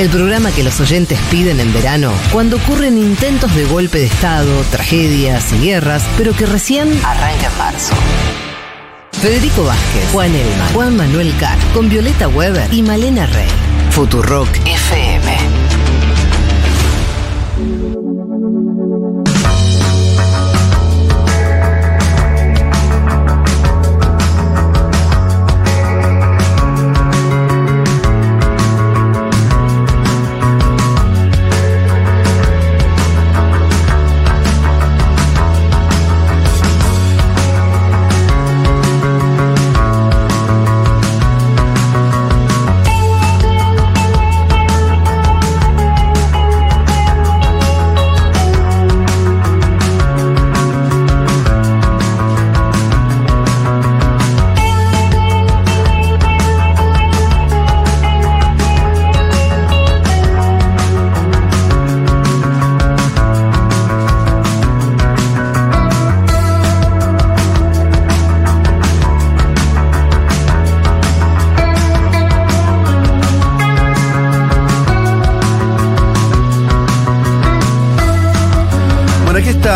El 0.00 0.08
programa 0.08 0.50
que 0.50 0.62
los 0.62 0.80
oyentes 0.80 1.18
piden 1.30 1.60
en 1.60 1.74
verano 1.74 2.10
cuando 2.32 2.56
ocurren 2.56 2.96
intentos 2.96 3.54
de 3.54 3.66
golpe 3.66 3.98
de 3.98 4.06
Estado, 4.06 4.64
tragedias 4.70 5.52
y 5.52 5.66
guerras, 5.66 6.02
pero 6.16 6.32
que 6.32 6.46
recién 6.46 6.88
arranca 7.04 7.48
en 7.48 7.58
marzo. 7.58 7.92
Federico 9.12 9.62
Vázquez, 9.62 10.10
Juan 10.10 10.34
Elma, 10.34 10.68
Juan 10.72 10.96
Manuel 10.96 11.34
Carr, 11.38 11.58
con 11.74 11.90
Violeta 11.90 12.28
Weber 12.28 12.72
y 12.72 12.80
Malena 12.80 13.26
Rey. 13.26 13.48
Futurock 13.90 14.48
FM. 14.64 15.09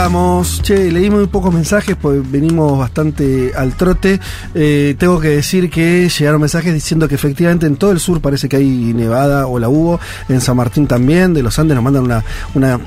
Che, 0.04 0.92
leí 0.92 1.08
muy 1.08 1.26
pocos 1.28 1.52
mensajes, 1.54 1.96
pues 1.96 2.30
venimos 2.30 2.78
bastante 2.78 3.52
al 3.56 3.74
trote. 3.74 4.20
Eh, 4.54 4.94
tengo 4.98 5.18
que 5.18 5.28
decir 5.28 5.70
que 5.70 6.10
llegaron 6.10 6.42
mensajes 6.42 6.74
diciendo 6.74 7.08
que 7.08 7.14
efectivamente 7.14 7.64
en 7.64 7.76
todo 7.76 7.90
el 7.90 7.98
sur 8.00 8.20
parece 8.20 8.46
que 8.46 8.56
hay 8.56 8.92
nevada 8.92 9.46
o 9.46 9.58
la 9.58 9.70
hubo, 9.70 9.98
en 10.28 10.42
San 10.42 10.58
Martín 10.58 10.86
también, 10.86 11.32
de 11.32 11.42
los 11.42 11.58
Andes 11.58 11.74
nos 11.74 11.84
mandan 11.84 12.04
una, 12.04 12.22
una 12.54 12.78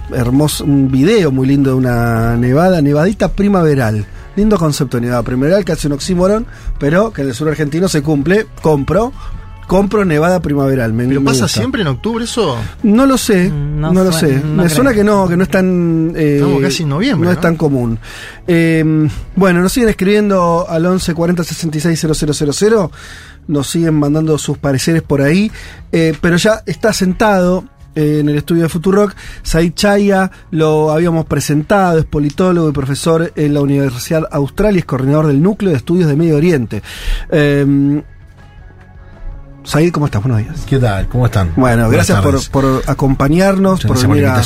un 0.63 0.91
video 0.91 1.31
muy 1.31 1.47
lindo 1.47 1.71
de 1.71 1.75
una 1.77 2.37
nevada, 2.37 2.83
nevadita 2.83 3.29
primaveral. 3.29 4.05
Lindo 4.35 4.59
concepto 4.59 4.97
de 4.97 5.07
nevada 5.07 5.23
primaveral 5.23 5.65
hace 5.71 5.87
un 5.87 5.93
oxímoron, 5.93 6.45
pero 6.77 7.11
que 7.11 7.23
en 7.23 7.29
el 7.29 7.33
sur 7.33 7.49
argentino 7.49 7.87
se 7.87 8.03
cumple, 8.03 8.45
compro 8.61 9.11
compro 9.67 10.05
nevada 10.05 10.41
primaveral. 10.41 10.93
Me, 10.93 11.05
¿Pero 11.05 11.23
pasa 11.23 11.47
siempre 11.47 11.81
en 11.81 11.87
octubre 11.87 12.23
eso? 12.23 12.57
No 12.83 13.05
lo 13.05 13.17
sé, 13.17 13.49
mm, 13.49 13.79
no, 13.79 13.93
lo 13.93 14.11
sé. 14.11 14.41
me 14.41 14.69
suena 14.69 14.93
que 14.93 15.03
no, 15.03 15.27
que 15.27 15.37
no 15.37 15.43
es 15.43 15.49
tan... 15.49 16.13
Eh, 16.15 16.35
Estamos 16.35 16.61
casi 16.61 16.83
en 16.83 16.89
noviembre. 16.89 17.27
No, 17.27 17.33
es 17.33 17.41
tan 17.41 17.55
común. 17.55 17.99
Eh, 18.47 19.07
bueno, 19.35 19.61
nos 19.61 19.73
siguen 19.73 19.89
escribiendo 19.89 20.65
al 20.67 20.85
11 20.85 21.13
40 21.13 21.43
66 21.43 22.07
000. 22.53 22.91
Nos 23.47 23.67
siguen 23.67 23.95
mandando 23.95 24.37
sus 24.37 24.57
pareceres 24.57 25.03
por 25.03 25.21
ahí. 25.21 25.51
Eh, 25.91 26.15
pero 26.19 26.37
ya 26.37 26.63
está 26.65 26.93
sentado 26.93 27.65
en 27.95 28.29
el 28.29 28.37
estudio 28.37 28.63
de 28.63 28.69
Futurock. 28.69 29.15
Said 29.43 29.73
Chaya 29.73 30.31
lo 30.51 30.91
habíamos 30.91 31.25
presentado, 31.25 31.99
es 31.99 32.05
politólogo 32.05 32.69
y 32.69 32.71
profesor 32.71 33.33
en 33.35 33.53
la 33.53 33.61
Universidad 33.61 34.27
Austral 34.31 34.75
y 34.75 34.79
es 34.79 34.85
coordinador 34.85 35.27
del 35.27 35.41
Núcleo 35.41 35.71
de 35.71 35.77
Estudios 35.77 36.07
de 36.07 36.15
Medio 36.15 36.37
Oriente. 36.37 36.83
Said, 39.67 39.91
¿cómo 39.91 40.05
estás? 40.05 40.23
Buenos 40.23 40.39
días. 40.41 40.65
¿Qué 40.65 40.79
tal? 40.79 41.09
¿Cómo 41.09 41.25
están? 41.25 41.51
Bueno, 41.57 41.89
gracias 41.89 42.47
por, 42.47 42.83
acompañarnos, 42.87 43.83
por 43.83 44.01
venir 44.07 44.25
a, 44.25 44.41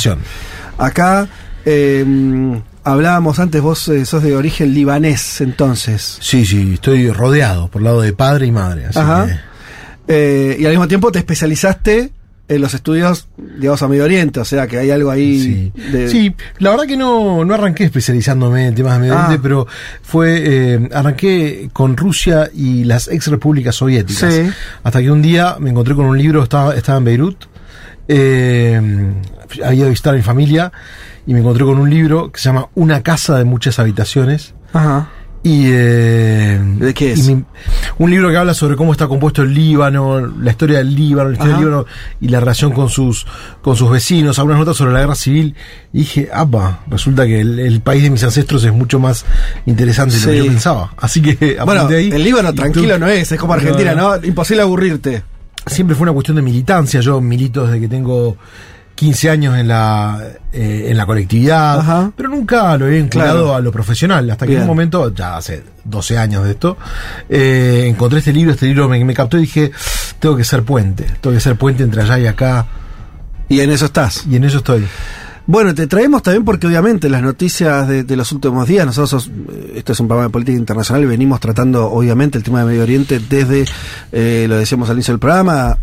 acá. 0.78 1.28
Eh, 1.64 2.60
hablábamos 2.82 3.38
antes, 3.38 3.62
vos 3.62 3.86
eh, 3.86 4.04
sos 4.04 4.24
de 4.24 4.34
origen 4.34 4.74
libanés, 4.74 5.40
entonces. 5.40 6.18
Sí, 6.20 6.44
sí, 6.44 6.72
estoy 6.74 7.12
rodeado 7.12 7.68
por 7.68 7.82
el 7.82 7.84
lado 7.84 8.00
de 8.00 8.12
padre 8.12 8.46
y 8.46 8.50
madre. 8.50 8.86
Ajá. 8.92 9.28
Eh, 10.08 10.56
y 10.58 10.64
al 10.64 10.72
mismo 10.72 10.88
tiempo 10.88 11.12
te 11.12 11.20
especializaste 11.20 12.10
en 12.48 12.60
los 12.60 12.74
estudios, 12.74 13.28
digamos, 13.36 13.82
a 13.82 13.88
Medio 13.88 14.04
Oriente, 14.04 14.40
o 14.40 14.44
sea 14.44 14.66
que 14.66 14.78
hay 14.78 14.90
algo 14.90 15.10
ahí. 15.10 15.72
Sí, 15.90 16.08
sí 16.08 16.34
la 16.58 16.70
verdad 16.70 16.86
que 16.86 16.96
no, 16.96 17.44
no 17.44 17.54
arranqué 17.54 17.84
especializándome 17.84 18.66
en 18.66 18.74
temas 18.74 18.94
de 18.94 19.00
Medio 19.00 19.14
Oriente, 19.14 19.36
ah. 19.36 19.40
pero 19.42 19.66
fue, 20.02 20.42
eh, 20.44 20.88
arranqué 20.92 21.70
con 21.72 21.96
Rusia 21.96 22.50
y 22.52 22.84
las 22.84 23.08
ex 23.08 23.28
repúblicas 23.28 23.74
soviéticas. 23.74 24.34
Hasta 24.82 25.00
que 25.00 25.10
un 25.10 25.22
día 25.22 25.56
me 25.60 25.70
encontré 25.70 25.94
con 25.94 26.06
un 26.06 26.18
libro, 26.18 26.42
estaba, 26.42 26.74
estaba 26.74 26.98
en 26.98 27.04
Beirut, 27.04 27.44
eh, 28.08 28.80
había 29.64 29.74
ido 29.74 29.86
a 29.86 29.90
visitar 29.90 30.14
a 30.14 30.16
mi 30.16 30.22
familia 30.22 30.72
y 31.26 31.32
me 31.32 31.40
encontré 31.40 31.64
con 31.64 31.78
un 31.78 31.88
libro 31.88 32.32
que 32.32 32.40
se 32.40 32.48
llama 32.48 32.68
Una 32.74 33.02
casa 33.02 33.38
de 33.38 33.44
muchas 33.44 33.78
habitaciones. 33.78 34.54
Ajá 34.72 35.08
y, 35.44 35.64
eh, 35.66 36.60
¿De 36.78 36.94
qué 36.94 37.12
es? 37.12 37.32
un 37.98 38.10
libro 38.10 38.30
que 38.30 38.36
habla 38.36 38.54
sobre 38.54 38.76
cómo 38.76 38.92
está 38.92 39.08
compuesto 39.08 39.42
el 39.42 39.52
Líbano, 39.52 40.24
la 40.24 40.50
historia 40.52 40.78
del 40.78 40.94
Líbano, 40.94 41.30
la 41.30 41.34
historia 41.34 41.54
del 41.54 41.64
Líbano 41.64 41.86
y 42.20 42.28
la 42.28 42.40
relación 42.40 42.70
con 42.72 42.88
sus, 42.88 43.26
con 43.60 43.74
sus 43.76 43.90
vecinos, 43.90 44.38
algunas 44.38 44.60
notas 44.60 44.76
sobre 44.76 44.92
la 44.92 45.00
guerra 45.00 45.16
civil. 45.16 45.56
Y 45.92 46.00
dije, 46.00 46.28
apa, 46.32 46.84
resulta 46.88 47.26
que 47.26 47.40
el, 47.40 47.80
país 47.80 48.04
de 48.04 48.10
mis 48.10 48.22
ancestros 48.22 48.62
es 48.64 48.72
mucho 48.72 49.00
más 49.00 49.24
interesante 49.66 50.16
de 50.16 50.20
lo 50.20 50.30
que 50.30 50.38
yo 50.38 50.46
pensaba. 50.46 50.94
Así 50.96 51.20
que, 51.20 51.58
bueno, 51.64 51.88
ahí, 51.88 52.10
el 52.12 52.22
Líbano 52.22 52.54
tranquilo 52.54 52.98
no 52.98 53.08
es, 53.08 53.32
es 53.32 53.38
como 53.38 53.52
Argentina, 53.52 53.94
¿no? 53.94 54.16
Imposible 54.24 54.62
aburrirte. 54.62 55.24
Siempre 55.66 55.96
fue 55.96 56.04
una 56.04 56.12
cuestión 56.12 56.36
de 56.36 56.42
militancia. 56.42 57.00
Yo 57.00 57.20
milito 57.20 57.66
desde 57.66 57.80
que 57.80 57.88
tengo 57.88 58.36
15 58.94 59.30
años 59.30 59.58
en 59.58 59.68
la, 59.68 60.20
eh, 60.52 60.86
en 60.88 60.96
la 60.96 61.06
colectividad, 61.06 62.10
pero 62.16 62.28
nunca 62.28 62.76
lo 62.76 62.86
he 62.86 62.90
vinculado 63.00 63.54
a 63.54 63.60
lo 63.60 63.72
profesional, 63.72 64.30
hasta 64.30 64.46
que 64.46 64.54
en 64.54 64.62
un 64.62 64.66
momento, 64.66 65.12
ya 65.14 65.36
hace 65.36 65.62
12 65.84 66.18
años 66.18 66.44
de 66.44 66.52
esto, 66.52 66.76
eh, 67.28 67.86
encontré 67.88 68.18
este 68.18 68.32
libro, 68.32 68.52
este 68.52 68.66
libro 68.66 68.88
me, 68.88 69.02
me, 69.04 69.14
captó 69.14 69.38
y 69.38 69.42
dije, 69.42 69.72
tengo 70.18 70.36
que 70.36 70.44
ser 70.44 70.62
puente, 70.62 71.04
tengo 71.20 71.34
que 71.34 71.40
ser 71.40 71.56
puente 71.56 71.82
entre 71.82 72.02
allá 72.02 72.18
y 72.18 72.26
acá. 72.26 72.66
Y 73.48 73.60
en 73.60 73.70
eso 73.70 73.86
estás. 73.86 74.24
Y 74.30 74.36
en 74.36 74.44
eso 74.44 74.58
estoy. 74.58 74.86
Bueno, 75.46 75.74
te 75.74 75.86
traemos 75.86 76.22
también 76.22 76.44
porque 76.44 76.66
obviamente 76.66 77.10
las 77.10 77.22
noticias 77.22 77.88
de, 77.88 78.16
los 78.16 78.30
últimos 78.30 78.68
días, 78.68 78.86
nosotros, 78.86 79.28
eh, 79.28 79.72
esto 79.76 79.92
es 79.92 80.00
un 80.00 80.06
programa 80.06 80.28
de 80.28 80.32
política 80.32 80.56
internacional, 80.56 81.04
venimos 81.06 81.40
tratando 81.40 81.90
obviamente 81.90 82.38
el 82.38 82.44
tema 82.44 82.60
de 82.60 82.66
Medio 82.66 82.82
Oriente 82.82 83.18
desde, 83.18 83.66
lo 84.46 84.56
decíamos 84.56 84.88
al 84.88 84.96
inicio 84.96 85.12
del 85.12 85.18
programa, 85.18 85.76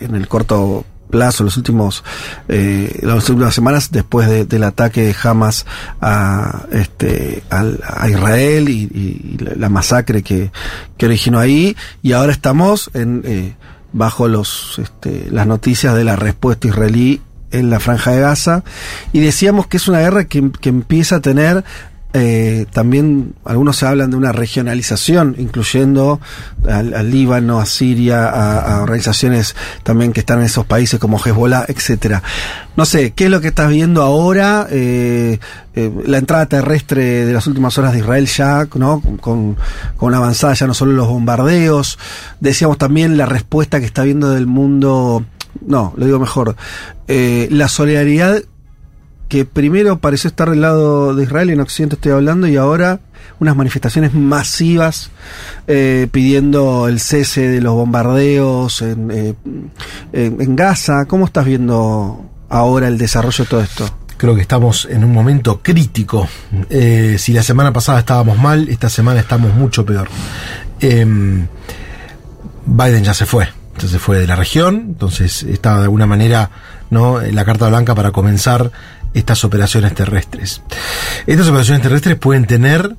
en 0.00 0.14
el 0.14 0.28
corto 0.28 0.84
plazo, 1.12 1.44
los 1.44 1.56
últimos, 1.56 2.02
eh, 2.48 2.98
las 3.02 3.28
últimas 3.28 3.54
semanas 3.54 3.92
después 3.92 4.48
del 4.48 4.64
ataque 4.64 5.02
de 5.02 5.14
Hamas 5.22 5.66
a, 6.00 6.64
este, 6.72 7.44
a 7.50 8.08
Israel 8.08 8.68
y, 8.68 9.38
la, 9.38 9.68
masacre 9.68 10.22
que, 10.22 10.50
que, 10.96 11.06
originó 11.06 11.38
ahí. 11.38 11.76
Y 12.02 12.12
ahora 12.12 12.32
estamos 12.32 12.90
en, 12.94 13.22
eh, 13.24 13.54
bajo 13.92 14.26
los, 14.26 14.80
este, 14.82 15.28
las 15.30 15.46
noticias 15.46 15.94
de 15.94 16.04
la 16.04 16.16
respuesta 16.16 16.66
israelí 16.66 17.20
en 17.52 17.68
la 17.68 17.78
franja 17.78 18.12
de 18.12 18.20
Gaza 18.20 18.64
y 19.12 19.20
decíamos 19.20 19.66
que 19.66 19.76
es 19.76 19.86
una 19.86 20.00
guerra 20.00 20.24
que, 20.24 20.50
que 20.60 20.70
empieza 20.70 21.16
a 21.16 21.20
tener 21.20 21.64
eh, 22.14 22.66
también 22.70 23.34
algunos 23.44 23.76
se 23.76 23.86
hablan 23.86 24.10
de 24.10 24.16
una 24.18 24.32
regionalización, 24.32 25.34
incluyendo 25.38 26.20
al, 26.68 27.10
Líbano, 27.10 27.58
a 27.58 27.64
Siria, 27.64 28.28
a, 28.28 28.82
organizaciones 28.82 29.56
también 29.82 30.12
que 30.12 30.20
están 30.20 30.40
en 30.40 30.46
esos 30.46 30.66
países 30.66 31.00
como 31.00 31.18
Hezbollah, 31.18 31.64
etcétera. 31.68 32.22
No 32.76 32.84
sé, 32.84 33.12
¿qué 33.12 33.24
es 33.24 33.30
lo 33.30 33.40
que 33.40 33.48
estás 33.48 33.70
viendo 33.70 34.02
ahora? 34.02 34.66
Eh, 34.70 35.38
eh, 35.74 35.92
la 36.04 36.18
entrada 36.18 36.46
terrestre 36.46 37.24
de 37.24 37.32
las 37.32 37.46
últimas 37.46 37.78
horas 37.78 37.92
de 37.92 38.00
Israel 38.00 38.26
ya, 38.26 38.68
¿no? 38.74 39.00
Con, 39.00 39.56
con 39.96 40.08
una 40.08 40.18
avanzada 40.18 40.52
ya 40.52 40.66
no 40.66 40.74
solo 40.74 40.92
los 40.92 41.08
bombardeos, 41.08 41.98
decíamos 42.40 42.76
también 42.76 43.16
la 43.16 43.24
respuesta 43.24 43.80
que 43.80 43.86
está 43.86 44.02
viendo 44.02 44.30
del 44.30 44.46
mundo, 44.46 45.24
no, 45.66 45.94
lo 45.96 46.04
digo 46.04 46.18
mejor, 46.18 46.56
la 47.08 47.68
solidaridad 47.68 48.42
que 49.32 49.46
primero 49.46 49.98
pareció 49.98 50.28
estar 50.28 50.50
del 50.50 50.60
lado 50.60 51.14
de 51.14 51.22
Israel, 51.22 51.48
en 51.48 51.60
Occidente 51.60 51.94
estoy 51.94 52.12
hablando, 52.12 52.46
y 52.48 52.58
ahora 52.58 53.00
unas 53.40 53.56
manifestaciones 53.56 54.12
masivas 54.12 55.10
eh, 55.66 56.06
pidiendo 56.12 56.86
el 56.86 57.00
cese 57.00 57.48
de 57.48 57.62
los 57.62 57.72
bombardeos 57.72 58.82
eh, 58.82 58.90
en, 58.90 59.72
en, 60.12 60.54
Gaza. 60.54 61.06
¿Cómo 61.06 61.24
estás 61.24 61.46
viendo 61.46 62.26
ahora 62.50 62.88
el 62.88 62.98
desarrollo 62.98 63.44
de 63.44 63.48
todo 63.48 63.62
esto? 63.62 63.88
Creo 64.18 64.34
que 64.34 64.42
estamos 64.42 64.86
en 64.90 65.02
un 65.02 65.14
momento 65.14 65.62
crítico. 65.62 66.28
Eh, 66.68 67.16
si 67.18 67.32
la 67.32 67.42
semana 67.42 67.72
pasada 67.72 68.00
estábamos 68.00 68.36
mal, 68.36 68.68
esta 68.68 68.90
semana 68.90 69.20
estamos 69.20 69.54
mucho 69.54 69.86
peor. 69.86 70.08
Em, 70.78 71.46
Biden 72.66 73.02
ya 73.02 73.14
se 73.14 73.24
fue 73.24 73.48
se 73.78 73.98
fue 73.98 74.18
de 74.18 74.26
la 74.26 74.36
región, 74.36 74.84
entonces 74.88 75.42
estaba 75.42 75.78
de 75.78 75.84
alguna 75.84 76.06
manera 76.06 76.50
¿no? 76.90 77.20
la 77.20 77.44
carta 77.44 77.68
blanca 77.68 77.94
para 77.94 78.12
comenzar 78.12 78.70
estas 79.14 79.44
operaciones 79.44 79.94
terrestres. 79.94 80.62
Estas 81.26 81.48
operaciones 81.48 81.82
terrestres 81.82 82.16
pueden 82.16 82.46
tener 82.46 82.96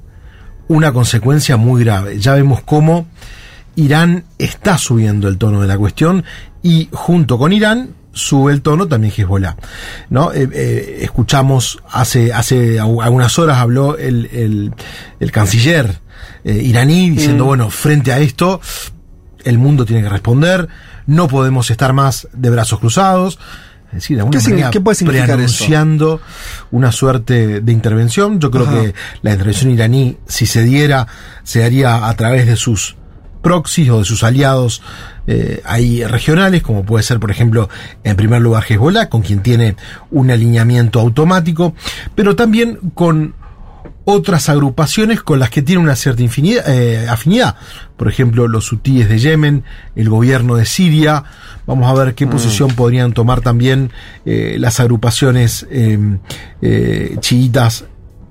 una 0.67 0.93
consecuencia 0.93 1.57
muy 1.57 1.83
grave. 1.83 2.19
Ya 2.19 2.33
vemos 2.33 2.61
cómo 2.61 3.07
Irán 3.75 4.25
está 4.37 4.77
subiendo 4.77 5.27
el 5.27 5.37
tono 5.37 5.61
de 5.61 5.67
la 5.67 5.77
cuestión 5.77 6.23
y 6.61 6.89
junto 6.91 7.37
con 7.37 7.53
Irán 7.53 7.95
sube 8.13 8.53
el 8.53 8.61
tono 8.61 8.87
también 8.87 9.13
Hezbollah. 9.15 9.57
¿no? 10.09 10.31
Eh, 10.31 10.47
eh, 10.53 10.99
escuchamos 11.01 11.81
hace, 11.91 12.31
hace 12.31 12.79
algunas 12.79 13.37
horas 13.39 13.57
habló 13.57 13.97
el, 13.97 14.73
el, 15.19 15.31
canciller 15.31 15.99
eh, 16.43 16.61
iraní 16.63 17.09
diciendo, 17.09 17.45
mm. 17.45 17.47
bueno, 17.47 17.69
frente 17.69 18.13
a 18.13 18.19
esto, 18.19 18.61
el 19.43 19.57
mundo 19.57 19.85
tiene 19.85 20.03
que 20.03 20.09
responder, 20.09 20.69
no 21.07 21.27
podemos 21.27 21.69
estar 21.71 21.93
más 21.93 22.27
de 22.33 22.49
brazos 22.49 22.79
cruzados. 22.79 23.39
Decir, 23.93 24.17
de 24.17 24.29
¿Qué, 24.29 24.69
¿Qué, 24.71 24.81
puede 24.81 24.95
significar 24.95 25.27
preanunciando 25.27 26.21
una 26.71 26.91
suerte 26.91 27.61
de 27.61 27.71
intervención. 27.71 28.39
Yo 28.39 28.49
creo 28.49 28.69
que 28.69 28.93
la 29.21 29.31
intervención 29.31 29.71
iraní, 29.71 30.17
si 30.27 30.45
se 30.45 30.63
diera, 30.63 31.07
se 31.43 31.63
haría 31.63 32.07
a 32.07 32.13
través 32.15 32.47
de 32.47 32.55
sus 32.55 32.95
proxies 33.43 33.89
o 33.89 33.99
de 33.99 34.05
sus 34.05 34.23
aliados 34.23 34.81
eh, 35.27 35.61
ahí 35.65 36.03
regionales, 36.03 36.63
como 36.63 36.83
puede 36.83 37.03
ser, 37.03 37.19
por 37.19 37.29
ejemplo, 37.29 37.69
en 38.03 38.15
primer 38.15 38.41
lugar 38.41 38.63
Hezbollah, 38.67 39.09
con 39.09 39.21
quien 39.21 39.43
tiene 39.43 39.75
un 40.09 40.31
alineamiento 40.31 40.99
automático, 40.99 41.75
pero 42.15 42.35
también 42.35 42.79
con 42.95 43.35
otras 44.05 44.49
agrupaciones 44.49 45.21
con 45.21 45.39
las 45.39 45.49
que 45.49 45.61
tiene 45.61 45.81
una 45.81 45.95
cierta 45.95 46.23
eh, 46.23 47.07
afinidad. 47.09 47.55
Por 47.97 48.07
ejemplo, 48.07 48.47
los 48.47 48.71
hutíes 48.71 49.07
de 49.07 49.19
Yemen, 49.19 49.63
el 49.95 50.09
gobierno 50.09 50.55
de 50.55 50.65
Siria. 50.65 51.23
Vamos 51.65 51.89
a 51.89 52.03
ver 52.03 52.15
qué 52.15 52.25
mm. 52.25 52.29
posición 52.29 52.69
podrían 52.71 53.13
tomar 53.13 53.41
también 53.41 53.91
eh, 54.25 54.57
las 54.59 54.79
agrupaciones 54.79 55.65
em, 55.69 56.19
eh, 56.61 57.15
chiitas 57.19 57.85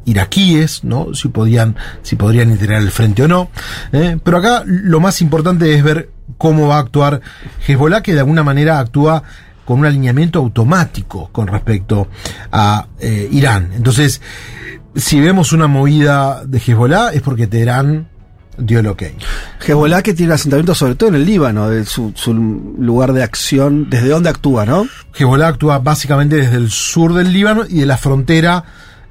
iraquíes, 0.04 0.84
¿no? 0.84 1.14
Si 1.14 1.28
podían, 1.28 1.76
si 2.02 2.16
podrían 2.16 2.50
integrar 2.50 2.82
el 2.82 2.90
frente 2.90 3.22
o 3.22 3.28
no. 3.28 3.50
¿eh? 3.92 4.18
Pero 4.22 4.38
acá 4.38 4.64
lo 4.66 5.00
más 5.00 5.20
importante 5.22 5.74
es 5.74 5.82
ver 5.82 6.10
cómo 6.38 6.68
va 6.68 6.76
a 6.76 6.80
actuar 6.80 7.20
Hezbollah, 7.66 8.02
que 8.02 8.14
de 8.14 8.20
alguna 8.20 8.42
manera 8.42 8.78
actúa 8.78 9.22
con 9.64 9.80
un 9.80 9.86
alineamiento 9.86 10.38
automático 10.40 11.28
con 11.30 11.46
respecto 11.46 12.08
a 12.50 12.88
eh, 12.98 13.28
Irán. 13.30 13.70
Entonces, 13.74 14.20
si 14.94 15.20
vemos 15.20 15.52
una 15.52 15.66
movida 15.66 16.44
de 16.44 16.58
Hezbollah 16.58 17.12
es 17.12 17.22
porque 17.22 17.46
Teherán 17.46 18.08
dio 18.58 18.80
el 18.80 18.86
ok. 18.86 19.02
Hezbollah 19.66 20.02
que 20.02 20.14
tiene 20.14 20.34
asentamiento 20.34 20.74
sobre 20.74 20.94
todo 20.94 21.08
en 21.10 21.14
el 21.16 21.24
Líbano, 21.24 21.68
de 21.68 21.84
su, 21.84 22.12
su, 22.14 22.34
lugar 22.34 23.12
de 23.12 23.22
acción, 23.22 23.88
desde 23.88 24.08
dónde 24.08 24.30
actúa, 24.30 24.66
¿no? 24.66 24.86
Hezbollah 25.18 25.48
actúa 25.48 25.78
básicamente 25.78 26.36
desde 26.36 26.56
el 26.56 26.70
sur 26.70 27.14
del 27.14 27.32
Líbano 27.32 27.64
y 27.68 27.80
de 27.80 27.86
la 27.86 27.96
frontera 27.96 28.64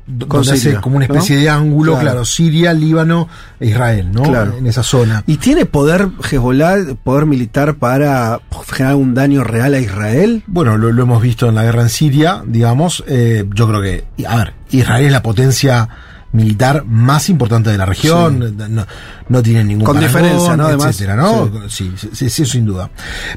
donde 0.08 0.80
como 0.82 0.98
una 0.98 1.06
especie 1.06 1.38
de 1.38 1.50
ángulo, 1.50 1.98
claro. 2.00 2.26
Siria, 2.26 2.74
Líbano 2.74 3.28
e 3.60 3.68
Israel, 3.68 4.12
¿no? 4.12 4.24
Claro. 4.24 4.58
En 4.58 4.68
esa 4.68 4.84
zona. 4.84 5.24
¿Y 5.28 5.38
tiene 5.38 5.66
poder 5.66 6.10
Hezbollah, 6.30 6.96
poder 7.04 7.26
militar 7.26 7.76
para 7.76 8.40
generar 8.68 8.96
un 8.96 9.14
daño 9.14 9.44
real 9.44 9.74
a 9.74 9.80
Israel? 9.80 10.44
Bueno, 10.48 10.78
lo, 10.78 10.90
hemos 10.90 11.22
visto 11.22 11.50
en 11.50 11.56
la 11.56 11.64
guerra 11.64 11.84
en 11.84 11.90
Siria, 11.90 12.44
digamos. 12.46 13.04
Eh, 13.08 13.46
yo 13.54 13.68
creo 13.68 13.82
que, 13.82 14.26
a 14.26 14.38
ver, 14.38 14.54
Israel 14.70 15.06
es 15.06 15.12
la 15.12 15.24
potencia 15.24 15.90
militar 16.32 16.86
más 16.86 17.30
importante 17.30 17.70
de 17.70 17.78
la 17.78 17.86
región, 17.86 18.56
no, 18.58 18.86
no, 19.28 19.44
tiene 19.44 19.64
ningún 19.64 19.86
Con 19.86 20.00
diferencia, 20.00 20.56
¿no? 20.56 20.66
Además, 20.68 21.02
¿no? 21.02 21.70
Sí. 21.70 21.92
Sí, 22.14 22.30
sí, 22.30 22.46
sin 22.46 22.66
duda. 22.66 22.90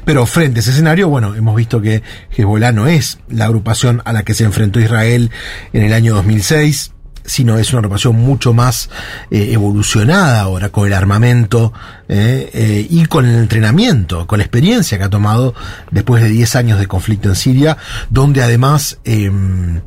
Pero 0.05 0.25
frente 0.25 0.59
a 0.59 0.61
ese 0.61 0.71
escenario, 0.71 1.09
bueno, 1.09 1.35
hemos 1.35 1.55
visto 1.55 1.81
que 1.81 2.03
Hezbollah 2.35 2.71
no 2.71 2.87
es 2.87 3.19
la 3.29 3.45
agrupación 3.45 4.01
a 4.05 4.13
la 4.13 4.23
que 4.23 4.33
se 4.33 4.43
enfrentó 4.43 4.79
Israel 4.79 5.31
en 5.73 5.83
el 5.83 5.93
año 5.93 6.15
2006 6.15 6.91
sino 7.25 7.57
es 7.57 7.71
una 7.71 7.79
agrupación 7.79 8.15
mucho 8.15 8.53
más 8.53 8.89
eh, 9.31 9.49
evolucionada 9.51 10.41
ahora 10.41 10.69
con 10.69 10.87
el 10.87 10.93
armamento 10.93 11.73
eh, 12.07 12.49
eh, 12.53 12.87
y 12.89 13.05
con 13.07 13.25
el 13.25 13.35
entrenamiento, 13.35 14.27
con 14.27 14.39
la 14.39 14.45
experiencia 14.45 14.97
que 14.97 15.03
ha 15.05 15.09
tomado 15.09 15.55
después 15.91 16.21
de 16.21 16.29
10 16.29 16.55
años 16.55 16.79
de 16.79 16.87
conflicto 16.87 17.29
en 17.29 17.35
Siria, 17.35 17.77
donde 18.09 18.43
además 18.43 18.99
em, 19.05 19.81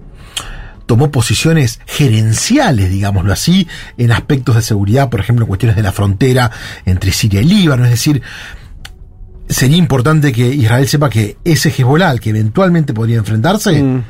tomó 0.88 1.10
posiciones 1.10 1.80
gerenciales, 1.86 2.88
digámoslo 2.88 3.30
así, 3.30 3.68
en 3.98 4.10
aspectos 4.10 4.56
de 4.56 4.62
seguridad, 4.62 5.10
por 5.10 5.20
ejemplo, 5.20 5.44
en 5.44 5.48
cuestiones 5.48 5.76
de 5.76 5.82
la 5.82 5.92
frontera 5.92 6.50
entre 6.86 7.12
Siria 7.12 7.42
y 7.42 7.44
Líbano, 7.44 7.84
es 7.84 7.90
decir, 7.90 8.22
sería 9.50 9.76
importante 9.76 10.32
que 10.32 10.48
Israel 10.48 10.88
sepa 10.88 11.10
que 11.10 11.36
ese 11.44 11.68
Hezbollah 11.68 12.08
al 12.08 12.20
que 12.20 12.30
eventualmente 12.30 12.94
podría 12.94 13.18
enfrentarse 13.18 13.82
mm. 13.82 14.04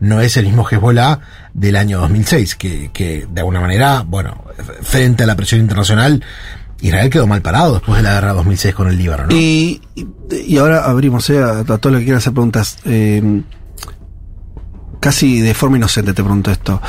no 0.00 0.20
es 0.20 0.36
el 0.36 0.46
mismo 0.46 0.66
Hezbollah 0.68 1.20
del 1.54 1.76
año 1.76 2.00
2006, 2.00 2.56
que, 2.56 2.90
que 2.92 3.28
de 3.30 3.40
alguna 3.40 3.60
manera, 3.60 4.02
bueno, 4.04 4.44
frente 4.82 5.22
a 5.22 5.26
la 5.26 5.36
presión 5.36 5.60
internacional, 5.60 6.20
Israel 6.80 7.10
quedó 7.10 7.28
mal 7.28 7.42
parado 7.42 7.74
después 7.74 7.96
de 7.98 8.02
la 8.02 8.14
guerra 8.14 8.32
2006 8.32 8.74
con 8.74 8.88
el 8.88 8.98
Líbano, 8.98 9.28
¿no? 9.28 9.36
Y, 9.36 9.80
y 10.30 10.56
ahora 10.58 10.84
abrimos 10.84 11.30
eh, 11.30 11.38
a, 11.38 11.60
a 11.60 11.64
todo 11.64 11.92
lo 11.92 11.98
que 11.98 12.04
quieran 12.04 12.18
hacer 12.18 12.32
preguntas. 12.32 12.78
Eh, 12.84 13.22
casi 15.04 15.42
de 15.42 15.52
forma 15.52 15.76
inocente 15.76 16.14
te 16.14 16.22
pregunto 16.22 16.50
esto. 16.50 16.80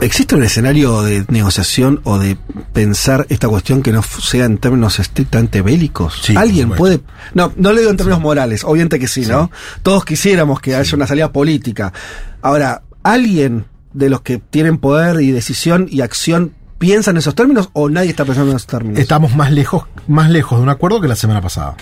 ¿Existe 0.00 0.34
un 0.34 0.42
escenario 0.44 1.02
de 1.02 1.26
negociación 1.28 2.00
o 2.04 2.18
de 2.18 2.38
pensar 2.72 3.26
esta 3.28 3.50
cuestión 3.50 3.82
que 3.82 3.92
no 3.92 4.02
sea 4.02 4.46
en 4.46 4.56
términos 4.56 4.98
estrictamente 4.98 5.60
bélicos? 5.60 6.22
¿Alguien 6.34 6.70
puede.? 6.70 7.00
No, 7.34 7.52
no 7.56 7.74
le 7.74 7.80
digo 7.80 7.90
en 7.90 7.98
términos 7.98 8.22
morales, 8.22 8.64
obviamente 8.64 8.98
que 8.98 9.08
sí, 9.08 9.26
¿no? 9.26 9.50
Todos 9.82 10.06
quisiéramos 10.06 10.60
que 10.60 10.74
haya 10.74 10.96
una 10.96 11.06
salida 11.06 11.30
política. 11.32 11.92
Ahora, 12.40 12.80
¿alguien 13.02 13.66
de 13.92 14.08
los 14.08 14.22
que 14.22 14.38
tienen 14.38 14.78
poder 14.78 15.20
y 15.20 15.32
decisión 15.32 15.86
y 15.90 16.00
acción 16.00 16.54
piensa 16.78 17.10
en 17.10 17.18
esos 17.18 17.34
términos 17.34 17.68
o 17.74 17.90
nadie 17.90 18.08
está 18.08 18.24
pensando 18.24 18.52
en 18.52 18.56
esos 18.56 18.68
términos? 18.68 19.00
Estamos 19.00 19.36
más 19.36 19.52
lejos, 19.52 19.84
más 20.06 20.30
lejos 20.30 20.58
de 20.58 20.62
un 20.62 20.70
acuerdo 20.70 20.98
que 21.02 21.08
la 21.08 21.16
semana 21.16 21.42
pasada. 21.42 21.76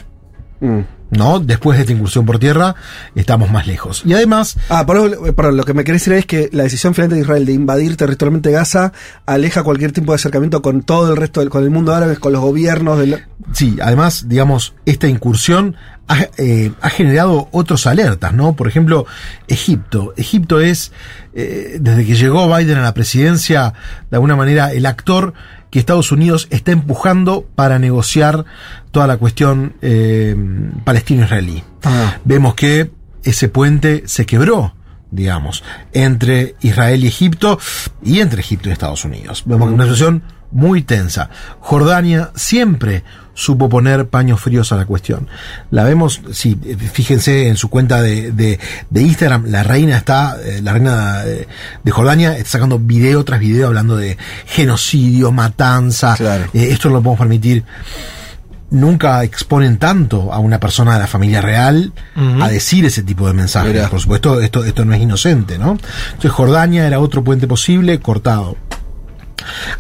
Mm. 0.59 0.96
¿No? 1.11 1.41
Después 1.41 1.79
de 1.79 1.83
esta 1.83 1.93
incursión 1.93 2.27
por 2.27 2.39
tierra, 2.39 2.75
estamos 3.15 3.51
más 3.51 3.67
lejos. 3.67 4.03
Y 4.05 4.13
además. 4.13 4.59
Ah, 4.69 4.85
perdón, 4.87 5.57
lo 5.57 5.65
que 5.65 5.75
me 5.75 5.85
querés 5.85 6.03
decir 6.03 6.15
es 6.15 6.27
que 6.27 6.49
la 6.53 6.65
decisión 6.65 6.95
finalmente 6.95 7.17
de 7.17 7.23
Israel 7.23 7.47
de 7.47 7.53
invadir 7.53 7.97
territorialmente 7.97 8.51
Gaza 8.51 8.93
aleja 9.25 9.63
cualquier 9.63 9.93
tipo 9.93 10.13
de 10.13 10.17
acercamiento 10.17 10.63
con 10.63 10.83
todo 10.83 11.11
el 11.13 11.17
resto 11.17 11.41
del, 11.41 11.51
con 11.51 11.65
el 11.65 11.71
mundo 11.71 11.95
árabe, 11.95 12.17
con 12.17 12.33
los 12.33 12.43
gobiernos 12.43 12.99
del. 12.99 13.25
Sí, 13.53 13.77
además, 13.81 14.29
digamos, 14.29 14.75
esta 14.85 15.07
incursión 15.07 15.77
ha, 16.09 16.29
eh, 16.39 16.73
ha, 16.81 16.91
generado 16.91 17.49
otros 17.53 17.87
alertas, 17.87 18.33
¿no? 18.33 18.55
Por 18.55 18.69
ejemplo, 18.69 19.07
Egipto. 19.49 20.15
Egipto 20.17 20.61
es, 20.61 20.93
eh, 21.35 21.79
desde 21.81 22.05
que 22.05 22.15
llegó 22.15 22.55
Biden 22.55 22.79
a 22.79 22.83
la 22.83 22.95
presidencia, 22.95 23.75
de 24.11 24.17
alguna 24.17 24.37
manera, 24.37 24.73
el 24.73 24.87
actor 24.87 25.35
que 25.71 25.79
Estados 25.79 26.13
Unidos 26.13 26.49
está 26.51 26.73
empujando 26.73 27.47
para 27.55 27.79
negociar 27.79 28.45
toda 28.91 29.07
la 29.07 29.17
cuestión 29.17 29.75
eh, 29.83 30.37
palestino-israelí. 30.85 31.63
Ah. 31.85 32.19
Vemos 32.25 32.55
que 32.55 32.91
ese 33.25 33.49
puente 33.49 34.05
se 34.07 34.27
quebró 34.27 34.75
digamos, 35.11 35.63
entre 35.93 36.57
Israel 36.61 37.05
y 37.05 37.07
Egipto 37.07 37.59
y 38.03 38.21
entre 38.21 38.41
Egipto 38.41 38.69
y 38.69 38.73
Estados 38.73 39.05
Unidos. 39.05 39.45
Vemos 39.47 39.69
que 39.69 39.75
una 39.75 39.85
situación 39.85 40.23
muy 40.57 40.83
tensa. 40.83 41.29
Jordania 41.61 42.31
siempre 42.35 43.05
supo 43.35 43.69
poner 43.69 44.09
paños 44.09 44.41
fríos 44.41 44.73
a 44.73 44.77
la 44.77 44.87
cuestión. 44.87 45.29
La 45.71 45.85
vemos, 45.85 46.23
sí, 46.33 46.59
fíjense 46.93 47.49
en 47.49 47.57
su 47.57 47.69
cuenta 47.69 48.01
de, 48.01 48.33
de, 48.33 49.03
Instagram, 49.03 49.45
la 49.49 49.63
reina 49.63 49.99
está, 49.99 50.39
eh, 50.43 50.63
la 50.63 50.73
reina 50.73 51.23
de, 51.23 51.91
Jordania 51.91 52.37
está 52.39 52.53
sacando 52.53 52.79
video 52.79 53.23
tras 53.25 53.39
video 53.39 53.69
hablando 53.69 53.97
de 53.97 54.17
genocidio, 54.47 55.31
matanza. 55.31 56.17
Eh, 56.55 56.69
esto 56.71 56.89
no 56.89 56.97
lo 56.97 57.03
podemos 57.03 57.19
permitir. 57.19 57.65
Nunca 58.71 59.23
exponen 59.23 59.77
tanto 59.77 60.33
a 60.33 60.39
una 60.39 60.59
persona 60.59 60.95
de 60.95 61.01
la 61.01 61.07
familia 61.07 61.41
real 61.41 61.93
a 62.41 62.49
decir 62.49 62.85
ese 62.85 63.03
tipo 63.03 63.29
de 63.29 63.35
mensajes. 63.35 63.89
Por 63.89 64.01
supuesto, 64.01 64.41
esto, 64.41 64.65
esto 64.65 64.85
no 64.85 64.93
es 64.93 65.01
inocente, 65.01 65.57
¿no? 65.57 65.79
Entonces 66.07 66.33
Jordania 66.33 66.87
era 66.87 66.99
otro 66.99 67.23
puente 67.23 67.47
posible, 67.47 68.01
cortado. 68.01 68.57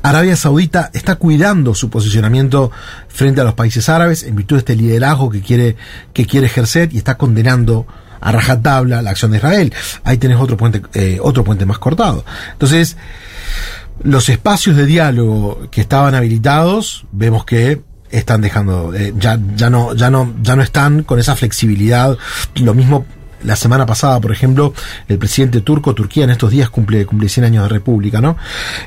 Arabia 0.03 0.37
Saudita 0.37 0.91
está 0.93 1.17
cuidando 1.17 1.75
su 1.75 1.91
posicionamiento 1.91 2.71
frente 3.09 3.41
a 3.41 3.45
los 3.45 3.55
países 3.55 3.89
árabes 3.89 4.23
en 4.23 4.37
virtud 4.37 4.57
de 4.57 4.61
este 4.61 4.77
liderazgo 4.77 5.31
que 5.31 5.41
quiere, 5.41 5.77
que 6.13 6.27
quiere 6.27 6.47
ejercer 6.47 6.93
y 6.93 6.99
está 6.99 7.17
condenando 7.17 7.87
a 8.21 8.33
rajatabla 8.33 9.03
la 9.03 9.11
acción 9.11 9.31
de 9.31 9.39
Israel. 9.39 9.75
Ahí 10.05 10.19
tenés 10.19 10.39
otro 10.39 10.57
puente, 10.57 10.83
eh, 10.95 11.19
otro 11.21 11.45
puente 11.45 11.67
más 11.67 11.79
cortado. 11.79 12.25
Entonces, 12.53 12.97
los 14.03 14.29
espacios 14.29 14.77
de 14.77 14.87
diálogo 14.87 15.69
que 15.71 15.81
estaban 15.81 16.15
habilitados, 16.15 17.07
vemos 17.13 17.45
que 17.45 17.83
están 18.11 18.41
dejando, 18.41 18.95
eh, 18.95 19.15
ya, 19.19 19.39
ya 19.55 19.71
no, 19.71 19.95
ya 19.95 20.11
no, 20.11 20.35
ya 20.43 20.57
no 20.57 20.63
están 20.63 21.03
con 21.03 21.19
esa 21.19 21.37
flexibilidad. 21.37 22.17
Lo 22.57 22.75
mismo 22.75 23.07
la 23.47 23.57
semana 23.57 23.87
pasada, 23.87 24.21
por 24.21 24.33
ejemplo, 24.33 24.75
el 25.09 25.19
presidente 25.19 25.61
turco, 25.61 25.95
Turquía 25.95 26.25
en 26.25 26.31
estos 26.31 26.51
días 26.51 26.69
cumple, 26.69 27.07
cumple 27.07 27.29
100 27.29 27.45
años 27.45 27.63
de 27.63 27.69
república, 27.69 28.21
¿no? 28.21 28.37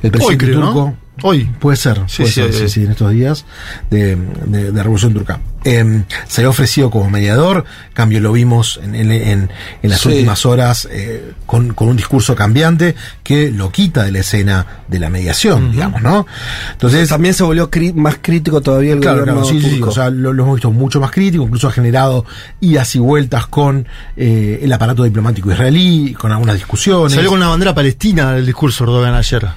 El 0.03 0.11
presidente 0.11 0.51
turco, 0.51 0.93
Hoy. 1.23 1.49
Puede 1.59 1.77
ser, 1.77 2.01
sí, 2.07 2.25
sí, 2.25 2.41
sí, 2.67 2.83
en 2.83 2.91
estos 2.91 3.11
días 3.11 3.45
de, 3.89 4.15
de, 4.15 4.71
Revolución 4.83 5.13
Turca. 5.13 5.39
Eh, 5.65 6.03
se 6.27 6.41
le 6.41 6.47
ha 6.47 6.49
ofrecido 6.49 6.89
como 6.89 7.09
mediador, 7.09 7.65
cambio 7.93 8.21
lo 8.21 8.31
vimos 8.31 8.79
en, 8.81 8.95
en, 8.95 9.11
en 9.11 9.89
las 9.89 10.05
últimas 10.05 10.45
horas 10.45 10.87
eh, 10.89 11.33
con, 11.45 11.73
con, 11.73 11.89
un 11.89 11.97
discurso 11.97 12.33
cambiante 12.33 12.95
que 13.23 13.51
lo 13.51 13.69
quita 13.69 14.03
de 14.03 14.11
la 14.11 14.19
escena 14.19 14.65
de 14.87 14.99
la 14.99 15.09
mediación, 15.09 15.71
digamos, 15.71 16.01
¿no? 16.01 16.25
Entonces 16.71 17.09
también 17.09 17.33
se 17.33 17.43
volvió 17.43 17.69
más 17.95 18.19
crítico 18.21 18.61
todavía 18.61 18.93
el 18.93 19.01
claro, 19.01 19.19
gobierno 19.19 19.43
sí, 19.43 19.61
sí, 19.61 19.81
o 19.81 19.91
sea, 19.91 20.09
lo, 20.09 20.31
hemos 20.31 20.55
visto 20.55 20.71
mucho 20.71 21.01
más 21.01 21.11
crítico, 21.11 21.43
incluso 21.43 21.67
ha 21.67 21.71
generado 21.71 22.25
idas 22.61 22.95
y 22.95 22.99
vueltas 22.99 23.47
con 23.47 23.85
eh, 24.15 24.59
el 24.61 24.71
aparato 24.71 25.03
diplomático 25.03 25.51
israelí, 25.51 26.13
con 26.13 26.31
algunas 26.31 26.55
discusiones. 26.55 27.13
Salió 27.13 27.29
con 27.29 27.39
una 27.39 27.49
bandera 27.49 27.75
palestina 27.75 28.35
el 28.37 28.45
discurso 28.45 28.83
Erdogan 28.85 29.13
ayer. 29.13 29.47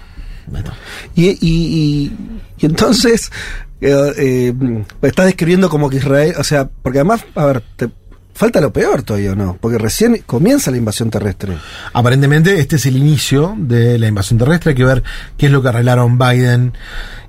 Y, 1.14 1.38
y, 1.40 2.12
entonces, 2.60 3.30
eh, 3.80 4.12
eh, 4.16 4.84
estás 5.02 5.26
describiendo 5.26 5.68
como 5.68 5.90
que 5.90 5.96
Israel, 5.96 6.34
o 6.38 6.44
sea, 6.44 6.68
porque 6.68 6.98
además, 6.98 7.24
a 7.34 7.46
ver, 7.46 7.62
te, 7.76 7.88
falta 8.34 8.60
lo 8.60 8.72
peor 8.72 9.02
todavía, 9.02 9.34
¿no? 9.34 9.56
Porque 9.60 9.78
recién 9.78 10.22
comienza 10.26 10.70
la 10.70 10.76
invasión 10.76 11.10
terrestre. 11.10 11.56
Aparentemente 11.92 12.58
este 12.58 12.76
es 12.76 12.86
el 12.86 12.96
inicio 12.96 13.54
de 13.58 13.98
la 13.98 14.08
invasión 14.08 14.38
terrestre, 14.38 14.70
hay 14.70 14.76
que 14.76 14.84
ver 14.84 15.02
qué 15.36 15.46
es 15.46 15.52
lo 15.52 15.62
que 15.62 15.68
arreglaron 15.68 16.18
Biden 16.18 16.72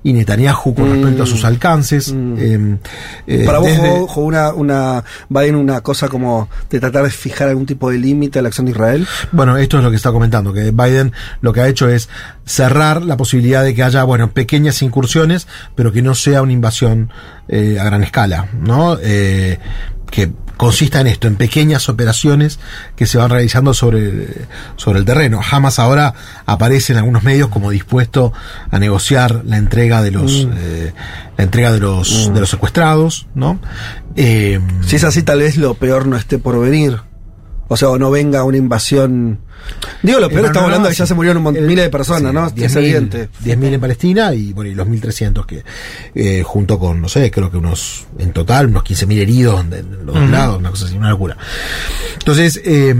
y 0.02 0.12
Netanyahu 0.12 0.74
con 0.74 0.90
respecto 0.92 1.22
a 1.22 1.26
sus 1.26 1.42
mm. 1.42 1.46
alcances. 1.46 2.12
Mm. 2.12 2.38
Em, 2.38 2.78
eh, 3.26 3.42
Para 3.44 3.58
vos 3.58 3.70
jugó, 4.06 4.26
una, 4.26 4.52
una, 4.52 5.04
Biden 5.28 5.56
una 5.56 5.80
cosa 5.80 6.08
como 6.08 6.48
de 6.70 6.78
tratar 6.78 7.04
de 7.04 7.10
fijar 7.10 7.48
algún 7.48 7.66
tipo 7.66 7.90
de 7.90 7.98
límite 7.98 8.38
a 8.38 8.42
la 8.42 8.48
acción 8.48 8.66
de 8.66 8.72
Israel. 8.72 9.06
Bueno, 9.32 9.56
esto 9.56 9.78
es 9.78 9.84
lo 9.84 9.90
que 9.90 9.96
está 9.96 10.12
comentando, 10.12 10.52
que 10.52 10.70
Biden 10.70 11.12
lo 11.40 11.52
que 11.52 11.60
ha 11.60 11.68
hecho 11.68 11.88
es 11.88 12.08
cerrar 12.44 13.02
la 13.02 13.16
posibilidad 13.16 13.64
de 13.64 13.74
que 13.74 13.82
haya, 13.82 14.04
bueno, 14.04 14.30
pequeñas 14.30 14.82
incursiones, 14.82 15.48
pero 15.74 15.90
que 15.90 16.02
no 16.02 16.14
sea 16.14 16.42
una 16.42 16.52
invasión 16.52 17.10
eh, 17.48 17.78
a 17.80 17.84
gran 17.84 18.02
escala, 18.02 18.48
¿no? 18.60 18.98
Eh, 19.00 19.58
que 20.10 20.30
consista 20.56 21.00
en 21.00 21.06
esto, 21.06 21.26
en 21.28 21.36
pequeñas 21.36 21.88
operaciones 21.88 22.58
que 22.96 23.06
se 23.06 23.18
van 23.18 23.30
realizando 23.30 23.74
sobre, 23.74 24.46
sobre 24.76 25.00
el 25.00 25.04
terreno. 25.04 25.40
Hamas 25.48 25.78
ahora 25.78 26.14
aparece 26.46 26.92
en 26.92 26.98
algunos 26.98 27.22
medios 27.22 27.48
como 27.48 27.70
dispuesto 27.70 28.32
a 28.70 28.78
negociar 28.78 29.42
la 29.44 29.56
entrega 29.56 30.02
de 30.02 30.10
los, 30.10 30.46
mm. 30.46 30.50
eh, 30.56 30.92
la 31.36 31.44
entrega 31.44 31.72
de 31.72 31.80
los, 31.80 32.28
mm. 32.28 32.34
de 32.34 32.40
los 32.40 32.50
secuestrados, 32.50 33.26
¿no? 33.34 33.60
Eh, 34.16 34.60
si 34.86 34.96
es 34.96 35.04
así, 35.04 35.22
tal 35.22 35.40
vez 35.40 35.56
lo 35.56 35.74
peor 35.74 36.06
no 36.06 36.16
esté 36.16 36.38
por 36.38 36.60
venir. 36.60 37.00
O 37.68 37.76
sea, 37.76 37.88
o 37.88 37.98
no 37.98 38.10
venga 38.10 38.44
una 38.44 38.56
invasión. 38.56 39.40
Digo, 40.02 40.20
lo 40.20 40.28
peor, 40.28 40.46
estamos 40.46 40.64
hablando 40.64 40.88
de 40.88 40.94
que 40.94 40.98
ya 40.98 41.06
se 41.06 41.14
murieron 41.14 41.46
un 41.46 41.66
miles 41.66 41.84
de 41.84 41.90
personas, 41.90 42.34
¿no? 42.34 42.46
es 42.54 42.76
evidente. 42.76 43.30
10.000 43.42 43.74
en 43.74 43.80
Palestina 43.80 44.34
y, 44.34 44.52
bueno, 44.52 44.70
y 44.70 44.74
los 44.74 44.86
1.300 44.86 45.46
que, 45.46 45.64
eh, 46.14 46.42
junto 46.42 46.78
con, 46.78 47.00
no 47.00 47.08
sé, 47.08 47.30
creo 47.30 47.50
que 47.50 47.56
unos, 47.56 48.06
en 48.18 48.32
total, 48.32 48.66
unos 48.66 48.84
15.000 48.84 49.18
heridos 49.18 49.70
de, 49.70 49.82
los 49.82 50.14
dos 50.14 50.30
lados, 50.30 50.58
una 50.58 50.70
cosa 50.70 50.84
así, 50.84 50.96
una 50.96 51.10
locura. 51.10 51.36
Entonces, 52.18 52.60
eh, 52.64 52.94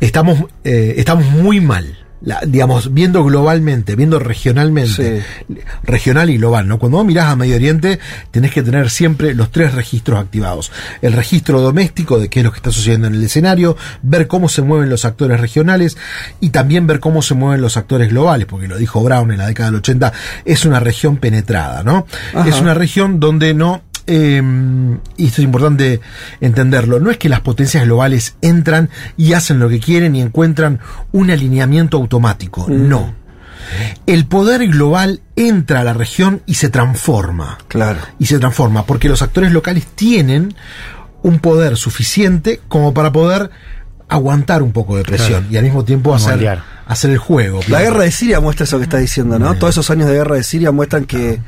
estamos, 0.00 0.44
eh, 0.64 0.94
estamos 0.96 1.26
muy 1.26 1.60
mal 1.60 2.07
digamos, 2.46 2.92
viendo 2.92 3.22
globalmente, 3.24 3.94
viendo 3.94 4.18
regionalmente, 4.18 5.24
regional 5.82 6.30
y 6.30 6.38
global, 6.38 6.66
¿no? 6.66 6.78
Cuando 6.78 6.98
vos 6.98 7.06
mirás 7.06 7.26
a 7.26 7.36
Medio 7.36 7.56
Oriente, 7.56 7.98
tenés 8.30 8.52
que 8.52 8.62
tener 8.62 8.90
siempre 8.90 9.34
los 9.34 9.50
tres 9.50 9.74
registros 9.74 10.18
activados. 10.18 10.72
El 11.00 11.12
registro 11.12 11.60
doméstico 11.60 12.18
de 12.18 12.28
qué 12.28 12.40
es 12.40 12.44
lo 12.44 12.50
que 12.50 12.58
está 12.58 12.72
sucediendo 12.72 13.06
en 13.06 13.14
el 13.14 13.22
escenario, 13.22 13.76
ver 14.02 14.26
cómo 14.26 14.48
se 14.48 14.62
mueven 14.62 14.90
los 14.90 15.04
actores 15.04 15.40
regionales 15.40 15.96
y 16.40 16.50
también 16.50 16.86
ver 16.86 17.00
cómo 17.00 17.22
se 17.22 17.34
mueven 17.34 17.60
los 17.60 17.76
actores 17.76 18.08
globales, 18.10 18.46
porque 18.46 18.68
lo 18.68 18.76
dijo 18.76 19.02
Brown 19.02 19.30
en 19.30 19.38
la 19.38 19.46
década 19.46 19.70
del 19.70 19.78
80, 19.78 20.12
es 20.44 20.64
una 20.64 20.80
región 20.80 21.18
penetrada, 21.18 21.82
¿no? 21.82 22.06
Es 22.46 22.60
una 22.60 22.74
región 22.74 23.20
donde 23.20 23.54
no 23.54 23.82
eh, 24.10 24.42
y 25.18 25.26
esto 25.26 25.42
es 25.42 25.44
importante 25.44 26.00
entenderlo, 26.40 26.98
no 26.98 27.10
es 27.10 27.18
que 27.18 27.28
las 27.28 27.42
potencias 27.42 27.84
globales 27.84 28.36
entran 28.40 28.88
y 29.18 29.34
hacen 29.34 29.58
lo 29.58 29.68
que 29.68 29.80
quieren 29.80 30.16
y 30.16 30.22
encuentran 30.22 30.80
un 31.12 31.30
alineamiento 31.30 31.98
automático, 31.98 32.66
mm. 32.68 32.88
no. 32.88 33.14
El 34.06 34.24
poder 34.24 34.66
global 34.68 35.20
entra 35.36 35.80
a 35.80 35.84
la 35.84 35.92
región 35.92 36.40
y 36.46 36.54
se 36.54 36.70
transforma. 36.70 37.58
Claro. 37.68 38.00
Y 38.18 38.24
se 38.24 38.38
transforma, 38.38 38.86
porque 38.86 39.10
los 39.10 39.20
actores 39.20 39.52
locales 39.52 39.86
tienen 39.94 40.54
un 41.22 41.38
poder 41.38 41.76
suficiente 41.76 42.62
como 42.68 42.94
para 42.94 43.12
poder 43.12 43.50
aguantar 44.08 44.62
un 44.62 44.72
poco 44.72 44.96
de 44.96 45.02
presión 45.02 45.48
y 45.50 45.58
al 45.58 45.64
mismo 45.64 45.84
tiempo 45.84 46.14
hacer, 46.14 46.60
hacer 46.86 47.10
el 47.10 47.18
juego. 47.18 47.60
La 47.68 47.82
guerra 47.82 48.04
de 48.04 48.10
Siria 48.10 48.40
muestra 48.40 48.64
eso 48.64 48.78
que 48.78 48.84
está 48.84 48.96
diciendo, 48.96 49.38
¿no? 49.38 49.54
Todos 49.56 49.74
esos 49.74 49.90
años 49.90 50.08
de 50.08 50.14
guerra 50.14 50.36
de 50.36 50.44
Siria 50.44 50.72
muestran 50.72 51.04
que 51.04 51.40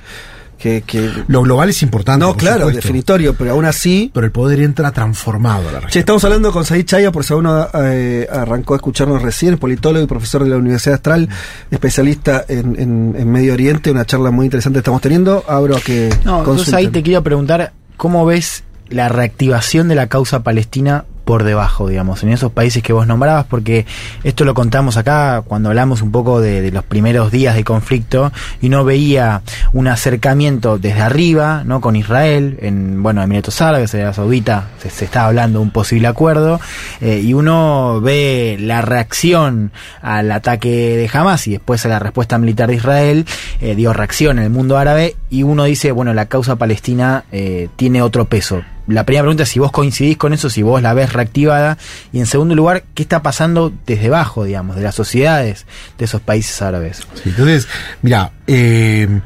que, 0.61 1.11
lo 1.27 1.43
global 1.43 1.71
es 1.71 1.83
importante. 1.83 2.25
No, 2.25 2.37
claro, 2.37 2.69
definitorio, 2.69 3.35
pero 3.35 3.53
aún 3.53 3.65
así. 3.65 4.11
Pero 4.13 4.27
el 4.27 4.33
poder 4.33 4.61
entra 4.61 4.93
transformado 4.93 5.69
a 5.69 5.73
la 5.73 5.81
región. 5.81 6.01
estamos 6.01 6.23
hablando 6.25 6.53
con 6.53 6.65
Said 6.65 6.85
Chaya, 6.85 7.11
por 7.11 7.25
si 7.25 7.33
uno 7.33 7.67
eh, 7.75 8.29
arrancó 8.31 8.75
a 8.75 8.77
escucharnos 8.77 9.23
recién, 9.23 9.57
politólogo 9.59 10.05
y 10.05 10.07
profesor 10.07 10.45
de 10.45 10.51
la 10.51 10.57
Universidad 10.57 10.97
Astral, 10.97 11.29
especialista 11.71 12.45
en, 12.47 12.77
en, 12.79 13.31
Medio 13.31 13.55
Oriente, 13.55 13.91
una 13.91 14.05
charla 14.05 14.31
muy 14.31 14.47
interesante 14.47 14.81
estamos 14.81 15.01
teniendo. 15.01 15.45
Abro 15.49 15.77
a 15.77 15.81
que. 15.81 16.15
No, 16.25 16.41
entonces 16.41 16.75
ahí 16.75 16.89
te 16.89 17.03
quiero 17.03 17.23
preguntar, 17.23 17.73
¿cómo 17.97 18.27
ves 18.27 18.65
la 18.89 19.09
reactivación 19.09 19.89
de 19.89 19.95
la 19.95 20.09
causa 20.09 20.43
palestina 20.43 21.05
por 21.31 21.45
debajo, 21.45 21.87
digamos, 21.87 22.25
en 22.25 22.31
esos 22.31 22.51
países 22.51 22.83
que 22.83 22.93
vos 22.93 23.07
nombrabas, 23.07 23.47
porque 23.49 23.87
esto 24.25 24.45
lo 24.45 24.53
contamos 24.53 24.97
acá 24.97 25.45
cuando 25.47 25.69
hablamos 25.69 26.03
un 26.03 26.11
poco 26.11 26.41
de, 26.41 26.73
los 26.73 26.83
primeros 26.83 27.31
días 27.31 27.55
de 27.55 27.63
conflicto 27.63 28.33
y 28.61 28.67
uno 28.67 28.85
veía 28.85 29.43
un 29.73 29.87
acercamiento 29.87 30.77
desde 30.77 31.03
arriba, 31.03 31.63
¿no? 31.65 31.81
Con 31.81 31.95
Israel, 31.95 32.59
en, 32.63 33.01
bueno, 33.05 33.23
Emiratos 33.23 33.63
Árabes, 33.63 33.95
Arabia 33.95 34.13
Saudita, 34.13 34.71
se, 34.83 34.91
se 34.91 35.05
está 35.05 35.27
hablando 35.27 35.61
de 35.61 35.67
un 35.67 35.71
posible 35.71 36.09
acuerdo, 36.09 36.59
eh, 37.01 37.21
y 37.23 37.33
uno 37.33 38.01
ve 38.01 38.57
la 38.59 38.83
reacción 38.83 39.71
al 40.03 40.33
ataque 40.33 40.97
de 40.97 41.09
Hamas 41.13 41.47
y 41.47 41.53
después 41.53 41.87
a 41.87 41.91
la 41.91 42.01
respuesta 42.01 42.39
militar 42.39 42.71
de 42.71 42.75
Israel, 42.75 43.25
eh, 43.61 43.77
dio 43.77 43.93
reacción 43.93 44.39
en 44.39 44.47
el 44.47 44.51
mundo 44.51 44.79
árabe, 44.79 45.15
y 45.31 45.45
uno 45.45 45.63
dice, 45.63 45.93
bueno, 45.93 46.13
la 46.13 46.27
causa 46.27 46.57
palestina 46.57 47.23
eh, 47.31 47.69
tiene 47.77 48.03
otro 48.03 48.25
peso 48.25 48.63
la 48.91 49.05
primera 49.05 49.23
pregunta 49.23 49.45
es 49.45 49.49
si 49.49 49.59
vos 49.59 49.73
coincidís 49.73 50.17
con 50.17 50.33
eso, 50.33 50.51
si 50.51 50.63
vos 50.63 50.83
la 50.83 50.95
ves 50.95 51.13
reactivada. 51.13 51.79
Y 52.13 52.19
en 52.19 52.27
segundo 52.27 52.55
lugar, 52.55 52.85
¿qué 52.95 53.03
está 53.03 53.23
pasando 53.23 53.73
desde 53.87 54.09
abajo, 54.09 54.45
digamos, 54.45 54.77
de 54.77 54.83
las 54.83 54.95
sociedades 54.95 55.67
de 55.99 56.05
esos 56.05 56.21
países 56.21 56.61
árabes? 56.63 57.07
entonces, 57.25 57.69
mira, 58.03 58.33
eh, 58.47 59.21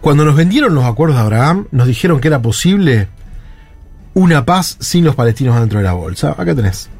cuando 0.00 0.24
nos 0.24 0.36
vendieron 0.36 0.74
los 0.74 0.84
acuerdos 0.84 1.16
de 1.16 1.22
Abraham, 1.22 1.66
nos 1.70 1.86
dijeron 1.86 2.20
que 2.20 2.28
era 2.28 2.42
posible 2.42 3.08
una 4.14 4.44
paz 4.44 4.76
sin 4.80 5.04
los 5.04 5.14
palestinos 5.14 5.58
dentro 5.58 5.78
de 5.78 5.84
la 5.84 5.92
bolsa. 5.92 6.34
Acá 6.36 6.54
tenés. 6.54 6.90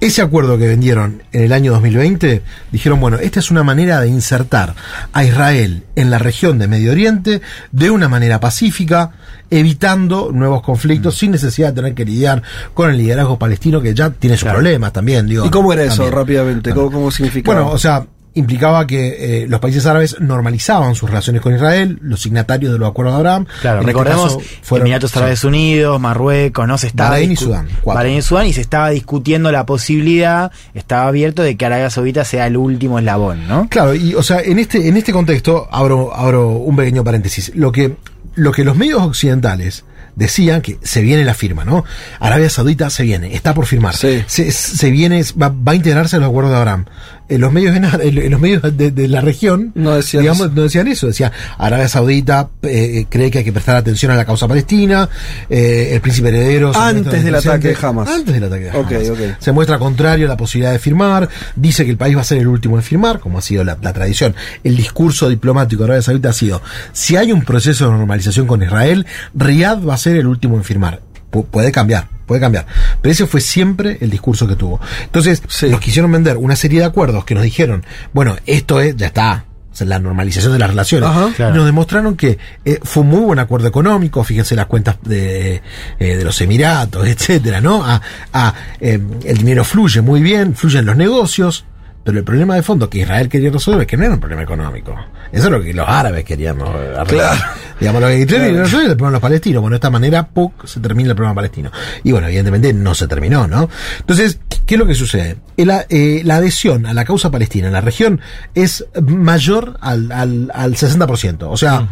Ese 0.00 0.22
acuerdo 0.22 0.58
que 0.58 0.66
vendieron 0.66 1.22
en 1.32 1.44
el 1.44 1.52
año 1.52 1.72
2020, 1.72 2.42
dijeron, 2.72 3.00
bueno, 3.00 3.18
esta 3.18 3.40
es 3.40 3.50
una 3.50 3.62
manera 3.62 4.00
de 4.00 4.08
insertar 4.08 4.74
a 5.12 5.24
Israel 5.24 5.84
en 5.96 6.10
la 6.10 6.18
región 6.18 6.58
de 6.58 6.68
Medio 6.68 6.92
Oriente 6.92 7.40
de 7.72 7.90
una 7.90 8.08
manera 8.08 8.40
pacífica, 8.40 9.12
evitando 9.50 10.30
nuevos 10.32 10.62
conflictos 10.62 11.16
sin 11.16 11.30
necesidad 11.30 11.68
de 11.68 11.74
tener 11.74 11.94
que 11.94 12.04
lidiar 12.04 12.42
con 12.72 12.90
el 12.90 12.96
liderazgo 12.96 13.38
palestino 13.38 13.80
que 13.80 13.94
ya 13.94 14.10
tiene 14.10 14.36
sus 14.36 14.48
problemas 14.48 14.92
también. 14.92 15.26
Digo, 15.26 15.46
¿Y 15.46 15.50
cómo 15.50 15.72
era 15.72 15.84
eso 15.84 16.10
rápidamente? 16.10 16.72
¿Cómo, 16.72 16.90
¿Cómo 16.90 17.10
significaba? 17.10 17.60
Bueno, 17.60 17.72
o 17.72 17.78
sea, 17.78 18.06
implicaba 18.34 18.86
que 18.86 19.44
eh, 19.44 19.46
los 19.48 19.60
países 19.60 19.86
árabes 19.86 20.20
normalizaban 20.20 20.94
sus 20.94 21.08
relaciones 21.08 21.40
con 21.40 21.54
Israel, 21.54 21.98
los 22.02 22.20
signatarios 22.20 22.72
de 22.72 22.78
los 22.78 22.88
acuerdos 22.88 23.14
de 23.14 23.18
Abraham. 23.18 23.46
Claro, 23.62 23.80
este 23.80 23.86
recordemos 23.86 24.38
Emiratos 24.70 25.16
Árabes 25.16 25.44
Unidos, 25.44 26.00
Marruecos, 26.00 26.66
no 26.66 26.76
se 26.76 26.88
estaba 26.88 27.10
Bahrein 27.10 27.32
y 27.32 27.36
Sudán. 27.36 27.68
Bahrein 27.84 28.18
y 28.18 28.22
Sudán 28.22 28.46
y 28.46 28.52
se 28.52 28.60
estaba 28.60 28.90
discutiendo 28.90 29.52
la 29.52 29.66
posibilidad, 29.66 30.50
estaba 30.74 31.06
abierto 31.06 31.42
de 31.42 31.56
que 31.56 31.64
Arabia 31.64 31.90
Saudita 31.90 32.24
sea 32.24 32.46
el 32.46 32.56
último 32.56 32.98
eslabón, 32.98 33.46
¿no? 33.46 33.68
Claro, 33.68 33.94
y 33.94 34.14
o 34.14 34.22
sea, 34.22 34.40
en 34.40 34.58
este 34.58 34.88
en 34.88 34.96
este 34.96 35.12
contexto 35.12 35.68
abro 35.70 36.14
abro 36.14 36.50
un 36.50 36.76
pequeño 36.76 37.04
paréntesis. 37.04 37.52
Lo 37.54 37.70
que 37.70 37.96
lo 38.34 38.52
que 38.52 38.64
los 38.64 38.76
medios 38.76 39.02
occidentales 39.02 39.84
decían 40.16 40.62
que 40.62 40.78
se 40.82 41.02
viene 41.02 41.24
la 41.24 41.34
firma, 41.34 41.64
¿no? 41.64 41.84
Arabia 42.20 42.48
Saudita 42.48 42.90
se 42.90 43.02
viene, 43.02 43.34
está 43.34 43.54
por 43.54 43.66
firmar. 43.66 43.96
Se, 43.96 44.24
se, 44.28 44.90
viene, 44.90 45.22
va, 45.40 45.48
va, 45.48 45.72
a 45.72 45.74
integrarse 45.74 46.18
los 46.18 46.28
acuerdos 46.28 46.52
de 46.52 46.58
Abraham 46.58 46.86
en 47.28 47.40
los 47.40 47.52
medios, 47.52 47.74
en, 47.74 48.30
los 48.30 48.40
medios 48.40 48.62
de, 48.76 49.08
la 49.08 49.20
región 49.20 49.72
no 49.74 49.94
decían, 49.94 50.22
digamos, 50.22 50.46
eso. 50.46 50.54
no 50.54 50.62
decían 50.62 50.88
eso. 50.88 51.06
Decía, 51.06 51.32
Arabia 51.56 51.88
Saudita 51.88 52.50
eh, 52.62 53.06
cree 53.08 53.30
que 53.30 53.38
hay 53.38 53.44
que 53.44 53.52
prestar 53.52 53.76
atención 53.76 54.12
a 54.12 54.16
la 54.16 54.24
causa 54.24 54.46
palestina, 54.46 55.08
eh, 55.48 55.90
el 55.92 56.00
príncipe 56.00 56.28
heredero... 56.28 56.72
Antes 56.74 57.24
del 57.24 57.34
ataque 57.34 57.68
de 57.68 57.76
Hamas. 57.80 58.08
Antes 58.08 58.34
del 58.34 58.44
ataque 58.44 58.64
de 58.64 58.70
Hamas. 58.70 59.36
Se 59.38 59.52
muestra 59.52 59.78
contrario 59.78 60.26
a 60.26 60.28
la 60.28 60.36
posibilidad 60.36 60.72
de 60.72 60.78
firmar, 60.78 61.28
dice 61.56 61.84
que 61.84 61.90
el 61.90 61.96
país 61.96 62.16
va 62.16 62.20
a 62.20 62.24
ser 62.24 62.38
el 62.38 62.48
último 62.48 62.76
en 62.76 62.82
firmar, 62.82 63.20
como 63.20 63.38
ha 63.38 63.42
sido 63.42 63.64
la, 63.64 63.76
tradición. 63.76 64.34
El 64.62 64.76
discurso 64.76 65.28
diplomático 65.28 65.82
de 65.82 65.86
Arabia 65.86 66.02
Saudita 66.02 66.30
ha 66.30 66.34
sido, 66.34 66.60
si 66.92 67.16
hay 67.16 67.32
un 67.32 67.42
proceso 67.42 67.86
de 67.86 67.92
normalización 67.92 68.46
con 68.46 68.62
Israel, 68.62 69.06
Riyadh 69.34 69.88
va 69.88 69.94
a 69.94 69.98
ser 69.98 70.16
el 70.16 70.26
último 70.26 70.56
en 70.56 70.64
firmar. 70.64 71.00
puede 71.30 71.72
cambiar 71.72 72.13
puede 72.26 72.40
cambiar. 72.40 72.66
Pero 73.00 73.12
ese 73.12 73.26
fue 73.26 73.40
siempre 73.40 73.98
el 74.00 74.10
discurso 74.10 74.46
que 74.46 74.56
tuvo. 74.56 74.80
Entonces, 75.02 75.42
nos 75.68 75.80
quisieron 75.80 76.10
vender 76.12 76.36
una 76.36 76.56
serie 76.56 76.80
de 76.80 76.86
acuerdos 76.86 77.24
que 77.24 77.34
nos 77.34 77.44
dijeron, 77.44 77.84
bueno, 78.12 78.36
esto 78.46 78.80
es, 78.80 78.96
ya 78.96 79.06
está. 79.08 79.44
la 79.80 79.98
normalización 79.98 80.52
de 80.52 80.58
las 80.58 80.70
relaciones. 80.70 81.08
Nos 81.38 81.66
demostraron 81.66 82.16
que 82.16 82.38
eh, 82.64 82.78
fue 82.82 83.02
un 83.02 83.08
muy 83.08 83.20
buen 83.20 83.38
acuerdo 83.38 83.66
económico, 83.66 84.22
fíjense 84.22 84.54
las 84.54 84.66
cuentas 84.66 84.96
de, 85.02 85.62
eh, 85.98 86.16
de 86.16 86.24
los 86.24 86.40
Emiratos, 86.40 87.06
etcétera, 87.14 87.60
¿no? 87.60 87.84
A, 87.84 88.00
a 88.32 88.54
eh, 88.80 89.00
el 89.24 89.38
dinero 89.38 89.64
fluye 89.64 90.00
muy 90.00 90.22
bien, 90.22 90.54
fluyen 90.54 90.86
los 90.86 90.96
negocios, 90.96 91.64
pero 92.04 92.18
el 92.18 92.24
problema 92.24 92.54
de 92.54 92.62
fondo 92.62 92.88
que 92.90 92.98
Israel 92.98 93.28
quería 93.30 93.50
resolver 93.50 93.80
es 93.82 93.86
que 93.86 93.96
no 93.96 94.04
era 94.04 94.14
un 94.14 94.20
problema 94.20 94.42
económico. 94.42 94.94
Eso 95.32 95.46
es 95.46 95.50
lo 95.50 95.62
que 95.62 95.72
los 95.72 95.88
árabes 95.88 96.22
queríamos 96.24 96.68
arreglar. 96.68 97.38
Digamos, 97.80 98.02
lo 98.02 98.08
que 98.08 98.18
Israel 98.20 98.42
quería 98.42 98.62
resolver 98.62 98.90
el 98.90 98.96
problema 98.96 99.08
de 99.08 99.12
los 99.12 99.22
palestinos. 99.22 99.62
Bueno, 99.62 99.72
de 99.74 99.78
esta 99.78 99.90
manera, 99.90 100.28
¡puc! 100.28 100.66
se 100.66 100.80
termina 100.80 101.10
el 101.10 101.16
problema 101.16 101.34
palestino. 101.34 101.70
Y 102.02 102.12
bueno, 102.12 102.26
evidentemente 102.26 102.72
no 102.74 102.94
se 102.94 103.08
terminó, 103.08 103.46
¿no? 103.46 103.70
Entonces, 104.00 104.38
¿qué 104.66 104.74
es 104.74 104.78
lo 104.78 104.86
que 104.86 104.94
sucede? 104.94 105.38
La, 105.56 105.86
eh, 105.88 106.20
la 106.24 106.36
adhesión 106.36 106.84
a 106.86 106.92
la 106.92 107.06
causa 107.06 107.30
palestina 107.30 107.68
en 107.68 107.72
la 107.72 107.80
región 107.80 108.20
es 108.54 108.84
mayor 109.02 109.78
al, 109.80 110.12
al, 110.12 110.50
al 110.54 110.74
60%. 110.74 111.46
O 111.48 111.56
sea, 111.56 111.88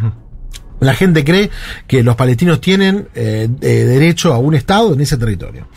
La 0.80 0.94
gente 0.94 1.24
cree 1.24 1.48
que 1.86 2.02
los 2.02 2.16
palestinos 2.16 2.60
tienen 2.60 3.08
eh, 3.14 3.48
derecho 3.60 4.34
a 4.34 4.38
un 4.38 4.54
Estado 4.54 4.94
en 4.94 5.00
ese 5.00 5.16
territorio. 5.16 5.68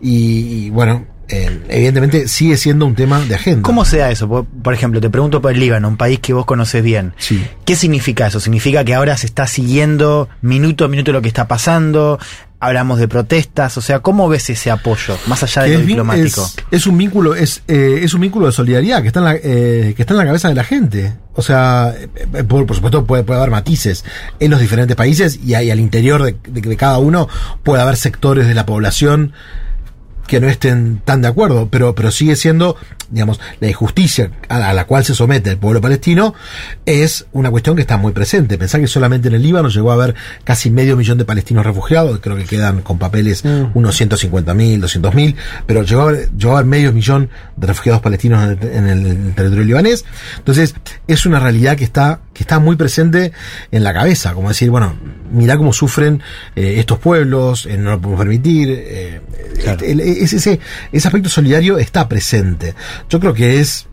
Y, 0.00 0.64
y 0.66 0.70
bueno, 0.70 1.06
eh, 1.28 1.62
evidentemente 1.68 2.28
sigue 2.28 2.56
siendo 2.56 2.86
un 2.86 2.94
tema 2.94 3.20
de 3.20 3.34
agenda. 3.34 3.62
¿Cómo 3.62 3.84
se 3.84 3.98
da 3.98 4.10
eso? 4.10 4.46
Por, 4.62 4.74
ejemplo, 4.74 5.00
te 5.00 5.10
pregunto 5.10 5.40
por 5.40 5.52
el 5.52 5.60
Líbano, 5.60 5.88
un 5.88 5.96
país 5.96 6.18
que 6.18 6.32
vos 6.32 6.44
conoces 6.44 6.82
bien. 6.82 7.14
Sí. 7.16 7.44
¿Qué 7.64 7.76
significa 7.76 8.26
eso? 8.26 8.40
¿Significa 8.40 8.84
que 8.84 8.94
ahora 8.94 9.16
se 9.16 9.26
está 9.26 9.46
siguiendo 9.46 10.28
minuto 10.42 10.84
a 10.84 10.88
minuto 10.88 11.12
lo 11.12 11.22
que 11.22 11.28
está 11.28 11.48
pasando? 11.48 12.18
Hablamos 12.60 12.98
de 12.98 13.08
protestas, 13.08 13.76
o 13.76 13.82
sea, 13.82 14.00
¿cómo 14.00 14.26
ves 14.28 14.48
ese 14.48 14.70
apoyo 14.70 15.18
más 15.26 15.42
allá 15.42 15.62
de 15.62 15.74
lo 15.74 15.80
diplomático? 15.80 16.48
Es, 16.70 16.86
un 16.86 16.96
vínculo, 16.96 17.34
es, 17.34 17.62
eh, 17.68 18.00
es 18.02 18.14
un 18.14 18.22
vínculo 18.22 18.46
de 18.46 18.52
solidaridad 18.52 19.02
que 19.02 19.08
está 19.08 19.20
en 19.20 19.24
la, 19.24 19.34
eh, 19.34 19.92
que 19.94 20.02
está 20.02 20.14
en 20.14 20.18
la 20.18 20.24
cabeza 20.24 20.48
de 20.48 20.54
la 20.54 20.64
gente. 20.64 21.12
O 21.34 21.42
sea, 21.42 21.94
eh, 21.94 22.44
por, 22.44 22.74
supuesto 22.74 23.04
puede, 23.04 23.22
puede 23.22 23.38
haber 23.38 23.50
matices 23.50 24.04
en 24.40 24.50
los 24.50 24.60
diferentes 24.60 24.96
países 24.96 25.38
y, 25.44 25.54
hay, 25.54 25.70
al 25.70 25.80
interior 25.80 26.22
de, 26.22 26.36
de 26.42 26.76
cada 26.76 26.98
uno 26.98 27.28
puede 27.62 27.82
haber 27.82 27.96
sectores 27.96 28.46
de 28.46 28.54
la 28.54 28.64
población 28.64 29.34
que 30.26 30.40
no 30.40 30.48
estén 30.48 31.00
tan 31.04 31.22
de 31.22 31.28
acuerdo, 31.28 31.68
pero, 31.70 31.94
pero 31.94 32.10
sigue 32.10 32.36
siendo, 32.36 32.76
digamos, 33.10 33.40
la 33.60 33.68
injusticia 33.68 34.30
a 34.48 34.72
la, 34.72 34.84
cual 34.86 35.04
se 35.04 35.14
somete 35.14 35.50
el 35.50 35.58
pueblo 35.58 35.80
palestino 35.80 36.34
es 36.86 37.26
una 37.32 37.50
cuestión 37.50 37.76
que 37.76 37.82
está 37.82 37.96
muy 37.96 38.12
presente. 38.12 38.58
Pensar 38.58 38.80
que 38.80 38.86
solamente 38.86 39.28
en 39.28 39.34
el 39.34 39.42
Líbano 39.42 39.68
llegó 39.68 39.90
a 39.90 39.94
haber 39.94 40.14
casi 40.44 40.70
medio 40.70 40.96
millón 40.96 41.18
de 41.18 41.24
palestinos 41.24 41.64
refugiados, 41.64 42.20
creo 42.20 42.36
que 42.36 42.44
quedan 42.44 42.82
con 42.82 42.98
papeles 42.98 43.44
mm. 43.44 43.66
unos 43.74 43.96
150 43.96 44.54
mil, 44.54 44.80
200 44.80 45.14
mil, 45.14 45.36
pero 45.66 45.82
llegó 45.82 46.02
a, 46.02 46.04
haber, 46.04 46.30
llegó 46.32 46.52
a 46.52 46.58
haber 46.58 46.66
medio 46.66 46.92
millón 46.92 47.30
de 47.56 47.66
refugiados 47.66 48.02
palestinos 48.02 48.56
en 48.62 48.88
el, 48.88 49.34
territorio 49.34 49.64
libanés. 49.64 50.04
Entonces, 50.38 50.74
es 51.06 51.26
una 51.26 51.40
realidad 51.40 51.76
que 51.76 51.84
está, 51.84 52.20
que 52.32 52.42
está 52.42 52.58
muy 52.58 52.76
presente 52.76 53.32
en 53.70 53.84
la 53.84 53.92
cabeza, 53.92 54.34
como 54.34 54.48
decir, 54.48 54.70
bueno, 54.70 54.96
mirá 55.32 55.56
cómo 55.56 55.72
sufren 55.72 56.22
eh, 56.56 56.76
estos 56.78 56.98
pueblos, 56.98 57.66
eh, 57.66 57.76
no 57.76 57.90
lo 57.90 58.00
podemos 58.00 58.20
permitir. 58.20 58.68
Eh, 58.70 59.20
ese, 60.20 60.60
ese 60.92 61.08
aspecto 61.08 61.28
solidario 61.28 61.78
está 61.78 62.08
presente. 62.08 62.74
Yo 63.08 63.20
creo 63.20 63.34
que 63.34 63.60
es. 63.60 63.86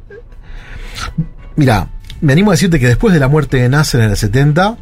Mira, 1.55 1.89
me 2.21 2.33
animo 2.33 2.51
a 2.51 2.53
decirte 2.53 2.79
que 2.79 2.87
después 2.87 3.13
de 3.13 3.19
la 3.19 3.27
muerte 3.27 3.57
de 3.57 3.69
Nasser 3.69 4.01
en 4.01 4.11
el 4.11 4.17
70, 4.17 4.77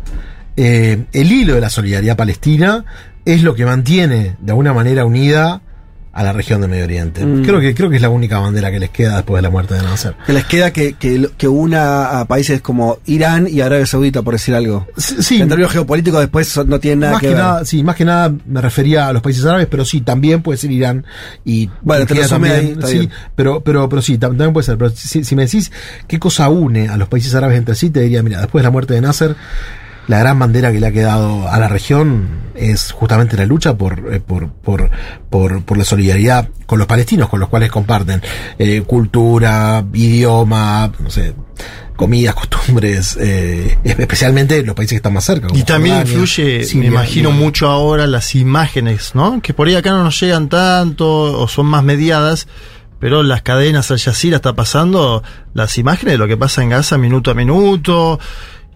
el 0.55 1.07
hilo 1.31 1.55
de 1.55 1.61
la 1.61 1.69
solidaridad 1.69 2.17
palestina 2.17 2.83
es 3.25 3.43
lo 3.43 3.55
que 3.55 3.65
mantiene 3.65 4.35
de 4.39 4.51
alguna 4.51 4.73
manera 4.73 5.05
unida 5.05 5.61
a 6.11 6.23
la 6.23 6.33
región 6.33 6.59
del 6.61 6.69
Medio 6.69 6.85
Oriente. 6.85 7.23
Mm. 7.25 7.43
Creo 7.43 7.59
que 7.59 7.75
creo 7.75 7.89
que 7.89 7.97
es 7.97 8.01
la 8.01 8.09
única 8.09 8.39
bandera 8.39 8.71
que 8.71 8.79
les 8.79 8.89
queda 8.89 9.17
después 9.17 9.37
de 9.37 9.43
la 9.43 9.49
muerte 9.49 9.75
de 9.75 9.83
Nasser. 9.83 10.15
Que 10.25 10.33
les 10.33 10.45
queda 10.45 10.71
que, 10.71 10.93
que, 10.93 11.47
una 11.47 12.19
a 12.19 12.25
países 12.25 12.61
como 12.61 12.99
Irán 13.05 13.47
y 13.49 13.61
Arabia 13.61 13.85
Saudita, 13.85 14.21
por 14.21 14.33
decir 14.33 14.55
algo. 14.55 14.87
Sí. 14.97 15.41
En 15.41 15.47
términos 15.47 15.71
geopolíticos 15.71 16.19
después 16.19 16.57
no 16.65 16.79
tienen 16.79 17.01
nada 17.01 17.13
más 17.13 17.21
que, 17.21 17.27
ver. 17.29 17.37
Nada, 17.37 17.65
sí, 17.65 17.83
más 17.83 17.95
que 17.95 18.05
nada 18.05 18.33
me 18.45 18.61
refería 18.61 19.07
a 19.07 19.13
los 19.13 19.21
países 19.21 19.45
árabes, 19.45 19.67
pero 19.67 19.85
sí, 19.85 20.01
también 20.01 20.41
puede 20.41 20.57
ser 20.57 20.71
Irán 20.71 21.05
y 21.45 21.69
bueno, 21.81 22.05
te 22.05 22.15
lo 22.15 22.27
también, 22.27 22.79
ahí, 22.83 22.99
sí, 23.01 23.09
pero, 23.35 23.61
pero, 23.61 23.87
pero 23.87 24.01
sí, 24.01 24.17
también 24.17 24.51
puede 24.51 24.65
ser. 24.65 24.77
Pero 24.77 24.89
si, 24.91 25.23
si 25.23 25.35
me 25.35 25.45
decís 25.45 25.71
qué 26.07 26.19
cosa 26.19 26.49
une 26.49 26.89
a 26.89 26.97
los 26.97 27.07
países 27.07 27.33
árabes 27.35 27.57
entre 27.57 27.75
sí, 27.75 27.89
te 27.89 28.01
diría, 28.01 28.23
mira, 28.23 28.39
después 28.39 28.61
de 28.61 28.67
la 28.67 28.71
muerte 28.71 28.93
de 28.95 29.01
Nasser, 29.01 29.35
la 30.09 30.17
gran 30.17 30.39
bandera 30.39 30.71
que 30.71 30.79
le 30.79 30.87
ha 30.87 30.91
quedado 30.91 31.47
a 31.47 31.59
la 31.59 31.67
región 31.67 32.27
es 32.55 32.91
justamente 32.91 33.37
la 33.37 33.45
lucha 33.45 33.77
por, 33.77 34.11
eh, 34.11 34.19
por, 34.19 34.51
por, 34.51 34.89
por, 35.29 35.63
por, 35.63 35.77
la 35.77 35.85
solidaridad 35.85 36.49
con 36.65 36.79
los 36.79 36.87
palestinos, 36.87 37.29
con 37.29 37.39
los 37.39 37.47
cuales 37.47 37.69
comparten 37.69 38.19
eh, 38.57 38.81
cultura, 38.81 39.85
idioma, 39.93 40.91
no 40.97 41.11
sé, 41.11 41.35
comidas, 41.95 42.33
costumbres, 42.33 43.17
eh, 43.21 43.77
especialmente 43.83 44.63
los 44.63 44.75
países 44.75 44.93
que 44.93 44.97
están 44.97 45.13
más 45.13 45.25
cerca. 45.25 45.47
y 45.53 45.61
también 45.61 45.97
influye, 46.01 46.65
me 46.73 46.87
imagino 46.87 47.29
mucho 47.29 47.67
ahora 47.67 48.07
las 48.07 48.33
imágenes, 48.33 49.11
¿no? 49.13 49.39
Que 49.43 49.53
por 49.53 49.67
ahí 49.67 49.75
acá 49.75 49.91
no 49.91 50.03
nos 50.03 50.19
llegan 50.19 50.49
tanto 50.49 51.39
o 51.39 51.47
son 51.47 51.67
más 51.67 51.83
mediadas 51.83 52.47
pero 52.99 53.23
las 53.23 53.41
cadenas 53.41 53.91
Al 53.91 53.99
Jazeera 53.99 54.35
está 54.35 54.53
pasando 54.55 55.23
las 55.53 55.77
imágenes 55.77 56.15
de 56.15 56.17
lo 56.17 56.27
que 56.27 56.35
pasa 56.35 56.63
en 56.63 56.69
Gaza 56.69 56.97
minuto 56.97 57.31
a 57.31 57.33
minuto, 57.33 58.19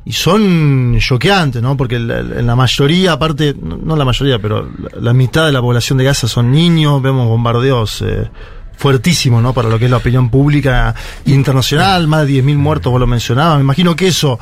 y 0.06 0.12
son 0.12 0.98
choqueantes, 1.00 1.62
¿no? 1.62 1.78
Porque 1.78 1.98
la 1.98 2.56
mayoría, 2.56 3.14
aparte, 3.14 3.56
no 3.60 3.96
la 3.96 4.04
mayoría, 4.04 4.40
pero 4.40 4.70
la, 5.00 5.14
mitad 5.14 5.46
de 5.46 5.54
la 5.54 5.62
población 5.62 5.98
de 5.98 6.04
Gaza 6.04 6.28
son 6.28 6.52
niños, 6.52 7.02
vemos 7.02 7.28
bombardeos 7.28 8.02
eh, 8.02 8.30
fuertísimos, 8.76 9.42
¿no? 9.42 9.54
Para 9.54 9.70
lo 9.70 9.80
que 9.80 9.86
es 9.86 9.92
la 9.92 9.98
opinión 9.98 10.30
pública 10.30 10.94
internacional, 11.26 12.08
más 12.08 12.28
de 12.28 12.44
10.000 12.44 12.58
muertos, 12.58 12.92
vos 12.92 13.00
lo 13.00 13.08
mencionabas. 13.08 13.58
Me 13.58 13.64
imagino 13.64 13.96
que 13.96 14.08
eso, 14.08 14.40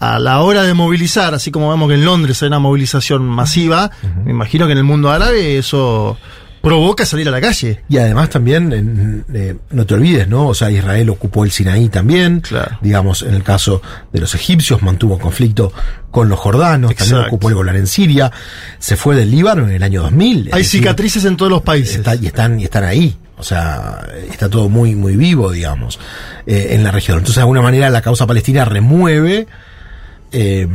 a 0.00 0.18
la 0.18 0.40
hora 0.40 0.64
de 0.64 0.74
movilizar, 0.74 1.34
así 1.34 1.52
como 1.52 1.70
vemos 1.70 1.88
que 1.88 1.94
en 1.94 2.04
Londres 2.04 2.42
hay 2.42 2.48
una 2.48 2.58
movilización 2.58 3.28
masiva, 3.28 3.92
me 4.24 4.32
imagino 4.32 4.66
que 4.66 4.72
en 4.72 4.78
el 4.78 4.84
mundo 4.84 5.12
árabe 5.12 5.56
eso 5.56 6.18
provoca 6.66 7.06
salir 7.06 7.28
a 7.28 7.30
la 7.30 7.40
calle. 7.40 7.84
Y 7.88 7.96
además 7.98 8.28
también, 8.28 9.24
eh, 9.32 9.54
no 9.70 9.86
te 9.86 9.94
olvides, 9.94 10.26
¿no? 10.26 10.48
O 10.48 10.54
sea, 10.54 10.68
Israel 10.68 11.08
ocupó 11.10 11.44
el 11.44 11.52
Sinaí 11.52 11.88
también. 11.88 12.42
Digamos, 12.80 13.22
en 13.22 13.34
el 13.34 13.44
caso 13.44 13.80
de 14.12 14.18
los 14.18 14.34
egipcios, 14.34 14.82
mantuvo 14.82 15.16
conflicto 15.16 15.72
con 16.10 16.28
los 16.28 16.40
jordanos, 16.40 16.92
también 16.96 17.20
ocupó 17.20 17.50
el 17.50 17.54
Golán 17.54 17.76
en 17.76 17.86
Siria, 17.86 18.32
se 18.80 18.96
fue 18.96 19.14
del 19.14 19.30
Líbano 19.30 19.68
en 19.68 19.74
el 19.74 19.82
año 19.84 20.02
2000. 20.02 20.50
Hay 20.52 20.64
cicatrices 20.64 21.24
en 21.24 21.36
todos 21.36 21.52
los 21.52 21.62
países. 21.62 22.02
y, 22.20 22.26
están, 22.26 22.58
y 22.58 22.64
están 22.64 22.82
ahí. 22.82 23.16
O 23.38 23.44
sea, 23.44 24.00
está 24.28 24.48
todo 24.48 24.68
muy, 24.68 24.96
muy 24.96 25.14
vivo, 25.14 25.52
digamos, 25.52 26.00
eh, 26.48 26.70
en 26.70 26.82
la 26.82 26.90
región. 26.90 27.18
Entonces, 27.18 27.36
de 27.36 27.42
alguna 27.42 27.62
manera, 27.62 27.90
la 27.90 28.02
causa 28.02 28.26
palestina 28.26 28.64
remueve 28.64 29.46
eh, 30.32 30.66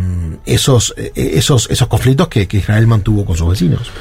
esos, 0.45 0.95
esos, 1.15 1.69
esos 1.69 1.88
conflictos 1.89 2.30
que, 2.30 2.47
que 2.47 2.58
Israel 2.58 2.88
mantuvo 2.88 3.25
con 3.25 3.36
sus 3.36 3.49
vecinos. 3.49 3.91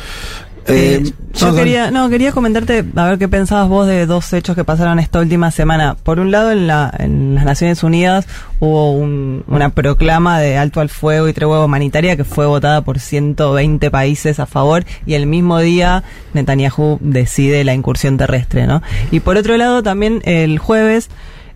Eh, 0.66 1.02
eh, 1.04 1.12
yo 1.34 1.54
quería, 1.54 1.90
no, 1.90 2.08
quería 2.10 2.32
comentarte 2.32 2.84
a 2.94 3.08
ver 3.08 3.18
qué 3.18 3.28
pensabas 3.28 3.68
vos 3.68 3.86
de 3.86 4.06
dos 4.06 4.32
hechos 4.32 4.54
que 4.54 4.64
pasaron 4.64 4.98
esta 4.98 5.20
última 5.20 5.50
semana. 5.50 5.96
Por 6.02 6.20
un 6.20 6.30
lado, 6.30 6.50
en, 6.50 6.66
la, 6.66 6.92
en 6.98 7.34
las 7.34 7.44
Naciones 7.44 7.82
Unidas 7.82 8.26
hubo 8.58 8.92
una 8.92 9.70
proclama 9.70 10.38
de 10.38 10.58
alto 10.58 10.80
al 10.80 10.88
fuego 10.88 11.28
y 11.28 11.32
tregua 11.32 11.64
humanitaria 11.64 12.16
que 12.16 12.24
fue 12.24 12.46
votada 12.46 12.82
por 12.82 12.98
120 12.98 13.90
países 13.90 14.38
a 14.38 14.46
favor 14.46 14.84
y 15.06 15.14
el 15.14 15.26
mismo 15.26 15.58
día 15.60 16.04
Netanyahu 16.34 16.98
decide 17.00 17.64
la 17.64 17.74
incursión 17.74 18.18
terrestre, 18.18 18.66
¿no? 18.66 18.82
Y 19.10 19.20
por 19.20 19.36
otro 19.36 19.56
lado, 19.56 19.82
también 19.82 20.20
el 20.24 20.58
jueves 20.58 21.08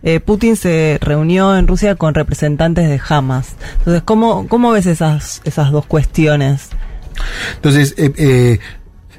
eh, 0.03 0.19
Putin 0.19 0.55
se 0.55 0.99
reunió 1.01 1.57
en 1.57 1.67
Rusia 1.67 1.95
con 1.95 2.13
representantes 2.13 2.87
de 2.87 3.01
Hamas. 3.09 3.55
Entonces, 3.79 4.03
¿cómo, 4.03 4.47
cómo 4.47 4.71
ves 4.71 4.85
esas, 4.85 5.41
esas 5.45 5.71
dos 5.71 5.85
cuestiones? 5.85 6.69
Entonces, 7.55 7.95
eh, 7.97 8.13
eh 8.17 8.59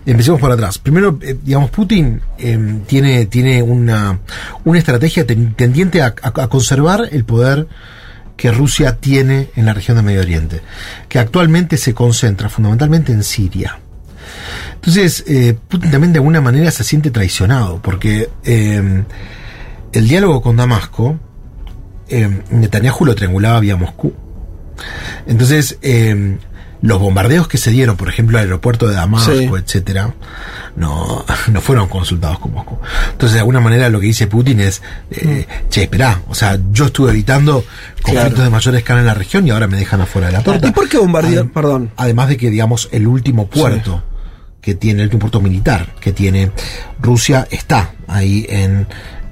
Empecemos 0.07 0.41
por 0.41 0.53
atrás. 0.53 0.79
Primero, 0.79 1.19
eh, 1.21 1.37
digamos, 1.43 1.71
Putin 1.71 2.21
em, 2.39 2.83
tiene, 2.83 3.27
tiene 3.27 3.61
una, 3.61 4.21
una 4.65 4.79
estrategia 4.79 5.27
tendiente 5.27 6.01
a, 6.01 6.13
conservar 6.13 7.09
el 7.11 7.25
poder 7.25 7.67
que 8.37 8.53
Rusia 8.53 8.99
tiene 8.99 9.51
en 9.57 9.67
la 9.67 9.73
región 9.73 9.97
del 9.97 10.07
Medio 10.07 10.21
Oriente, 10.21 10.61
que 11.09 11.19
actualmente 11.19 11.77
se 11.77 11.93
concentra 11.93 12.49
fundamentalmente 12.49 13.11
en 13.11 13.25
Siria. 13.25 13.81
Entonces, 14.75 15.25
eh, 15.27 15.59
Putin 15.67 15.91
también 15.91 16.13
de 16.13 16.19
alguna 16.21 16.41
manera 16.41 16.71
se 16.71 16.85
siente 16.85 17.11
traicionado, 17.11 17.83
porque 17.83 18.29
em, 18.45 19.05
el 19.93 20.07
diálogo 20.07 20.41
con 20.41 20.57
Damasco, 20.57 21.19
em, 22.09 22.43
Netanyahu 22.51 23.07
lo 23.07 23.15
triangulaba 23.17 23.59
vía 23.59 23.77
Moscú. 23.77 24.15
Entonces, 25.27 25.79
los 26.83 26.99
bombardeos 26.99 27.49
que 27.49 27.59
se 27.59 27.71
dieron, 27.71 27.97
por 27.97 28.09
ejemplo, 28.09 28.39
al 28.39 28.45
aeropuerto 28.45 28.87
de 28.87 28.95
Damasco, 28.95 29.57
etcétera, 29.57 30.15
no, 30.77 31.25
no 31.51 31.61
fueron 31.61 31.89
consultados 31.89 32.39
con 32.39 32.53
Moscú. 32.53 32.79
Entonces, 33.13 33.35
de 33.35 33.41
alguna 33.41 33.61
manera, 33.61 33.89
lo 33.89 34.01
que 34.01 34.07
dice 34.07 34.27
Putin 34.27 34.61
es, 34.61 34.83
eh, 35.11 35.47
mm. 35.49 35.69
che, 35.69 35.83
esperá, 35.85 36.23
o 36.29 36.35
sea, 36.35 36.59
yo 36.73 36.87
estuve 36.87 37.11
evitando 37.11 37.65
conflictos 38.03 38.45
de 38.45 38.51
mayor 38.51 38.77
escala 38.77 39.01
en 39.01 39.07
la 39.07 39.15
región 39.15 39.47
y 39.47 39.51
ahora 39.51 39.67
me 39.67 39.77
dejan 39.77 40.01
afuera 40.01 40.29
de 40.29 40.35
la 40.35 40.43
torta. 40.43 40.69
¿Y 40.69 40.73
por 40.73 40.89
qué 40.89 40.99
bombardear? 40.99 41.49
Perdón. 41.49 41.91
Además 41.97 42.29
de 42.29 42.37
que, 42.37 42.51
digamos, 42.51 42.89
el 42.93 43.07
último 43.07 43.47
puerto 43.49 44.03
que 44.61 44.75
tiene, 44.75 45.01
el 45.01 45.07
último 45.07 45.21
puerto 45.21 45.41
militar 45.41 45.95
que 46.01 46.13
tiene 46.13 46.51
Rusia 47.01 47.47
está 47.51 47.93
ahí 48.09 48.47
en 48.49 48.87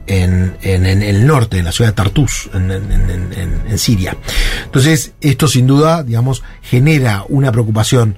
en, 0.06 0.56
en, 0.62 0.86
el 0.86 1.26
norte, 1.26 1.58
en 1.58 1.64
la 1.64 1.72
ciudad 1.72 1.90
de 1.90 1.96
Tartus, 1.96 2.50
en, 2.54 2.70
en, 2.70 3.78
Siria. 3.78 4.16
Entonces, 4.64 5.12
esto 5.20 5.48
sin 5.48 5.66
duda, 5.66 6.02
digamos, 6.02 6.42
genera 6.62 7.24
una 7.28 7.50
preocupación 7.50 8.16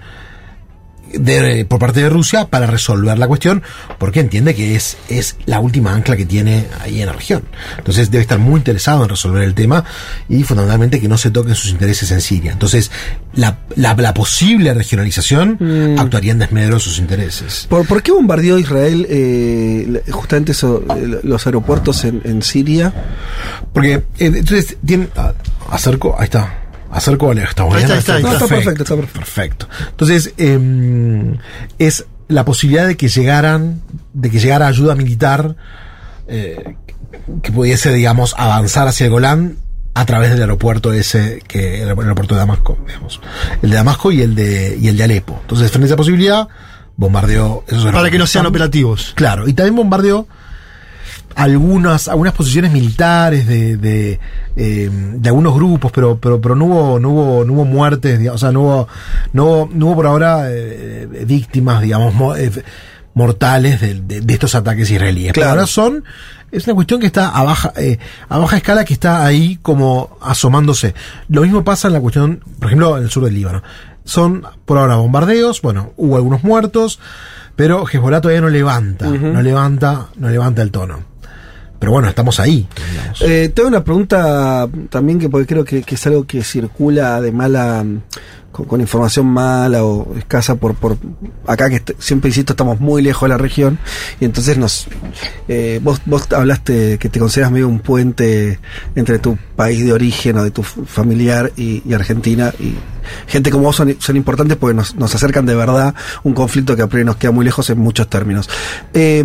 por 1.69 1.79
parte 1.79 2.01
de 2.01 2.09
Rusia 2.09 2.47
para 2.47 2.67
resolver 2.67 3.19
la 3.19 3.27
cuestión, 3.27 3.63
porque 3.99 4.21
entiende 4.21 4.55
que 4.55 4.77
es, 4.77 4.97
es 5.09 5.37
la 5.47 5.61
última 5.61 5.93
ancla 5.93 6.17
que 6.17 6.27
tiene 6.27 6.67
ahí 6.81 7.01
en 7.01 7.07
la 7.07 7.13
región. 7.13 7.43
Entonces 7.79 8.11
debe 8.11 8.23
estar 8.23 8.39
muy 8.39 8.59
interesado 8.59 9.03
en 9.03 9.09
resolver 9.09 9.43
el 9.43 9.55
tema 9.55 9.85
y 10.29 10.43
fundamentalmente 10.43 11.01
que 11.01 11.09
no 11.09 11.19
se 11.19 11.31
toquen 11.31 11.55
sus 11.55 11.71
intereses 11.71 12.11
en 12.11 12.21
Siria. 12.21 12.53
Entonces, 12.53 12.91
la, 13.35 13.59
la, 13.77 14.15
posible 14.15 14.73
regionalización 14.73 15.59
mm. 15.61 15.99
actuaría 15.99 16.33
en 16.33 16.39
desmedro 16.39 16.75
de 16.75 16.81
sus 16.81 16.99
intereses. 16.99 17.67
¿Por, 17.69 17.87
¿por 17.87 18.03
qué 18.03 18.13
bombardeó 18.13 18.59
Israel 18.59 19.07
eh, 19.09 20.03
justamente 20.11 20.53
eso, 20.53 20.83
eh, 20.97 21.21
los 21.23 21.47
aeropuertos 21.47 22.05
en, 22.05 22.23
en 22.25 22.43
Siria? 22.43 22.93
Porque, 23.73 23.95
eh, 23.95 24.05
entonces, 24.19 24.77
tiene, 24.85 25.09
ah, 25.17 25.35
acerco, 25.71 26.17
ahí 26.19 26.25
está 26.25 26.56
acerco 26.97 27.33
está, 27.33 27.65
está, 27.69 27.99
está, 27.99 28.19
está, 28.19 28.47
perfecto, 28.47 28.83
está 28.83 28.97
perfecto. 28.97 29.69
Entonces, 29.91 30.33
eh, 30.39 31.39
es 31.79 32.07
la 32.29 32.45
posibilidad 32.45 32.87
de 32.87 32.97
que 32.97 33.09
llegaran, 33.09 33.83
de 34.13 34.31
que 34.31 34.39
llegara 34.39 34.67
ayuda 34.67 34.95
militar 34.95 35.57
eh, 36.27 36.77
que 37.43 37.53
pudiese, 37.53 37.93
digamos, 37.93 38.35
avanzar 38.37 38.89
hacia 38.89 39.05
el 39.05 39.11
Golán 39.11 39.57
a 39.95 40.05
través 40.05 40.31
del 40.31 40.41
aeropuerto 40.41 40.93
ese, 40.93 41.43
que 41.47 41.83
el 41.83 41.89
aeropuerto 41.89 42.35
de 42.35 42.41
Damasco, 42.41 42.79
digamos. 42.87 43.21
El 43.63 43.71
de 43.71 43.77
Damasco 43.77 44.13
y 44.13 44.23
el 44.23 44.35
de, 44.35 44.77
y 44.81 44.89
el 44.89 44.97
de 44.97 45.05
Alepo. 45.05 45.39
Entonces, 45.43 45.71
frente 45.71 45.87
a 45.87 45.89
esa 45.89 45.97
posibilidad, 45.97 46.49
bombardeó 46.97 47.65
esos 47.69 47.93
Para 47.93 48.11
que 48.11 48.19
no 48.19 48.27
sean 48.27 48.47
operativos. 48.47 49.13
Claro, 49.15 49.49
y 49.49 49.55
también 49.55 49.77
bombardeó 49.77 50.27
algunas, 51.37 52.09
algunas 52.09 52.33
posiciones 52.33 52.73
militares 52.73 53.47
de, 53.47 53.77
de, 53.77 54.19
eh, 54.57 54.91
de 54.91 55.29
algunos 55.29 55.55
grupos, 55.55 55.93
pero, 55.93 56.19
pero, 56.19 56.41
pero 56.41 56.57
no 56.57 56.65
hubo, 56.65 56.99
no 56.99 57.11
hubo, 57.11 57.45
no 57.45 57.53
hubo 57.53 57.65
muertes, 57.67 58.27
o 58.31 58.39
sea, 58.39 58.53
no 58.53 58.63
hubo, 58.63 58.89
no, 59.35 59.69
no 59.71 59.87
hubo 59.87 59.97
por 59.97 60.07
ahora 60.07 60.47
eh, 60.49 61.07
víctimas, 61.27 61.83
digamos, 61.83 62.39
eh, 62.39 62.51
mortales 63.13 63.83
de, 63.83 64.01
de, 64.23 64.33
estos 64.33 64.55
ataques 64.55 64.91
israelíes. 64.91 65.35
Claro. 65.35 65.51
Pero 65.51 65.61
ahora 65.61 65.67
son, 65.67 66.05
es 66.51 66.67
una 66.67 66.75
cuestión 66.75 67.01
que 67.01 67.07
está 67.07 67.29
a 67.29 67.43
baja, 67.43 67.73
a 68.31 68.39
baja 68.39 68.57
escala 68.57 68.87
que 68.87 68.95
está 68.95 69.25
ahí 69.27 69.59
como 69.61 70.17
asomándose. 70.23 70.95
Lo 71.29 71.43
mismo 71.43 71.65
pasa 71.65 71.89
en 71.89 71.95
la 71.95 72.01
cuestión, 72.01 72.41
por 72.59 72.69
ejemplo, 72.69 72.97
en 72.97 73.05
el 73.05 73.11
sur 73.11 73.25
del 73.25 73.35
Líbano. 73.35 73.63
Son 74.05 74.43
por 74.65 74.79
ahora 74.79 74.97
bombardeos, 74.97 75.61
bueno, 75.61 75.93
hubo 75.99 76.17
algunos 76.17 76.45
muertos, 76.45 76.99
pero 77.57 77.87
Hezbollah 77.87 78.23
todavía 78.23 78.41
no 78.41 78.49
levanta, 78.49 79.07
no 79.07 79.43
levanta, 79.43 80.07
no 80.17 80.31
levanta 80.31 80.63
el 80.63 80.71
tono. 80.71 81.16
Pero 81.79 81.93
bueno, 81.93 82.09
estamos 82.09 82.41
ahí. 82.41 82.67
Eh, 83.21 83.51
tengo 83.55 83.69
una 83.69 83.85
pregunta 83.85 84.69
también 84.91 85.19
que 85.19 85.29
porque 85.29 85.47
creo 85.47 85.65
que, 85.65 85.85
es 85.87 86.07
algo 86.07 86.27
que 86.27 86.43
circula 86.43 87.21
de 87.21 87.33
mala, 87.33 87.85
con, 88.51 88.81
información 88.81 89.27
mala 89.27 89.85
o 89.85 90.17
escasa 90.17 90.55
por, 90.55 90.75
por 90.75 90.97
acá 91.47 91.69
que 91.69 91.83
siempre 91.99 92.29
insisto 92.29 92.55
estamos 92.55 92.81
muy 92.81 93.03
lejos 93.03 93.29
de 93.29 93.29
la 93.29 93.39
región 93.39 93.79
y 94.21 94.25
entonces 94.25 94.57
nos, 94.57 94.87
eh, 95.49 95.81
vos, 95.83 96.01
vos 96.07 96.27
hablaste 96.33 96.99
que 96.99 97.09
te 97.09 97.19
consideras 97.19 97.53
medio 97.53 97.69
un 97.69 97.81
puente 97.81 98.59
entre 98.95 99.19
tu 99.19 99.37
país 99.55 99.85
de 99.85 99.93
origen 99.93 100.39
o 100.39 100.45
de 100.45 100.51
tu 100.51 100.63
familiar 100.63 101.53
y, 101.57 101.83
Argentina 101.93 102.53
y 102.59 102.75
gente 103.27 103.51
como 103.51 103.65
vos 103.65 103.77
son, 103.77 103.97
son 104.01 104.17
importantes 104.17 104.57
porque 104.57 104.75
nos, 104.75 104.95
nos 104.97 105.15
acercan 105.15 105.47
de 105.47 105.55
verdad 105.55 105.95
un 106.25 106.35
conflicto 106.35 106.77
que 106.77 106.83
a 106.83 106.87
priori 106.87 107.05
nos 107.05 107.17
queda 107.17 107.31
muy 107.31 107.45
lejos 107.45 107.69
en 107.71 107.79
muchos 107.79 108.09
términos. 108.09 108.49
Eh, 108.93 109.25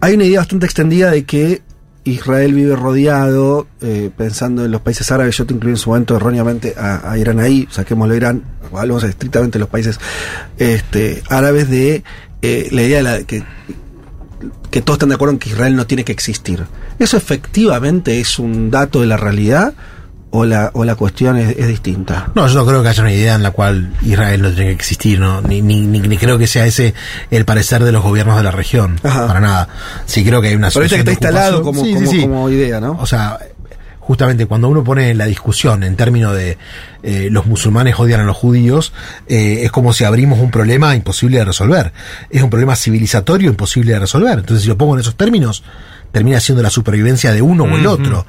hay 0.00 0.14
una 0.14 0.24
idea 0.24 0.40
bastante 0.40 0.66
extendida 0.66 1.10
de 1.10 1.24
que 1.24 1.62
Israel 2.04 2.54
vive 2.54 2.76
rodeado, 2.76 3.66
eh, 3.80 4.10
pensando 4.16 4.64
en 4.64 4.70
los 4.70 4.80
países 4.80 5.10
árabes, 5.10 5.36
yo 5.36 5.46
te 5.46 5.54
incluí 5.54 5.72
en 5.72 5.76
su 5.76 5.90
momento 5.90 6.16
erróneamente 6.16 6.74
a, 6.76 7.16
Irán 7.18 7.40
ahí, 7.40 7.66
saquémoslo 7.70 8.14
a 8.14 8.16
Irán, 8.16 8.44
hablamos 8.72 9.02
estrictamente 9.02 9.58
de 9.58 9.60
los 9.60 9.68
países 9.68 9.98
este, 10.58 11.22
árabes, 11.28 11.68
de 11.68 12.04
eh, 12.42 12.68
la 12.70 12.82
idea 12.82 12.98
de 12.98 13.02
la, 13.02 13.22
que, 13.24 13.42
que 14.70 14.82
todos 14.82 14.96
están 14.96 15.08
de 15.08 15.16
acuerdo 15.16 15.32
en 15.32 15.38
que 15.40 15.50
Israel 15.50 15.74
no 15.74 15.86
tiene 15.86 16.04
que 16.04 16.12
existir. 16.12 16.64
¿Eso 16.98 17.16
efectivamente 17.16 18.20
es 18.20 18.38
un 18.38 18.70
dato 18.70 19.00
de 19.00 19.06
la 19.06 19.16
realidad? 19.16 19.74
O 20.30 20.44
la, 20.44 20.70
o 20.74 20.84
la 20.84 20.94
cuestión 20.96 21.36
es, 21.36 21.66
distinta. 21.66 22.30
No, 22.34 22.46
yo 22.48 22.54
no 22.54 22.66
creo 22.66 22.82
que 22.82 22.88
haya 22.88 23.02
una 23.02 23.12
idea 23.12 23.34
en 23.34 23.42
la 23.42 23.52
cual 23.52 23.92
Israel 24.02 24.42
no 24.42 24.50
tiene 24.50 24.66
que 24.66 24.74
existir, 24.76 25.18
¿no? 25.18 25.40
Ni, 25.40 25.62
ni, 25.62 25.80
ni, 25.80 26.18
creo 26.18 26.38
que 26.38 26.46
sea 26.46 26.66
ese 26.66 26.94
el 27.30 27.44
parecer 27.44 27.84
de 27.84 27.92
los 27.92 28.02
gobiernos 28.02 28.36
de 28.36 28.42
la 28.42 28.50
región, 28.50 28.98
para 29.02 29.40
nada. 29.40 29.68
Sí 30.04 30.24
creo 30.24 30.42
que 30.42 30.48
hay 30.48 30.54
una 30.54 30.70
Pero 30.70 30.84
este 30.84 30.96
que 30.96 31.00
está 31.00 31.12
instalado 31.12 31.62
como, 31.62 31.82
como, 31.82 32.50
idea, 32.50 32.80
¿no? 32.80 32.98
O 33.00 33.06
sea, 33.06 33.38
justamente 34.00 34.46
cuando 34.46 34.68
uno 34.68 34.84
pone 34.84 35.14
la 35.14 35.26
discusión 35.26 35.82
en 35.82 35.96
términos 35.96 36.34
de 36.34 36.58
eh, 37.02 37.28
los 37.30 37.46
musulmanes 37.46 37.98
odian 37.98 38.20
a 38.20 38.24
los 38.24 38.36
judíos, 38.36 38.92
eh, 39.28 39.60
es 39.62 39.72
como 39.72 39.92
si 39.92 40.04
abrimos 40.04 40.38
un 40.40 40.50
problema 40.50 40.94
imposible 40.94 41.38
de 41.38 41.44
resolver. 41.44 41.92
Es 42.30 42.42
un 42.42 42.50
problema 42.50 42.76
civilizatorio 42.76 43.48
imposible 43.48 43.92
de 43.92 44.00
resolver. 44.00 44.38
Entonces, 44.38 44.62
si 44.62 44.68
lo 44.68 44.76
pongo 44.76 44.94
en 44.94 45.00
esos 45.00 45.16
términos, 45.16 45.62
termina 46.12 46.40
siendo 46.40 46.62
la 46.62 46.70
supervivencia 46.70 47.32
de 47.32 47.42
uno 47.42 47.64
o 47.64 47.76
el 47.76 47.86
otro 47.86 48.26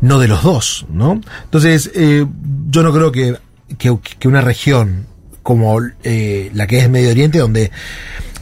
no 0.00 0.18
de 0.18 0.28
los 0.28 0.42
dos, 0.42 0.86
¿no? 0.90 1.20
Entonces, 1.44 1.90
eh, 1.94 2.26
yo 2.70 2.82
no 2.82 2.92
creo 2.92 3.12
que, 3.12 3.36
que, 3.78 4.28
una 4.28 4.40
región 4.40 5.06
como 5.42 5.78
eh, 6.02 6.50
la 6.54 6.66
que 6.66 6.78
es 6.78 6.88
Medio 6.88 7.10
Oriente, 7.10 7.38
donde 7.38 7.70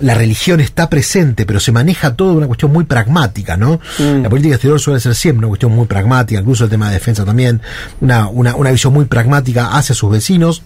la 0.00 0.14
religión 0.14 0.60
está 0.60 0.88
presente, 0.88 1.46
pero 1.46 1.60
se 1.60 1.72
maneja 1.72 2.14
todo 2.14 2.30
de 2.30 2.36
una 2.38 2.46
cuestión 2.46 2.72
muy 2.72 2.84
pragmática, 2.84 3.56
¿no? 3.56 3.80
Mm. 3.98 4.22
La 4.22 4.28
política 4.28 4.54
exterior 4.54 4.80
suele 4.80 5.00
ser 5.00 5.14
siempre 5.14 5.38
una 5.38 5.48
cuestión 5.48 5.72
muy 5.72 5.86
pragmática, 5.86 6.40
incluso 6.40 6.64
el 6.64 6.70
tema 6.70 6.88
de 6.88 6.94
defensa 6.94 7.24
también, 7.24 7.60
una, 8.00 8.28
una, 8.28 8.56
una 8.56 8.70
visión 8.70 8.92
muy 8.92 9.04
pragmática 9.04 9.76
hacia 9.76 9.94
sus 9.94 10.10
vecinos. 10.10 10.62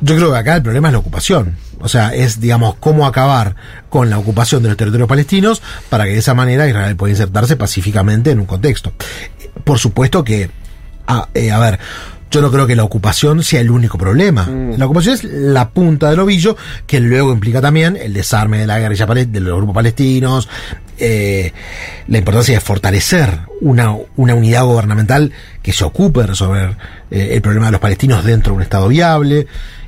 Yo 0.00 0.16
creo 0.16 0.32
que 0.32 0.38
acá 0.38 0.56
el 0.56 0.62
problema 0.62 0.88
es 0.88 0.92
la 0.92 0.98
ocupación. 0.98 1.56
O 1.80 1.88
sea, 1.88 2.14
es, 2.14 2.40
digamos, 2.40 2.76
cómo 2.80 3.06
acabar 3.06 3.56
con 3.88 4.10
la 4.10 4.18
ocupación 4.18 4.62
de 4.62 4.68
los 4.68 4.76
territorios 4.76 5.08
palestinos 5.08 5.62
para 5.88 6.04
que 6.04 6.10
de 6.10 6.18
esa 6.18 6.34
manera 6.34 6.68
Israel 6.68 6.96
pueda 6.96 7.12
insertarse 7.12 7.56
pacíficamente 7.56 8.30
en 8.30 8.40
un 8.40 8.46
contexto. 8.46 8.92
Por 9.64 9.78
supuesto 9.78 10.22
que, 10.22 10.50
a, 11.06 11.28
eh, 11.34 11.50
a 11.50 11.58
ver, 11.58 11.78
yo 12.34 12.40
no 12.40 12.50
creo 12.50 12.66
que 12.66 12.74
la 12.74 12.82
ocupación 12.82 13.44
sea 13.44 13.60
el 13.60 13.70
único 13.70 13.96
problema. 13.96 14.42
Mm. 14.42 14.76
La 14.76 14.86
ocupación 14.86 15.14
es 15.14 15.22
la 15.22 15.70
punta 15.70 16.10
del 16.10 16.18
ovillo, 16.18 16.56
que 16.84 16.98
luego 16.98 17.32
implica 17.32 17.60
también 17.60 17.96
el 17.96 18.12
desarme 18.12 18.58
de 18.58 18.66
la 18.66 18.80
guerrilla 18.80 19.06
de 19.06 19.40
los 19.40 19.56
grupos 19.56 19.74
palestinos, 19.74 20.48
eh, 20.98 21.52
la 22.08 22.18
importancia 22.18 22.54
de 22.54 22.60
fortalecer 22.60 23.38
una, 23.60 23.94
una, 24.16 24.34
unidad 24.34 24.64
gubernamental 24.64 25.32
que 25.62 25.72
se 25.72 25.84
ocupe 25.84 26.20
de 26.20 26.26
resolver 26.26 26.76
eh, 27.10 27.30
el 27.34 27.40
problema 27.40 27.66
de 27.66 27.72
los 27.72 27.80
palestinos 27.80 28.24
dentro 28.24 28.52
de 28.52 28.56
un 28.56 28.62
Estado 28.62 28.88
viable 28.88 29.46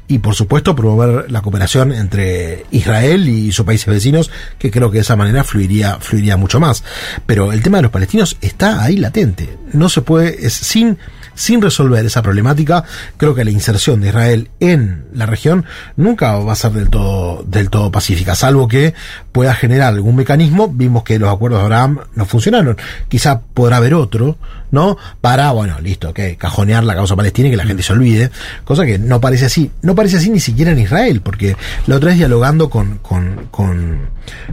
y 0.09 0.19
por 0.19 0.35
supuesto 0.35 0.77
promover 0.77 1.31
la 1.31 1.43
cooperación 1.43 1.93
entre 1.93 2.65
Israel 2.71 3.29
y 3.29 3.53
sus 3.53 3.67
países 3.67 3.87
vecinos, 3.87 4.31
que 4.59 4.71
creo 4.71 4.91
que 4.91 4.99
de 4.99 5.03
esa 5.03 5.17
manera 5.17 5.45
fluiría, 5.45 5.99
fluiría 6.01 6.37
mucho 6.37 6.61
más. 6.61 6.85
Pero 7.27 7.53
el 7.53 7.63
tema 7.63 7.79
de 7.79 7.83
los 7.83 7.93
palestinos 7.93 8.37
está 8.41 8.83
ahí 8.83 8.97
latente. 8.97 9.59
No 9.73 9.89
se 9.89 10.03
puede, 10.03 10.47
es 10.47 10.53
sin 10.53 10.99
sin 11.37 11.63
resolver 11.63 12.05
esa 12.05 12.23
problemática, 12.23 12.83
creo 13.19 13.35
que 13.35 13.45
la 13.45 13.51
inserción 13.51 14.01
de 14.01 14.09
Israel 14.09 14.51
en 14.59 15.05
la 15.13 15.27
región 15.27 15.67
nunca 15.95 16.37
va 16.39 16.53
a 16.53 16.57
ser 16.57 16.73
del 16.73 16.89
todo, 16.89 17.45
del 17.47 17.71
todo 17.71 17.93
pacífica, 17.93 18.35
salvo 18.35 18.67
que 18.67 18.95
pueda 19.31 19.55
generar 19.55 19.93
algún 19.93 20.17
mecanismo. 20.17 20.69
Vimos 20.69 21.05
que 21.05 21.19
los 21.19 21.33
acuerdos 21.33 21.61
de 21.61 21.65
Abraham 21.65 22.01
no 22.15 22.25
funcionaron. 22.25 22.77
Quizá 23.09 23.41
podrá 23.41 23.77
haber 23.77 23.95
otro, 23.95 24.39
¿no? 24.71 24.97
Para, 25.21 25.51
bueno, 25.53 25.81
listo, 25.81 26.13
que 26.13 26.37
cajonear 26.37 26.85
la 26.85 26.95
causa 26.95 27.17
palestina 27.17 27.49
y 27.49 27.51
que 27.53 27.57
la 27.57 27.65
gente 27.65 27.83
se 27.83 27.93
olvide. 27.93 28.31
Cosa 28.65 28.85
que 28.85 28.99
no 28.99 29.21
parece 29.21 29.47
así. 29.47 29.71
No 29.83 29.95
parece 29.95 30.17
así 30.17 30.31
ni 30.31 30.41
siquiera 30.41 30.73
en 30.73 30.79
Israel, 30.79 31.21
porque 31.23 31.57
la 31.87 31.97
otra 31.97 32.09
vez 32.09 32.19
dialogando 32.19 32.71
con, 32.71 32.99
con, 32.99 33.49
con, 33.51 34.11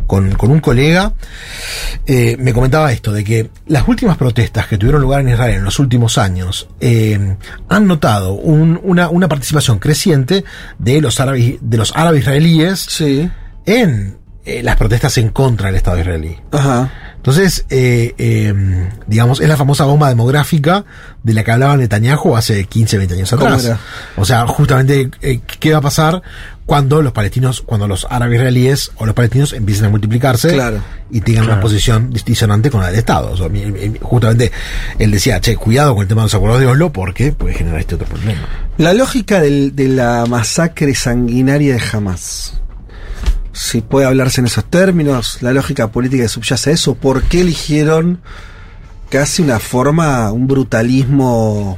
con, 0.08 0.52
un 0.52 0.60
colega, 0.60 1.14
eh, 2.06 2.38
me 2.40 2.54
comentaba 2.54 2.92
esto, 2.92 3.12
de 3.12 3.24
que 3.24 3.50
las 3.68 3.88
últimas 3.88 4.18
protestas 4.18 4.68
que 4.68 4.78
tuvieron 4.78 5.02
lugar 5.02 5.22
en 5.22 5.30
Israel 5.30 5.56
en 5.58 5.64
los 5.64 5.80
últimos 5.80 6.18
años 6.18 6.68
eh, 6.80 7.36
han 7.70 7.88
notado 7.88 8.34
una, 8.34 9.10
una, 9.10 9.28
participación 9.28 9.80
creciente 9.80 10.44
de 10.78 11.02
los 11.02 11.20
árabes, 11.20 11.56
de 11.62 11.78
los 11.78 11.94
árabes 11.96 12.22
israelíes 12.22 13.02
en 13.66 14.18
eh, 14.46 14.62
las 14.62 14.76
protestas 14.76 15.18
en 15.18 15.30
contra 15.30 15.68
del 15.68 15.76
Estado 15.76 16.00
israelí. 16.00 16.38
Entonces, 17.24 17.66
eh, 17.70 18.14
em, 18.18 18.90
digamos, 19.08 19.40
es 19.40 19.48
la 19.48 19.56
famosa 19.56 19.86
bomba 19.86 20.10
demográfica 20.10 20.84
de 21.24 21.34
la 21.34 21.46
que 21.46 21.52
hablaba 21.52 21.78
Netanyahu 21.78 22.36
hace 22.36 22.66
15, 22.66 22.98
20 22.98 23.16
años 23.16 23.32
atrás. 23.32 23.72
O 24.18 24.26
sea, 24.26 24.46
justamente, 24.46 25.10
¿qué 25.60 25.72
va 25.72 25.78
a 25.78 25.82
pasar 25.82 26.22
cuando 26.66 27.02
los 27.02 27.14
palestinos, 27.14 27.62
cuando 27.62 27.88
los 27.88 28.06
árabes 28.10 28.40
israelíes 28.40 28.92
o 28.98 29.06
los 29.06 29.16
palestinos 29.16 29.54
empiecen 29.54 29.86
a 29.86 29.90
multiplicarse 29.90 30.58
y 31.12 31.22
tengan 31.22 31.46
una 31.46 31.62
posición 31.62 32.12
disonante 32.26 32.70
con 32.70 32.82
la 32.82 32.88
del 32.88 33.00
Estado. 33.00 33.34
justamente 34.02 34.52
él 35.00 35.12
decía, 35.12 35.40
che, 35.40 35.56
cuidado 35.56 35.94
con 35.96 36.02
el 36.02 36.10
tema 36.10 36.24
de 36.24 36.26
los 36.26 36.36
acuerdos 36.36 36.60
de 36.60 36.68
Oslo 36.68 36.92
porque 36.92 37.32
puede 37.32 37.54
generar 37.54 37.80
este 37.80 37.96
otro 37.96 38.08
problema. 38.08 38.42
La 38.78 38.94
lógica 38.94 39.40
de 39.40 39.88
la 39.88 40.26
masacre 40.26 40.94
sanguinaria 40.94 41.76
de 41.76 41.82
Hamas. 41.90 42.60
Si 43.54 43.82
puede 43.82 44.08
hablarse 44.08 44.42
en 44.42 44.48
esos 44.48 44.66
términos, 44.66 45.38
la 45.42 45.54
lógica 45.54 45.92
política 45.92 46.28
subyace 46.28 46.72
a 46.72 46.74
eso, 46.74 46.96
¿por 46.96 47.24
qué 47.24 47.42
eligieron 47.42 48.20
casi 49.10 49.44
una 49.44 49.60
forma, 49.60 50.32
un 50.32 50.48
brutalismo 50.48 51.78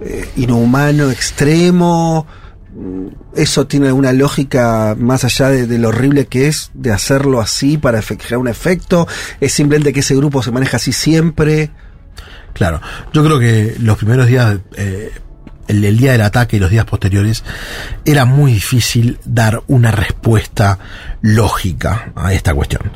eh, 0.00 0.28
inhumano, 0.36 1.10
extremo? 1.10 2.26
¿Eso 3.34 3.66
tiene 3.68 3.86
alguna 3.86 4.12
lógica 4.12 4.96
más 4.98 5.24
allá 5.24 5.48
de, 5.48 5.78
lo 5.78 5.88
horrible 5.88 6.26
que 6.26 6.48
es 6.48 6.70
de 6.74 6.92
hacerlo 6.92 7.40
así 7.40 7.78
para 7.78 8.02
generar 8.02 8.38
un 8.38 8.48
efecto? 8.48 9.06
¿Es 9.40 9.52
simplemente 9.52 9.92
que 9.92 10.00
ese 10.00 10.16
grupo 10.16 10.42
se 10.42 10.50
maneja 10.50 10.76
así 10.76 10.92
siempre? 10.92 11.70
Claro, 12.52 12.80
yo 13.12 13.24
creo 13.24 13.38
que 13.38 13.76
los 13.78 13.96
primeros 13.96 14.26
días 14.26 14.58
eh, 14.76 15.12
el, 15.70 15.96
día 15.96 16.12
del 16.12 16.22
ataque 16.22 16.56
y 16.56 16.60
los 16.60 16.70
días 16.70 16.84
posteriores, 16.84 17.44
era 18.04 18.24
muy 18.24 18.52
difícil 18.52 19.18
dar 19.24 19.62
una 19.68 19.90
respuesta 19.90 20.78
lógica 21.22 22.12
a 22.14 22.32
esta 22.32 22.54
cuestión. 22.54 22.90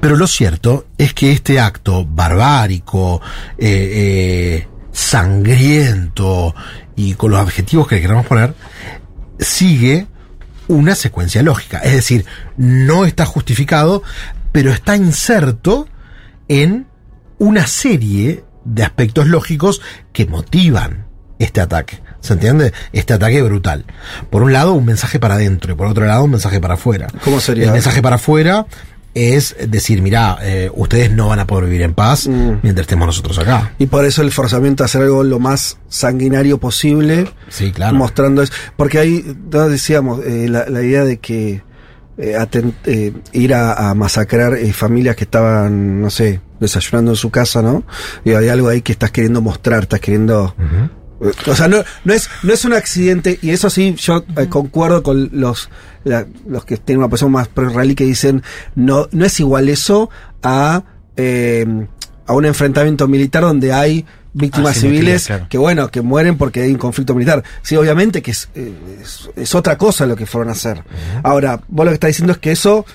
Pero 0.00 0.16
lo 0.16 0.26
cierto 0.26 0.86
es 0.98 1.14
que 1.14 1.32
este 1.32 1.60
acto 1.60 2.04
barbárico, 2.04 3.20
eh, 3.58 3.90
eh, 3.92 4.68
sangriento 4.92 6.54
y 6.96 7.14
con 7.14 7.30
los 7.30 7.40
adjetivos 7.40 7.88
que 7.88 8.00
queremos 8.00 8.26
poner, 8.26 8.54
sigue 9.38 10.06
una 10.68 10.94
secuencia 10.94 11.42
lógica. 11.42 11.78
Es 11.78 11.94
decir, 11.94 12.24
no 12.56 13.04
está 13.04 13.26
justificado, 13.26 14.02
pero 14.52 14.72
está 14.72 14.96
inserto 14.96 15.88
en 16.48 16.86
una 17.38 17.66
serie 17.66 18.44
de 18.64 18.84
aspectos 18.84 19.26
lógicos 19.26 19.80
que 20.12 20.26
motivan 20.26 21.06
este 21.38 21.60
ataque. 21.60 22.00
¿Se 22.20 22.34
entiende? 22.34 22.72
Este 22.92 23.14
ataque 23.14 23.42
brutal. 23.42 23.84
Por 24.28 24.42
un 24.42 24.52
lado, 24.52 24.74
un 24.74 24.84
mensaje 24.84 25.18
para 25.18 25.34
adentro 25.34 25.72
y 25.72 25.74
por 25.74 25.86
otro 25.86 26.04
lado, 26.04 26.24
un 26.24 26.30
mensaje 26.30 26.60
para 26.60 26.74
afuera. 26.74 27.08
¿Cómo 27.24 27.40
sería? 27.40 27.66
El 27.66 27.72
mensaje 27.72 28.02
para 28.02 28.16
afuera 28.16 28.66
es 29.14 29.56
decir, 29.68 30.02
mira, 30.02 30.38
eh, 30.40 30.70
ustedes 30.72 31.10
no 31.10 31.28
van 31.28 31.40
a 31.40 31.46
poder 31.46 31.64
vivir 31.64 31.82
en 31.82 31.94
paz 31.94 32.28
mm. 32.28 32.60
mientras 32.62 32.82
estemos 32.82 33.06
nosotros 33.06 33.38
acá. 33.38 33.72
Y 33.78 33.86
por 33.86 34.04
eso 34.04 34.22
el 34.22 34.30
forzamiento 34.30 34.84
a 34.84 34.86
hacer 34.86 35.02
algo 35.02 35.24
lo 35.24 35.38
más 35.38 35.78
sanguinario 35.88 36.58
posible. 36.58 37.28
Sí, 37.48 37.72
claro. 37.72 37.96
Mostrando 37.96 38.42
eso. 38.42 38.52
Porque 38.76 38.98
ahí, 38.98 39.24
decíamos, 39.50 40.24
eh, 40.24 40.46
la, 40.48 40.82
idea 40.82 41.04
de 41.04 41.18
que 41.18 41.62
eh, 42.18 43.12
ir 43.32 43.54
a, 43.54 43.94
masacrar 43.94 44.56
familias 44.72 45.16
que 45.16 45.24
estaban, 45.24 46.00
no 46.00 46.10
sé, 46.10 46.40
desayunando 46.60 47.12
en 47.12 47.16
su 47.16 47.30
casa, 47.30 47.62
¿no? 47.62 47.82
Y 48.24 48.32
hay 48.34 48.48
algo 48.48 48.68
ahí 48.68 48.82
que 48.82 48.92
estás 48.92 49.10
queriendo 49.10 49.40
mostrar, 49.40 49.82
estás 49.82 50.00
queriendo... 50.00 50.54
O 51.46 51.54
sea, 51.54 51.68
no, 51.68 51.84
no, 52.04 52.14
es, 52.14 52.30
no 52.42 52.52
es 52.52 52.64
un 52.64 52.72
accidente, 52.72 53.38
y 53.42 53.50
eso 53.50 53.68
sí, 53.68 53.94
yo 53.96 54.24
eh, 54.36 54.48
concuerdo 54.48 55.02
con 55.02 55.28
los, 55.32 55.68
los 56.04 56.64
que 56.64 56.78
tienen 56.78 57.00
una 57.00 57.08
posición 57.08 57.32
más 57.32 57.48
pro-israelí 57.48 57.94
que 57.94 58.04
dicen, 58.04 58.42
no, 58.74 59.06
no 59.12 59.26
es 59.26 59.38
igual 59.38 59.68
eso 59.68 60.08
a, 60.42 60.82
eh, 61.16 61.66
a 62.26 62.32
un 62.32 62.46
enfrentamiento 62.46 63.06
militar 63.06 63.42
donde 63.42 63.72
hay 63.72 64.06
víctimas 64.32 64.76
ah, 64.76 64.80
civiles 64.80 65.28
que 65.48 65.58
bueno, 65.58 65.88
que 65.88 66.02
mueren 66.02 66.38
porque 66.38 66.62
hay 66.62 66.70
un 66.70 66.78
conflicto 66.78 67.14
militar. 67.14 67.42
Sí, 67.62 67.76
obviamente 67.76 68.22
que 68.22 68.30
es, 68.30 68.48
es, 69.36 69.54
otra 69.54 69.76
cosa 69.76 70.06
lo 70.06 70.16
que 70.16 70.24
fueron 70.24 70.48
a 70.48 70.52
hacer. 70.52 70.84
Ahora, 71.22 71.60
vos 71.68 71.84
lo 71.84 71.90
que 71.90 71.94
estás 71.94 72.08
diciendo 72.08 72.32
es 72.32 72.38
que 72.38 72.52
eso, 72.52 72.86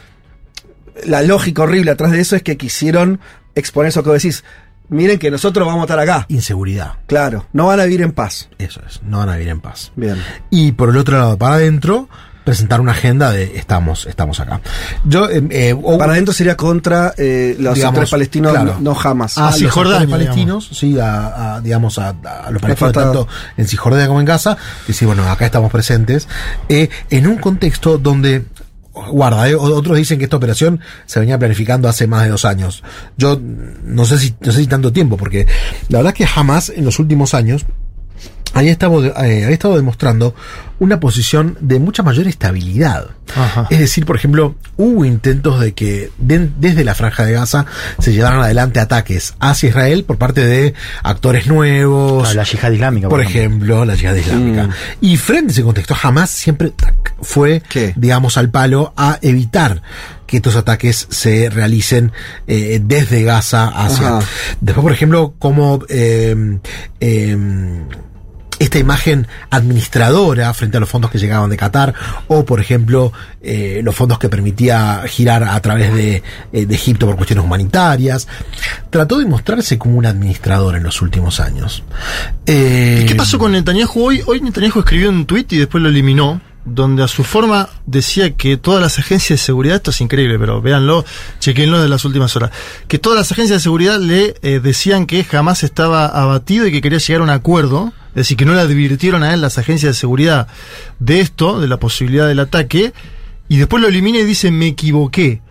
la 1.06 1.22
lógica 1.22 1.64
horrible 1.64 1.92
atrás 1.92 2.12
de 2.12 2.22
eso 2.22 2.36
es 2.36 2.44
que 2.44 2.58
quisieron 2.58 3.20
exponer 3.54 3.90
eso 3.90 4.04
que 4.04 4.10
vos 4.10 4.22
decís 4.22 4.44
miren 4.90 5.20
que 5.20 5.32
nosotros 5.32 5.66
vamos 5.66 5.82
a 5.82 5.86
estar 5.86 6.00
acá. 6.00 6.26
Inseguridad. 6.30 6.94
Claro, 7.08 7.46
no 7.54 7.68
van 7.68 7.80
a 7.80 7.84
vivir 7.86 8.02
en 8.02 8.12
paz. 8.12 8.50
Eso 8.58 8.82
es, 8.88 9.02
no 9.04 9.20
van 9.20 9.30
a 9.30 9.34
vivir 9.34 9.50
en 9.50 9.62
paz. 9.62 9.92
Bien. 9.96 10.22
Y 10.50 10.74
por 10.74 10.90
el 10.90 10.98
otro 10.98 11.18
lado, 11.18 11.38
para 11.38 11.56
adentro, 11.56 12.10
presentar 12.46 12.80
una 12.80 12.92
agenda 12.92 13.32
de 13.32 13.58
estamos, 13.58 14.06
estamos 14.06 14.40
acá. 14.40 14.62
Yo, 15.04 15.28
eh, 15.30 15.44
eh, 15.50 15.76
para 15.98 16.14
adentro 16.14 16.34
sería 16.34 16.56
contra 16.56 17.14
eh, 17.18 17.58
los 17.60 17.74
digamos, 17.74 18.10
palestinos, 18.10 18.80
no, 18.80 18.96
jamás. 18.96 19.38
A 19.38 19.50
ah, 19.50 19.56
los 19.58 20.06
palestinos, 20.06 20.70
sí, 20.72 20.98
a, 21.02 21.60
digamos, 21.62 21.98
a, 21.98 22.14
los 22.52 22.62
palestinos 22.62 22.94
tanto 22.94 23.28
en 23.58 23.68
Cisjordania 23.68 24.08
como 24.08 24.20
en 24.20 24.28
Gaza, 24.28 24.56
decir, 24.88 25.08
bueno, 25.08 25.30
acá 25.30 25.46
estamos 25.46 25.72
presentes, 25.72 26.28
en 26.70 27.28
un 27.28 27.38
contexto 27.38 27.98
donde 27.98 28.46
guarda, 29.12 29.50
eh, 29.50 29.56
otros 29.56 29.98
dicen 29.98 30.18
que 30.18 30.26
esta 30.26 30.38
operación 30.38 30.80
se 31.06 31.20
venía 31.20 31.38
planificando 31.38 31.88
hace 31.90 32.08
más 32.08 32.24
de 32.24 32.30
dos 32.30 32.46
años. 32.46 32.84
Yo 33.18 33.40
no 33.84 34.06
sé 34.06 34.18
si, 34.18 34.34
no 34.40 34.52
sé 34.52 34.60
si 34.60 34.68
tanto 34.68 34.94
tiempo, 34.94 35.18
porque 35.18 35.46
la 35.90 36.00
verdad 36.00 36.14
es 36.14 36.18
que 36.18 36.28
jamás 36.28 36.70
en 36.70 36.86
los 36.86 37.00
últimos 37.00 37.34
años 37.34 37.66
había 38.56 38.72
estado, 38.72 39.04
eh, 39.04 39.52
estado 39.52 39.76
demostrando 39.76 40.34
una 40.80 41.00
posición 41.00 41.58
de 41.60 41.78
mucha 41.78 42.04
mayor 42.04 42.28
estabilidad. 42.28 43.08
Es 43.70 43.80
decir, 43.80 44.06
por 44.06 44.16
ejemplo, 44.16 44.56
hubo 44.78 45.04
intentos 45.04 45.60
de 45.60 45.74
que 45.74 46.10
desde 46.18 46.86
la 46.86 46.96
franja 46.96 47.26
de 47.26 47.34
Gaza 47.34 47.66
se 48.00 48.14
llevaran 48.14 48.42
adelante 48.42 48.80
ataques 48.80 49.34
hacia 49.40 49.70
Israel 49.70 50.06
por 50.06 50.18
parte 50.18 50.46
de 50.46 50.74
actores 51.04 51.48
nuevos. 51.48 52.34
la 52.34 52.44
yihad 52.44 52.72
islámica. 52.72 53.10
Por, 53.10 53.22
ejemplo. 53.22 53.84
la 53.84 53.96
yihad 53.96 54.16
islámica. 54.16 54.68
Mm. 54.68 54.72
Y 55.02 55.18
frente 55.18 55.52
a 55.52 55.54
ese 55.54 55.64
contexto, 55.64 55.94
jamás 55.94 56.30
siempre 56.30 56.72
fue, 57.22 57.62
digamos, 57.98 58.38
al 58.38 58.50
palo 58.52 58.94
a 58.96 59.20
evitar 59.22 59.82
que 60.28 60.38
estos 60.38 60.56
ataques 60.56 61.08
se 61.10 61.50
realicen 61.50 62.14
eh, 62.48 62.80
desde 62.82 63.24
Gaza 63.24 63.68
hacia. 63.68 64.20
Después, 64.62 64.84
por 64.84 64.94
ejemplo, 64.94 65.34
como 65.40 65.82
eh, 65.90 66.60
eh, 67.02 67.38
esta 68.60 68.80
imagen 68.80 69.28
administradora 69.50 70.54
frente 70.54 70.78
a 70.78 70.80
los 70.80 70.90
fondos 70.90 71.12
que 71.12 71.18
llegaban 71.18 71.50
de 71.50 71.58
Qatar 71.58 71.94
o 72.28 72.46
por 72.46 72.60
ejemplo 72.60 73.12
eh, 73.42 73.82
los 73.84 73.96
fondos 73.96 74.20
que 74.20 74.30
permitía 74.30 75.04
girar 75.08 75.44
a 75.44 75.60
través 75.62 75.94
de, 75.94 76.24
eh, 76.54 76.66
de, 76.66 76.76
Egipto 76.76 77.06
por 77.06 77.16
cuestiones 77.16 77.46
humanitarias. 77.46 78.28
Trató 78.90 79.20
de 79.20 79.26
mostrarse 79.26 79.78
como 79.78 79.98
un 79.98 80.06
administrador 80.06 80.76
en 80.76 80.84
los 80.84 81.02
últimos 81.02 81.40
años. 81.40 81.84
Eh, 82.46 83.06
¿qué 83.08 83.16
pasó 83.16 83.40
con 83.40 83.52
Netanyahu 83.52 84.02
hoy? 84.02 84.22
hoy 84.26 84.42
Netanyahu 84.42 84.80
escribió 84.80 85.10
un 85.10 85.26
tuit 85.26 85.52
y 85.54 85.58
después 85.58 85.82
lo 85.82 85.90
eliminó 85.90 86.42
donde 86.66 87.04
a 87.04 87.08
su 87.08 87.24
forma 87.24 87.70
decía 87.86 88.36
que 88.36 88.58
todas 88.58 88.82
las 88.82 89.00
agencias 89.00 89.40
de 89.40 89.46
seguridad, 89.46 89.78
esto 89.78 89.92
es 89.92 90.02
increíble, 90.02 90.38
pero 90.40 90.62
véanlo, 90.62 91.06
chequenlo 91.40 91.82
de 91.82 91.88
las 91.88 92.04
últimas 92.06 92.36
horas, 92.36 92.52
que 92.88 93.00
todas 93.00 93.18
las 93.18 93.32
agencias 93.32 93.60
de 93.60 93.64
seguridad 93.64 94.00
le 94.00 94.34
decían 94.60 95.06
que 95.06 95.24
jamás 95.24 95.64
estaba 95.64 96.08
abatido 96.08 96.66
y 96.66 96.72
que 96.72 96.82
quería 96.82 97.00
llegar 97.00 97.22
a 97.22 97.24
un 97.24 97.30
acuerdo 97.30 97.94
es 98.16 98.22
decir, 98.22 98.38
que 98.38 98.46
no 98.46 98.54
le 98.54 98.62
advirtieron 98.62 99.24
a 99.24 99.34
él 99.34 99.42
las 99.42 99.58
agencias 99.58 99.90
de 99.90 100.00
seguridad 100.00 100.48
de 101.00 101.20
esto, 101.20 101.60
de 101.60 101.68
la 101.68 101.78
posibilidad 101.78 102.26
del 102.26 102.40
ataque, 102.40 102.94
y 103.50 103.58
después 103.58 103.82
lo 103.82 103.90
elimina 103.90 104.20
y 104.20 104.24
dice, 104.24 104.52
me 104.52 104.68
equivoqué. 104.68 105.42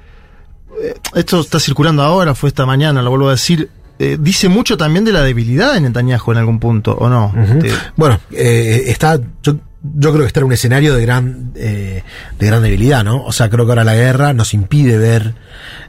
Eh, 0.83 0.95
esto 1.15 1.41
está 1.41 1.61
circulando 1.61 2.03
ahora, 2.03 2.35
fue 2.35 2.49
esta 2.49 2.65
mañana, 2.65 3.03
lo 3.03 3.11
vuelvo 3.11 3.29
a 3.29 3.33
decir. 3.33 3.69
Eh, 3.99 4.17
dice 4.19 4.49
mucho 4.49 4.79
también 4.79 5.05
de 5.05 5.13
la 5.13 5.23
debilidad 5.23 5.75
de 5.75 5.83
Netanyahu 5.83 6.33
en 6.33 6.39
algún 6.39 6.59
punto, 6.59 6.97
¿o 6.99 7.11
no? 7.11 7.35
Este, 7.37 7.71
bueno, 7.97 8.19
eh, 8.33 8.85
está... 8.87 9.21
Yo, 9.43 9.57
creo 10.01 10.19
que 10.21 10.27
está 10.27 10.41
en 10.41 10.47
un 10.47 10.53
escenario 10.53 10.95
de 10.95 11.03
gran, 11.03 11.53
de 11.53 12.03
gran 12.39 12.63
debilidad, 12.63 13.05
¿no? 13.05 13.25
O 13.25 13.33
sea, 13.33 13.51
creo 13.51 13.67
que 13.67 13.73
ahora 13.73 13.85
la 13.85 13.95
guerra 13.95 14.33
nos 14.33 14.55
impide 14.55 14.99
ver 14.99 15.35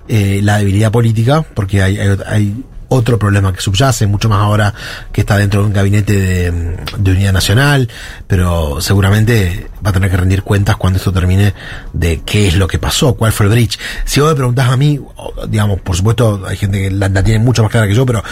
la 0.08 0.58
debilidad 0.58 0.91
política, 0.91 1.43
porque 1.53 1.81
hay, 1.81 1.97
hay 2.25 2.63
otro 2.89 3.17
problema 3.19 3.53
que 3.53 3.62
subyace, 3.62 4.08
mucho 4.08 4.29
más 4.29 4.39
ahora 4.39 4.73
que 5.12 5.21
está 5.21 5.38
dentro 5.38 5.62
de 5.62 5.67
un 5.67 5.73
gabinete 5.73 6.13
de, 6.13 7.12
unidad 7.12 7.34
nacional, 7.34 7.89
pero 8.27 8.81
seguramente 8.81 9.67
va 9.86 9.89
a 9.89 9.93
tener 9.93 10.10
que 10.10 10.17
rendir 10.17 10.43
cuentas 10.43 10.77
cuando 10.77 10.97
esto 10.97 11.12
termine 11.12 11.53
de 11.93 12.21
qué 12.21 12.47
es 12.47 12.55
lo 12.55 12.67
que 12.67 12.79
pasó, 12.79 13.13
cuál 13.15 13.31
fue 13.31 13.47
el 13.47 13.51
bridge. 13.51 13.79
Si 14.05 14.19
vos 14.19 14.29
me 14.29 14.36
preguntás 14.36 14.69
a 14.69 14.77
mí, 14.77 14.99
digamos, 15.47 15.81
por 15.81 15.95
supuesto, 15.95 16.43
hay 16.47 16.58
gente 16.58 16.81
que 16.81 16.91
la, 16.91 17.10
tiene 17.23 17.39
mucho 17.39 17.63
más 17.63 17.71
clara 17.71 17.88
que 17.88 17.95
yo, 17.95 18.05
pero 18.05 18.23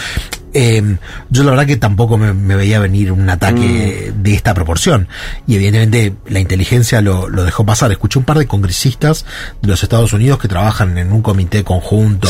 eh, 0.53 0.97
yo 1.29 1.43
la 1.43 1.51
verdad 1.51 1.65
que 1.65 1.77
tampoco 1.77 2.17
me, 2.17 2.55
veía 2.55 2.79
venir 2.79 3.11
un 3.11 3.29
ataque 3.29 4.11
mm. 4.13 4.23
de 4.23 4.33
esta 4.33 4.53
proporción. 4.53 5.07
Y 5.47 5.55
evidentemente 5.55 6.13
la 6.27 6.39
inteligencia 6.39 7.01
lo, 7.01 7.29
dejó 7.29 7.65
pasar. 7.65 7.91
Escuché 7.91 8.19
un 8.19 8.25
par 8.25 8.37
de 8.37 8.47
congresistas 8.47 9.25
de 9.61 9.67
los 9.67 9.83
Estados 9.83 10.13
Unidos 10.13 10.39
que 10.39 10.47
trabajan 10.47 10.97
en 10.97 11.11
un 11.11 11.21
comité 11.21 11.63
conjunto 11.63 12.27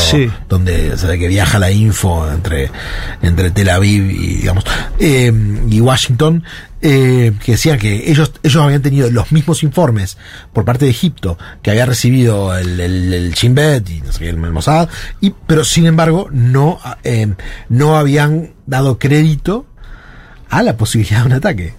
donde 0.48 0.96
se 0.96 1.06
ve 1.06 1.18
que 1.18 1.28
viaja 1.28 1.58
la 1.58 1.70
info 1.70 2.30
entre, 2.30 2.70
entre 3.22 3.50
Tel 3.50 3.68
Aviv 3.68 4.10
y 4.10 4.34
digamos 4.36 4.64
eh, 4.98 5.32
y 5.68 5.80
Washington 5.80 6.44
eh, 6.86 7.32
que 7.42 7.52
decían 7.52 7.78
que 7.78 8.10
ellos, 8.10 8.30
ellos 8.42 8.62
habían 8.62 8.82
tenido 8.82 9.10
los 9.10 9.32
mismos 9.32 9.62
informes 9.62 10.18
por 10.52 10.66
parte 10.66 10.84
de 10.84 10.90
Egipto 10.90 11.38
que 11.62 11.70
había 11.70 11.86
recibido 11.86 12.54
el, 12.54 12.78
el, 12.78 13.32
Shin 13.32 13.54
Bet 13.54 13.88
y 13.88 14.02
no 14.02 14.12
sé 14.12 14.28
el 14.28 14.36
Mossad, 14.36 14.90
y, 15.18 15.30
pero 15.46 15.64
sin 15.64 15.86
embargo 15.86 16.28
no, 16.30 16.78
eh, 17.02 17.32
no 17.70 17.96
habían 17.96 18.50
dado 18.66 18.98
crédito 18.98 19.64
a 20.50 20.62
la 20.62 20.76
posibilidad 20.76 21.20
de 21.20 21.26
un 21.26 21.32
ataque. 21.32 21.74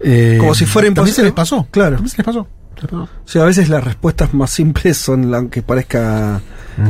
Eh, 0.00 0.38
Como 0.40 0.54
si 0.54 0.64
fuera 0.64 0.88
imposible. 0.88 1.14
se 1.14 1.22
les 1.24 1.32
pasó. 1.32 1.66
Claro. 1.70 1.96
También 1.96 2.10
se 2.10 2.16
les 2.16 2.24
pasó. 2.24 2.48
O 2.92 3.40
a 3.40 3.44
veces 3.44 3.68
las 3.68 3.84
respuestas 3.84 4.34
más 4.34 4.50
simples 4.50 4.96
son, 4.96 5.34
aunque 5.34 5.62
parezca 5.62 6.40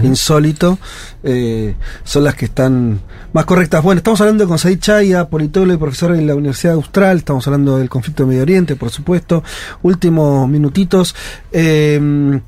insólito, 0.02 0.78
eh, 1.22 1.74
son 2.04 2.24
las 2.24 2.34
que 2.34 2.44
están 2.44 3.00
más 3.32 3.46
correctas. 3.46 3.82
Bueno, 3.82 3.98
estamos 3.98 4.20
hablando 4.20 4.44
de 4.44 4.48
González 4.48 4.80
Chaya, 4.80 5.28
politólogo 5.28 5.74
y 5.74 5.78
profesor 5.78 6.14
en 6.14 6.26
la 6.26 6.34
Universidad 6.34 6.74
Austral, 6.74 7.18
estamos 7.18 7.46
hablando 7.46 7.78
del 7.78 7.88
conflicto 7.88 8.24
de 8.24 8.28
Medio 8.28 8.42
Oriente, 8.42 8.76
por 8.76 8.90
supuesto. 8.90 9.42
Últimos 9.82 10.46
minutitos. 10.48 11.14
Eh, 11.52 12.40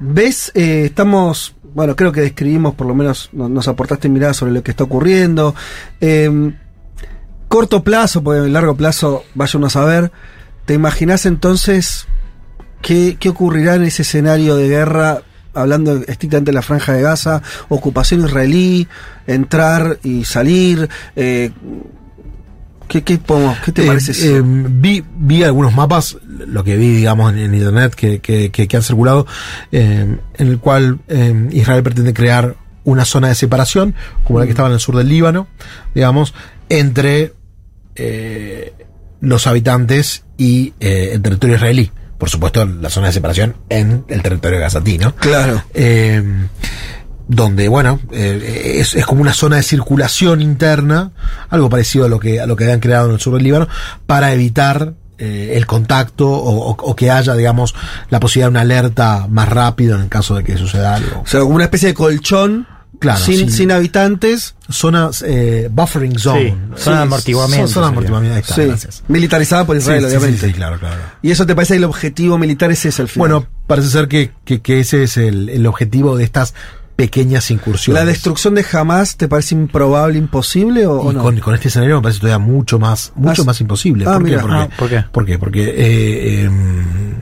¿Ves? 0.00 0.52
Eh, 0.54 0.84
estamos, 0.86 1.54
bueno, 1.74 1.96
creo 1.96 2.12
que 2.12 2.20
describimos, 2.20 2.74
por 2.74 2.86
lo 2.86 2.94
menos 2.94 3.30
nos 3.32 3.68
aportaste 3.68 4.08
mirada 4.08 4.34
sobre 4.34 4.52
lo 4.52 4.62
que 4.62 4.72
está 4.72 4.84
ocurriendo. 4.84 5.54
Eh, 6.00 6.52
corto 7.48 7.82
plazo, 7.84 8.22
porque 8.22 8.40
en 8.40 8.52
largo 8.52 8.76
plazo 8.76 9.24
vaya 9.34 9.58
uno 9.58 9.68
a 9.68 9.70
saber, 9.70 10.12
¿te 10.64 10.74
imaginas 10.74 11.26
entonces 11.26 12.06
qué, 12.84 13.16
qué 13.18 13.30
ocurrirá 13.30 13.76
en 13.76 13.84
ese 13.84 14.02
escenario 14.02 14.56
de 14.56 14.68
guerra 14.68 15.22
hablando 15.54 15.96
estrictamente 16.06 16.50
de 16.50 16.54
la 16.54 16.62
franja 16.62 16.92
de 16.92 17.02
Gaza, 17.02 17.40
ocupación 17.68 18.24
israelí, 18.24 18.86
entrar 19.26 19.98
y 20.02 20.24
salir. 20.24 20.88
Eh, 21.16 21.50
¿qué, 22.88 23.02
qué, 23.02 23.18
¿Qué, 23.64 23.72
te 23.72 23.84
eh, 23.84 23.86
parece 23.86 24.36
eh, 24.36 24.42
vi, 24.44 25.02
vi 25.16 25.44
algunos 25.44 25.74
mapas, 25.74 26.18
lo 26.26 26.62
que 26.62 26.76
vi, 26.76 26.88
digamos, 26.88 27.32
en, 27.32 27.54
internet 27.54 27.94
que, 27.94 28.18
que, 28.18 28.50
que, 28.50 28.76
han 28.76 28.82
circulado, 28.82 29.26
en 29.70 30.20
el 30.36 30.58
cual 30.58 30.98
Israel 31.52 31.82
pretende 31.82 32.12
crear 32.12 32.56
una 32.82 33.04
zona 33.06 33.28
de 33.28 33.34
separación, 33.34 33.94
como 34.24 34.40
la 34.40 34.44
que 34.44 34.50
estaba 34.50 34.68
en 34.68 34.74
el 34.74 34.80
sur 34.80 34.96
del 34.96 35.08
Líbano, 35.08 35.46
digamos, 35.94 36.34
entre 36.68 37.32
los 39.20 39.46
habitantes 39.46 40.24
y 40.36 40.74
el 40.80 41.22
territorio 41.22 41.56
israelí 41.56 41.90
por 42.18 42.30
supuesto, 42.30 42.64
la 42.64 42.90
zona 42.90 43.08
de 43.08 43.12
separación 43.12 43.56
en 43.68 44.04
el 44.08 44.22
territorio 44.22 44.60
gazatino. 44.60 45.14
Claro. 45.16 45.62
Eh, 45.74 46.22
donde, 47.26 47.68
bueno, 47.68 48.00
eh, 48.12 48.76
es, 48.80 49.06
como 49.06 49.22
una 49.22 49.32
zona 49.32 49.56
de 49.56 49.62
circulación 49.62 50.42
interna, 50.42 51.12
algo 51.48 51.70
parecido 51.70 52.04
a 52.04 52.08
lo 52.08 52.20
que, 52.20 52.40
a 52.40 52.46
lo 52.46 52.56
que 52.56 52.64
habían 52.64 52.80
creado 52.80 53.08
en 53.08 53.14
el 53.14 53.20
sur 53.20 53.34
del 53.34 53.44
Líbano, 53.44 53.68
para 54.06 54.32
evitar 54.32 54.94
eh, 55.16 55.52
el 55.56 55.66
contacto 55.66 56.28
o, 56.28 56.96
que 56.96 57.10
haya, 57.10 57.34
digamos, 57.34 57.74
la 58.10 58.20
posibilidad 58.20 58.48
de 58.48 58.50
una 58.50 58.60
alerta 58.60 59.26
más 59.28 59.48
rápida 59.48 59.94
en 59.94 60.02
el 60.02 60.08
caso 60.08 60.34
de 60.34 60.44
que 60.44 60.56
suceda 60.56 60.96
algo. 60.96 61.22
O 61.22 61.26
sea, 61.26 61.40
como 61.40 61.54
una 61.54 61.64
especie 61.64 61.88
de 61.88 61.94
colchón 61.94 62.66
sin, 63.16 63.50
sin, 63.50 63.70
habitantes. 63.70 64.54
Zona 64.70 65.10
eh, 65.24 65.68
buffering 65.70 66.18
zone. 66.18 66.56
zona 66.76 66.96
de 66.98 67.02
amortiguamiento. 67.02 67.68
Zona 67.68 67.86
de 67.86 67.92
amortiguamiento, 67.92 68.52
Militarizada 69.08 69.64
por 69.64 69.76
Israel, 69.76 70.04
obviamente. 70.04 70.52
claro, 70.52 70.78
claro. 70.78 71.00
¿Y 71.22 71.30
eso 71.30 71.46
te 71.46 71.54
parece 71.54 71.74
que 71.74 71.78
el 71.78 71.84
objetivo 71.84 72.38
militar 72.38 72.70
ese 72.70 72.88
es 72.88 72.98
el 72.98 73.08
final? 73.08 73.28
Bueno, 73.28 73.48
parece 73.66 73.88
ser 73.88 74.08
que, 74.08 74.32
que, 74.44 74.80
ese 74.80 75.02
es 75.04 75.16
el, 75.16 75.48
el, 75.48 75.66
objetivo 75.66 76.16
de 76.16 76.24
estas 76.24 76.54
pequeñas 76.96 77.50
incursiones. 77.50 78.02
¿La 78.02 78.06
destrucción 78.06 78.54
de 78.54 78.64
Hamas 78.72 79.16
te 79.16 79.28
parece 79.28 79.54
improbable, 79.54 80.18
imposible 80.18 80.86
o, 80.86 81.12
no? 81.12 81.22
con, 81.22 81.38
con, 81.40 81.54
este 81.54 81.68
escenario 81.68 81.96
me 81.96 82.02
parece 82.02 82.20
todavía 82.20 82.38
mucho 82.38 82.78
más, 82.78 83.12
mucho 83.16 83.42
ah, 83.42 83.46
más 83.46 83.60
imposible. 83.60 84.04
Ah, 84.06 84.14
¿Por, 84.14 84.24
qué? 84.24 84.36
Ah, 84.36 84.68
¿Por, 84.76 84.88
qué? 84.88 85.04
¿Por 85.10 85.26
qué? 85.26 85.38
Porque 85.38 85.74
eh, 85.76 86.44
em, 86.44 87.20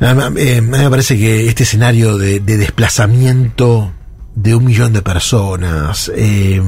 a 0.00 0.30
mí 0.30 0.60
me 0.62 0.90
parece 0.90 1.18
que 1.18 1.48
este 1.48 1.64
escenario 1.64 2.16
de, 2.16 2.40
de 2.40 2.56
desplazamiento 2.56 3.92
de 4.34 4.54
un 4.54 4.64
millón 4.64 4.92
de 4.92 5.02
personas. 5.02 6.10
Eh, 6.14 6.62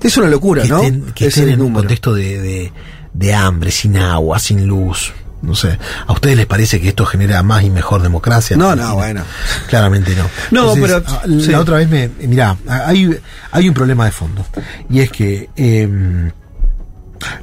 es 0.00 0.16
una 0.16 0.28
locura, 0.28 0.64
¿no? 0.64 0.82
que 1.14 1.26
estén 1.26 1.48
en 1.50 1.60
un 1.60 1.72
contexto 1.72 2.14
de, 2.14 2.72
de, 3.12 3.34
hambre, 3.34 3.70
sin 3.70 3.96
agua, 3.96 4.38
sin 4.38 4.66
luz. 4.66 5.12
No 5.42 5.54
sé, 5.54 5.78
¿a 6.06 6.12
ustedes 6.12 6.38
les 6.38 6.46
parece 6.46 6.80
que 6.80 6.88
esto 6.88 7.04
genera 7.04 7.42
más 7.42 7.64
y 7.64 7.70
mejor 7.70 8.00
democracia? 8.00 8.56
No, 8.56 8.74
no, 8.74 8.94
bueno. 8.94 9.22
Claramente 9.68 10.16
no. 10.16 10.24
No, 10.50 10.74
pero. 10.74 11.02
Ah, 11.06 11.22
la 11.26 11.60
otra 11.60 11.76
vez 11.76 11.88
me. 11.88 12.08
Mirá, 12.26 12.56
hay, 12.66 13.18
hay 13.50 13.68
un 13.68 13.74
problema 13.74 14.06
de 14.06 14.10
fondo. 14.10 14.46
Y 14.88 15.00
es 15.00 15.10
que. 15.10 15.50
Em, 15.56 16.30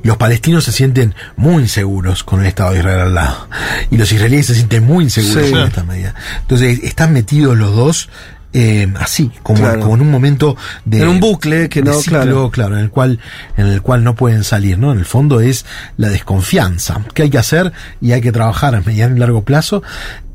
los 0.03 0.17
palestinos 0.17 0.63
se 0.63 0.71
sienten 0.71 1.15
muy 1.35 1.63
inseguros 1.63 2.23
con 2.23 2.41
el 2.41 2.47
Estado 2.47 2.71
de 2.71 2.79
Israel 2.79 2.99
al 2.99 3.15
lado. 3.15 3.47
Y 3.89 3.97
los 3.97 4.11
israelíes 4.11 4.47
se 4.47 4.55
sienten 4.55 4.83
muy 4.83 5.05
inseguros 5.05 5.49
con 5.49 5.59
esta 5.59 5.83
medida. 5.83 6.13
Entonces, 6.41 6.79
están 6.83 7.13
metidos 7.13 7.57
los 7.57 7.75
dos 7.75 8.09
eh, 8.53 8.91
así, 8.99 9.31
como, 9.43 9.61
como, 9.79 9.95
en 9.95 10.01
un 10.01 10.11
momento 10.11 10.57
de. 10.85 11.01
En 11.01 11.07
un 11.07 11.19
bucle 11.19 11.69
que 11.69 11.81
no, 11.81 11.99
claro. 12.01 12.51
claro, 12.51 12.75
en 12.75 12.81
el 12.81 12.89
cual, 12.89 13.19
en 13.57 13.67
el 13.67 13.81
cual 13.81 14.03
no 14.03 14.15
pueden 14.15 14.43
salir, 14.43 14.77
¿no? 14.77 14.91
En 14.91 14.99
el 14.99 15.05
fondo 15.05 15.39
es 15.39 15.65
la 15.97 16.09
desconfianza. 16.09 17.01
que 17.13 17.23
hay 17.23 17.29
que 17.29 17.37
hacer? 17.37 17.71
Y 18.01 18.11
hay 18.11 18.21
que 18.21 18.31
trabajar 18.31 18.75
a 18.75 18.81
mediano 18.81 19.15
y 19.15 19.19
largo 19.19 19.43
plazo, 19.43 19.83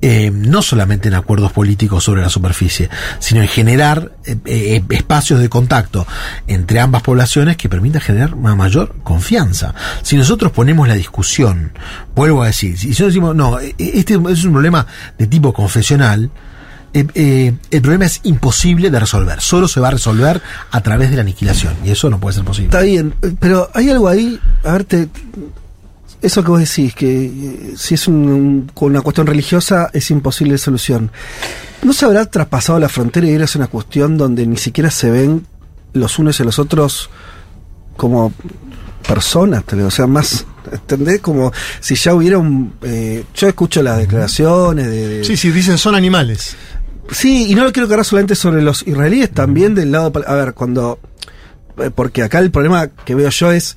eh, 0.02 0.30
no 0.30 0.62
solamente 0.62 1.08
en 1.08 1.14
acuerdos 1.14 1.52
políticos 1.52 2.04
sobre 2.04 2.20
la 2.20 2.28
superficie, 2.28 2.90
sino 3.18 3.40
en 3.40 3.48
generar 3.48 4.12
eh, 4.24 4.36
eh, 4.44 4.82
espacios 4.90 5.40
de 5.40 5.48
contacto 5.48 6.06
entre 6.46 6.80
ambas 6.80 7.02
poblaciones 7.02 7.56
que 7.56 7.68
permitan 7.68 8.02
generar 8.02 8.34
una 8.34 8.54
mayor 8.54 8.94
confianza. 9.02 9.74
Si 10.02 10.16
nosotros 10.16 10.52
ponemos 10.52 10.86
la 10.86 10.94
discusión, 10.94 11.72
vuelvo 12.14 12.42
a 12.42 12.46
decir, 12.46 12.78
si 12.78 12.88
nosotros 12.88 13.14
decimos, 13.14 13.34
no, 13.34 13.58
este 13.58 14.14
es 14.14 14.44
un 14.44 14.52
problema 14.52 14.86
de 15.18 15.26
tipo 15.26 15.52
confesional, 15.52 16.30
eh, 16.96 17.06
eh, 17.14 17.52
el 17.70 17.82
problema 17.82 18.06
es 18.06 18.20
imposible 18.22 18.88
de 18.88 18.98
resolver. 18.98 19.42
Solo 19.42 19.68
se 19.68 19.80
va 19.80 19.88
a 19.88 19.90
resolver 19.90 20.40
a 20.70 20.80
través 20.80 21.10
de 21.10 21.16
la 21.16 21.22
aniquilación. 21.22 21.74
Y 21.84 21.90
eso 21.90 22.08
no 22.08 22.18
puede 22.18 22.36
ser 22.36 22.44
posible. 22.44 22.68
Está 22.68 22.80
bien, 22.80 23.12
eh, 23.20 23.34
pero 23.38 23.68
hay 23.74 23.90
algo 23.90 24.08
ahí, 24.08 24.40
a 24.64 24.72
ver, 24.72 24.86
eso 26.22 26.42
que 26.42 26.50
vos 26.50 26.60
decís, 26.60 26.94
que 26.94 27.74
si 27.76 27.94
es 27.94 28.08
un, 28.08 28.70
con 28.72 28.92
una 28.92 29.02
cuestión 29.02 29.26
religiosa 29.26 29.90
es 29.92 30.10
imposible 30.10 30.52
de 30.52 30.58
solución. 30.58 31.10
¿No 31.82 31.92
se 31.92 32.06
habrá 32.06 32.24
traspasado 32.24 32.78
la 32.78 32.88
frontera 32.88 33.26
y 33.26 33.32
era 33.32 33.44
una 33.56 33.66
cuestión 33.66 34.16
donde 34.16 34.46
ni 34.46 34.56
siquiera 34.56 34.90
se 34.90 35.10
ven 35.10 35.46
los 35.92 36.18
unos 36.18 36.40
y 36.40 36.44
los 36.44 36.58
otros 36.58 37.10
como 37.98 38.32
personas? 39.06 39.64
O 39.70 39.90
sea, 39.90 40.06
más 40.06 40.46
¿entendés? 40.72 41.20
Como 41.20 41.52
si 41.80 41.94
ya 41.94 42.14
hubiera 42.14 42.38
un... 42.38 42.72
yo 43.34 43.48
escucho 43.48 43.82
las 43.82 43.98
declaraciones 43.98 44.86
de, 44.86 45.24
Sí, 45.24 45.36
sí, 45.36 45.50
dicen 45.50 45.76
son 45.76 45.94
animales. 45.94 46.56
Sí, 47.10 47.50
y 47.50 47.54
no 47.54 47.64
lo 47.64 47.72
quiero 47.72 47.88
cargar 47.88 48.04
solamente 48.04 48.34
sobre 48.34 48.62
los 48.62 48.86
israelíes, 48.86 49.30
también 49.30 49.74
del 49.74 49.92
lado. 49.92 50.12
A 50.26 50.34
ver, 50.34 50.54
cuando. 50.54 50.98
Eh, 51.78 51.90
porque 51.94 52.22
acá 52.22 52.38
el 52.38 52.50
problema 52.50 52.88
que 52.88 53.14
veo 53.14 53.30
yo 53.30 53.52
es. 53.52 53.76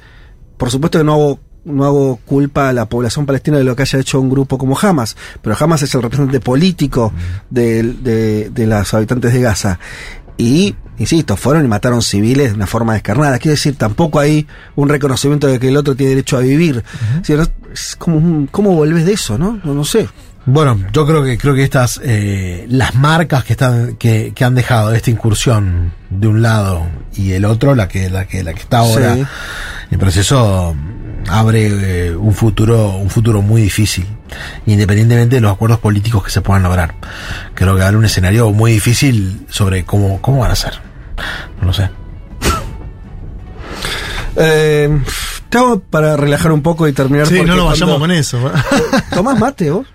Por 0.57 0.71
supuesto 0.71 0.97
que 0.97 1.05
no 1.05 1.13
hago, 1.13 1.39
no 1.63 1.85
hago 1.85 2.19
culpa 2.25 2.69
a 2.69 2.73
la 2.73 2.87
población 2.87 3.25
palestina 3.25 3.57
de 3.57 3.63
lo 3.63 3.75
que 3.75 3.83
haya 3.83 3.99
hecho 3.99 4.19
un 4.19 4.29
grupo 4.29 4.57
como 4.57 4.77
Hamas, 4.77 5.15
pero 5.41 5.55
Hamas 5.57 5.81
es 5.83 5.95
el 5.95 6.01
representante 6.01 6.41
político 6.41 7.13
de, 7.49 7.83
de, 7.83 8.49
de 8.49 8.67
los 8.67 8.93
habitantes 8.93 9.31
de 9.31 9.41
Gaza. 9.41 9.79
Y, 10.39 10.73
insisto, 10.97 11.35
fueron 11.35 11.65
y 11.65 11.67
mataron 11.67 12.01
civiles 12.01 12.51
de 12.51 12.55
una 12.55 12.65
forma 12.65 12.93
descarnada. 12.93 13.37
Quiero 13.39 13.55
decir, 13.55 13.75
tampoco 13.75 14.19
hay 14.19 14.47
un 14.77 14.87
reconocimiento 14.87 15.47
de 15.47 15.59
que 15.59 15.67
el 15.67 15.75
otro 15.75 15.95
tiene 15.95 16.11
derecho 16.11 16.37
a 16.37 16.39
vivir. 16.39 16.81
Es 17.73 17.97
como, 17.97 18.47
¿cómo 18.49 18.73
volvés 18.73 19.05
de 19.05 19.13
eso, 19.13 19.37
no? 19.37 19.59
No, 19.65 19.73
no 19.73 19.83
sé. 19.83 20.07
Bueno, 20.45 20.79
yo 20.93 21.05
creo 21.05 21.23
que 21.23 21.37
creo 21.37 21.53
que 21.53 21.63
estas 21.63 21.99
eh, 22.03 22.65
las 22.69 22.95
marcas 22.95 23.43
que 23.43 23.53
están 23.53 23.95
que, 23.97 24.31
que, 24.33 24.45
han 24.45 24.55
dejado 24.55 24.93
esta 24.93 25.11
incursión 25.11 25.93
de 26.09 26.27
un 26.27 26.41
lado 26.41 26.87
y 27.15 27.33
el 27.33 27.45
otro, 27.45 27.75
la 27.75 27.87
que 27.87 28.09
la 28.09 28.25
que 28.25 28.43
la 28.43 28.53
que 28.53 28.61
está 28.61 28.79
ahora 28.79 29.17
el 29.91 29.97
proceso 29.99 30.75
abre 31.27 32.07
eh, 32.07 32.15
un 32.15 32.33
futuro 32.33 32.89
un 32.95 33.09
futuro 33.09 33.41
muy 33.41 33.61
difícil, 33.61 34.07
independientemente 34.65 35.35
de 35.35 35.41
los 35.41 35.51
acuerdos 35.51 35.79
políticos 35.79 36.23
que 36.23 36.31
se 36.31 36.41
puedan 36.41 36.63
lograr. 36.63 36.95
Creo 37.53 37.75
que 37.75 37.83
abre 37.83 37.97
un 37.97 38.05
escenario 38.05 38.49
muy 38.51 38.71
difícil 38.71 39.45
sobre 39.49 39.83
cómo 39.83 40.21
cómo 40.21 40.39
van 40.39 40.51
a 40.51 40.55
ser. 40.55 40.79
No 41.59 41.67
lo 41.67 41.73
sé. 41.73 41.89
Eh, 44.35 44.99
para 45.89 46.15
relajar 46.15 46.51
un 46.51 46.61
poco 46.61 46.87
y 46.87 46.93
terminar. 46.93 47.27
Sí, 47.27 47.41
no 47.43 47.55
nos 47.55 47.65
vayamos 47.71 47.99
con 47.99 48.11
eso. 48.11 48.39
Tomás 49.13 49.37
mate, 49.37 49.69
vos. 49.71 49.85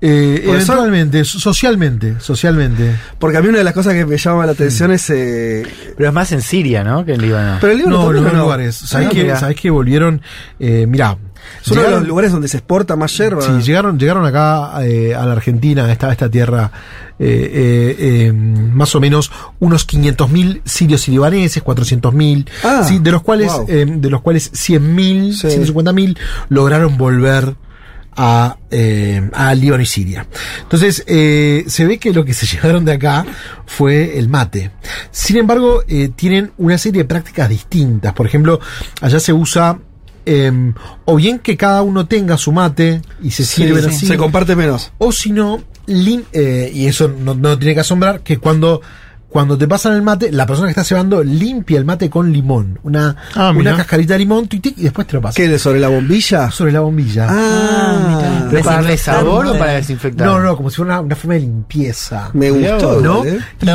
Eh, 0.00 0.42
eventualmente, 0.44 1.24
socialmente, 1.24 2.20
socialmente. 2.20 2.94
Porque 3.18 3.38
a 3.38 3.42
mí 3.42 3.48
una 3.48 3.58
de 3.58 3.64
las 3.64 3.74
cosas 3.74 3.94
que 3.94 4.06
me 4.06 4.16
llama 4.16 4.46
la 4.46 4.52
atención 4.52 4.92
es... 4.92 5.10
Eh, 5.10 5.66
pero 5.96 6.08
es 6.08 6.14
más 6.14 6.30
en 6.32 6.42
Siria, 6.42 6.84
¿no? 6.84 7.04
Que 7.04 7.14
en 7.14 7.22
Líbano. 7.22 7.58
Pero 7.60 7.72
en 7.72 7.78
Líbano 7.78 8.12
no, 8.12 8.20
no, 8.20 8.42
lugares. 8.42 8.76
¿Sabés, 8.76 9.08
ah, 9.42 9.54
que, 9.54 9.70
volvieron? 9.70 10.22
Eh, 10.60 10.86
mirá, 10.86 11.18
es 11.62 11.70
uno 11.72 11.82
de 11.82 11.90
los 11.90 12.06
lugares 12.06 12.32
donde 12.32 12.48
se 12.48 12.58
exporta 12.58 12.96
más 12.96 13.16
yerba. 13.16 13.42
Sí, 13.42 13.50
llegaron, 13.62 13.98
llegaron 13.98 14.24
acá 14.24 14.72
eh, 14.84 15.14
a 15.14 15.26
la 15.26 15.32
Argentina, 15.32 15.90
esta, 15.90 16.10
esta 16.10 16.30
tierra, 16.30 16.70
eh, 17.18 17.96
eh, 17.98 18.32
más 18.32 18.94
o 18.94 19.00
menos 19.00 19.30
unos 19.60 19.86
500.000 19.86 20.62
sirios 20.64 21.08
y 21.08 21.12
libaneses, 21.12 21.62
400.000, 21.64 22.48
ah, 22.64 22.84
sí, 22.86 22.98
de 23.00 23.10
los 23.10 23.22
cuales, 23.22 23.52
de 23.66 24.10
los 24.10 24.20
cuales 24.20 24.52
100.000, 24.52 25.32
sí. 25.32 25.48
150.000 25.48 26.16
lograron 26.48 26.96
volver 26.96 27.56
a, 28.20 28.56
eh, 28.72 29.30
a 29.32 29.54
Líbano 29.54 29.82
y 29.82 29.86
Siria. 29.86 30.26
Entonces, 30.62 31.04
eh, 31.06 31.64
se 31.68 31.86
ve 31.86 31.98
que 31.98 32.12
lo 32.12 32.24
que 32.24 32.34
se 32.34 32.46
llevaron 32.52 32.84
de 32.84 32.92
acá 32.92 33.24
fue 33.64 34.18
el 34.18 34.28
mate. 34.28 34.72
Sin 35.12 35.36
embargo, 35.36 35.84
eh, 35.86 36.10
tienen 36.14 36.50
una 36.58 36.76
serie 36.76 37.02
de 37.02 37.08
prácticas 37.08 37.48
distintas. 37.48 38.12
Por 38.12 38.26
ejemplo, 38.26 38.58
allá 39.00 39.20
se 39.20 39.32
usa 39.32 39.78
em, 40.26 40.74
o 41.04 41.14
bien 41.14 41.38
que 41.38 41.56
cada 41.56 41.82
uno 41.82 42.06
tenga 42.06 42.36
su 42.36 42.50
mate 42.50 43.00
y 43.22 43.30
se 43.30 43.44
sirve 43.44 43.86
así. 43.86 44.06
Se 44.06 44.16
comparte 44.16 44.56
menos. 44.56 44.90
O 44.98 45.12
si 45.12 45.30
no, 45.30 45.62
y 45.86 46.86
eso 46.86 47.08
no, 47.08 47.34
no 47.34 47.56
tiene 47.56 47.74
que 47.74 47.80
asombrar, 47.80 48.20
que 48.20 48.38
cuando 48.38 48.82
cuando 49.28 49.58
te 49.58 49.68
pasan 49.68 49.92
el 49.94 50.02
mate, 50.02 50.32
la 50.32 50.46
persona 50.46 50.68
que 50.68 50.70
está 50.72 50.84
cebando 50.84 51.22
limpia 51.22 51.78
el 51.78 51.84
mate 51.84 52.08
con 52.08 52.32
limón. 52.32 52.78
Una, 52.82 53.14
Ah, 53.34 53.52
una 53.54 53.76
cascarita 53.76 54.14
de 54.14 54.20
limón, 54.20 54.48
tic, 54.48 54.62
tic, 54.62 54.78
y 54.78 54.84
después 54.84 55.06
te 55.06 55.12
lo 55.14 55.20
pasa. 55.20 55.36
¿Qué? 55.36 55.48
¿De 55.48 55.58
sobre 55.58 55.80
la 55.80 55.88
bombilla? 55.88 56.50
Sobre 56.50 56.72
la 56.72 56.80
bombilla. 56.80 57.26
Ah, 57.28 58.46
¿Pero 58.50 58.64
para 58.64 58.76
darle 58.76 58.96
sabor 58.96 59.46
o 59.46 59.58
para 59.58 59.72
desinfectar? 59.74 60.26
No, 60.26 60.40
no, 60.40 60.56
como 60.56 60.70
si 60.70 60.76
fuera 60.76 60.94
una, 60.94 61.00
una 61.02 61.16
forma 61.16 61.34
de 61.34 61.40
limpieza. 61.40 62.30
me 62.32 62.50
gustó. 62.50 63.00
¿no? 63.00 63.24
¿eh? 63.24 63.38
Y, 63.60 63.66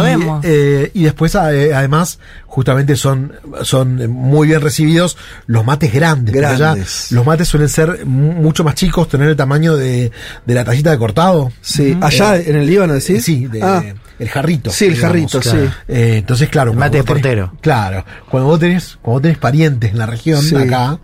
eh, 0.44 0.92
y 0.94 1.04
después, 1.04 1.36
eh, 1.36 1.72
además, 1.74 2.20
justamente 2.54 2.96
son, 2.96 3.32
son 3.64 4.12
muy 4.12 4.48
bien 4.50 4.62
recibidos 4.62 5.18
los 5.48 5.66
mates 5.66 5.92
grandes. 5.92 6.36
allá 6.46 6.76
los 7.10 7.26
mates 7.26 7.48
suelen 7.48 7.68
ser 7.68 8.06
mu- 8.06 8.34
mucho 8.34 8.64
más 8.64 8.76
chicos, 8.76 9.10
tener 9.10 9.28
el 9.30 9.36
tamaño 9.36 9.76
de, 9.76 10.12
de 10.46 10.54
la 10.54 10.64
tallita 10.64 10.92
de 10.92 11.00
cortado. 11.00 11.52
Sí, 11.62 11.98
allá 12.00 12.38
en 12.38 12.56
el 12.56 12.68
Líbano 12.68 12.94
decís. 12.94 13.26
Sí, 13.26 13.48
de, 13.48 13.64
Ah, 13.64 13.84
el 14.20 14.30
jarrito. 14.30 14.70
Sí, 14.70 14.86
el 14.86 14.98
jarrito, 14.98 15.42
sí. 15.42 15.58
Eh, 15.88 16.18
entonces, 16.20 16.48
claro. 16.50 16.72
El 16.74 16.78
mate 16.78 17.00
tenés- 17.02 17.06
portero. 17.06 17.54
Claro. 17.60 18.06
Cuando 18.30 18.50
vos 18.50 18.60
tenés, 18.60 19.00
cuando 19.02 19.14
vos 19.14 19.22
tenés 19.24 19.38
parientes 19.40 19.92
en 19.92 19.98
la 19.98 20.06
región, 20.06 20.42
Sí. 20.44 20.56
acá, 20.56 21.00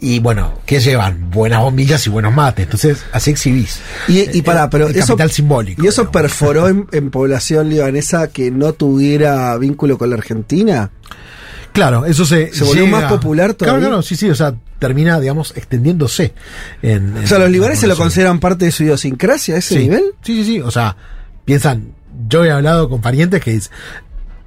y 0.00 0.18
bueno, 0.18 0.54
¿qué 0.66 0.80
llevan? 0.80 1.30
Buenas 1.30 1.60
bombillas 1.60 2.04
y 2.06 2.10
buenos 2.10 2.34
mates. 2.34 2.64
Entonces, 2.64 3.04
así 3.12 3.30
exhibís. 3.30 3.78
Y, 4.08 4.36
y 4.36 4.42
pará, 4.42 4.68
pero 4.68 4.88
el 4.88 4.96
eso, 4.96 5.08
capital 5.08 5.30
simbólico. 5.30 5.84
¿Y 5.84 5.86
eso 5.86 6.02
digamos. 6.02 6.22
perforó 6.22 6.68
en, 6.68 6.86
en 6.92 7.10
población 7.10 7.68
libanesa 7.68 8.28
que 8.28 8.50
no 8.50 8.72
tuviera 8.72 9.56
vínculo 9.58 9.96
con 9.98 10.10
la 10.10 10.16
Argentina? 10.16 10.79
Claro, 11.72 12.04
eso 12.06 12.24
se. 12.24 12.52
Se 12.52 12.64
volvió 12.64 12.86
más 12.86 13.04
popular 13.04 13.54
todavía. 13.54 13.78
Claro, 13.78 13.90
claro, 13.90 14.02
sí, 14.02 14.16
sí, 14.16 14.28
o 14.28 14.34
sea, 14.34 14.54
termina, 14.78 15.20
digamos, 15.20 15.52
extendiéndose. 15.56 16.32
En, 16.82 17.16
O 17.16 17.26
sea, 17.26 17.38
los 17.38 17.48
la 17.48 17.52
libaneses 17.52 17.88
lo 17.88 17.96
consideran 17.96 18.40
parte 18.40 18.64
de 18.64 18.72
su 18.72 18.82
idiosincrasia 18.82 19.54
a 19.54 19.58
ese 19.58 19.74
sí. 19.74 19.80
nivel. 19.82 20.02
Sí, 20.22 20.36
sí, 20.36 20.44
sí. 20.44 20.60
O 20.60 20.70
sea, 20.70 20.96
piensan, 21.44 21.92
yo 22.28 22.44
he 22.44 22.50
hablado 22.50 22.88
con 22.88 23.00
parientes 23.00 23.40
que 23.42 23.52
dicen, 23.52 23.72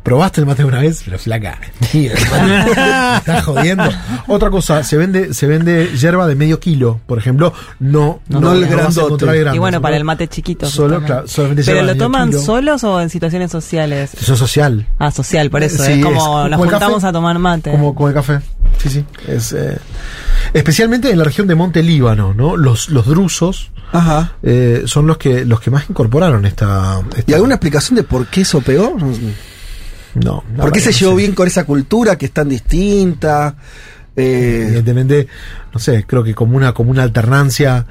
¿probaste 0.04 0.41
el 0.41 0.47
mate 0.47 0.64
una 0.66 0.80
vez? 0.80 1.01
Pero 1.06 1.18
flaca, 1.18 1.58
estás 1.93 3.43
jodiendo. 3.43 3.84
Otra 4.28 4.49
cosa, 4.49 4.84
se 4.84 4.97
vende, 4.97 5.34
se 5.34 5.47
vende 5.47 5.91
hierba 5.97 6.28
de 6.28 6.36
medio 6.36 6.60
kilo, 6.60 6.99
por 7.06 7.18
ejemplo, 7.18 7.54
no, 7.80 8.22
No 8.28 8.54
el 8.54 8.62
vas 8.62 8.72
a 8.72 8.76
grandote. 8.76 9.26
grandes, 9.26 9.56
Y 9.56 9.58
bueno, 9.60 9.82
para 9.82 9.95
¿no? 9.95 9.97
el 9.99 10.04
mate 10.04 10.28
chiquito. 10.28 10.66
Solo, 10.68 11.01
claro, 11.01 11.28
solamente 11.28 11.64
¿Pero 11.64 11.84
lo 11.84 11.95
toman 11.95 12.30
kilo. 12.30 12.41
solos 12.41 12.84
o 12.84 13.01
en 13.01 13.10
situaciones 13.10 13.51
sociales? 13.51 14.14
Eso 14.20 14.34
es 14.34 14.39
social. 14.39 14.88
Ah, 14.99 15.12
social, 15.12 15.49
por 15.49 15.64
eso. 15.64 15.84
Sí, 15.84 15.93
es 15.93 16.04
como 16.06 16.16
es 16.45 16.49
nos 16.51 16.58
como 16.58 16.64
el 16.66 16.70
juntamos 16.72 16.97
café. 16.97 17.08
a 17.08 17.12
tomar 17.14 17.39
mate. 17.39 17.72
Como, 17.72 17.95
como 17.95 18.08
el 18.10 18.14
café. 18.14 18.39
Sí, 18.78 18.89
sí. 18.89 19.06
Es, 19.28 19.54
eh, 19.54 19.78
especialmente 20.54 21.10
en 21.12 21.18
la 21.18 21.24
región 21.24 21.47
de 21.47 21.56
Monte 21.56 21.82
Líbano, 21.84 22.34
¿no? 22.34 22.58
Los, 22.58 22.89
los 22.89 23.06
drusos 23.06 23.72
Ajá. 23.91 24.34
eh, 24.43 24.84
son 24.86 25.08
los 25.08 25.18
que, 25.18 25.45
los 25.45 25.62
que 25.62 25.72
más 25.72 25.89
incorporaron 25.89 26.45
esta. 26.45 26.99
esta- 27.16 27.32
¿Y 27.32 27.34
alguna 27.34 27.56
explicación 27.56 27.95
de 27.95 28.04
por 28.04 28.28
qué 28.28 28.41
eso 28.41 28.62
pegó? 28.62 28.97
No. 30.16 30.43
la 30.55 30.64
¿Por 30.64 30.72
qué 30.72 30.80
se 30.80 30.91
no 30.91 30.97
llevó 30.97 31.11
sé. 31.14 31.18
bien 31.18 31.34
con 31.34 31.47
esa 31.47 31.64
cultura 31.66 32.18
que 32.18 32.26
es 32.28 32.32
tan 32.32 32.49
distinta? 32.49 33.55
Eh, 34.16 34.66
Evidentemente, 34.68 35.28
no 35.74 35.80
sé, 35.80 36.03
creo 36.05 36.24
que 36.24 36.36
como 36.36 36.55
una, 36.55 36.74
como 36.74 36.91
una 36.91 37.03
alternancia 37.03 37.86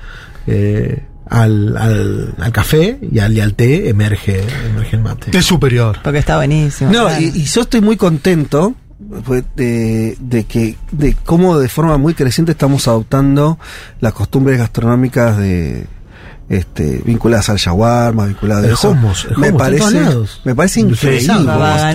eh, 0.46 1.02
al, 1.28 1.76
al, 1.76 2.34
al 2.38 2.52
café 2.52 2.98
y 3.10 3.18
al, 3.18 3.32
y 3.32 3.40
al 3.40 3.54
té 3.54 3.88
emerge, 3.88 4.40
emerge 4.70 4.96
el 4.96 5.02
mate. 5.02 5.36
Es 5.36 5.44
superior. 5.44 5.98
Porque 6.02 6.18
está 6.18 6.36
buenísimo. 6.36 6.92
no, 6.92 7.06
claro. 7.06 7.20
y, 7.20 7.26
y 7.34 7.44
yo 7.44 7.62
estoy 7.62 7.80
muy 7.80 7.96
contento 7.96 8.74
pues, 9.24 9.42
de, 9.56 10.16
de 10.20 10.44
que 10.44 10.76
de 10.92 11.16
cómo 11.24 11.58
de 11.58 11.68
forma 11.68 11.98
muy 11.98 12.14
creciente 12.14 12.52
estamos 12.52 12.86
adoptando 12.86 13.58
las 14.00 14.12
costumbres 14.12 14.58
gastronómicas 14.58 15.38
de 15.38 15.86
este 16.48 17.00
vinculadas 17.04 17.48
al 17.48 17.56
shawarma, 17.56 18.26
vinculadas 18.26 18.64
a 18.64 18.72
eso. 18.72 18.90
hummus, 18.90 19.26
el 19.30 19.36
me 19.38 19.48
hummus, 19.48 19.62
parece 19.62 20.00
me 20.44 20.54
parece 20.54 20.80
increíble. 20.80 21.26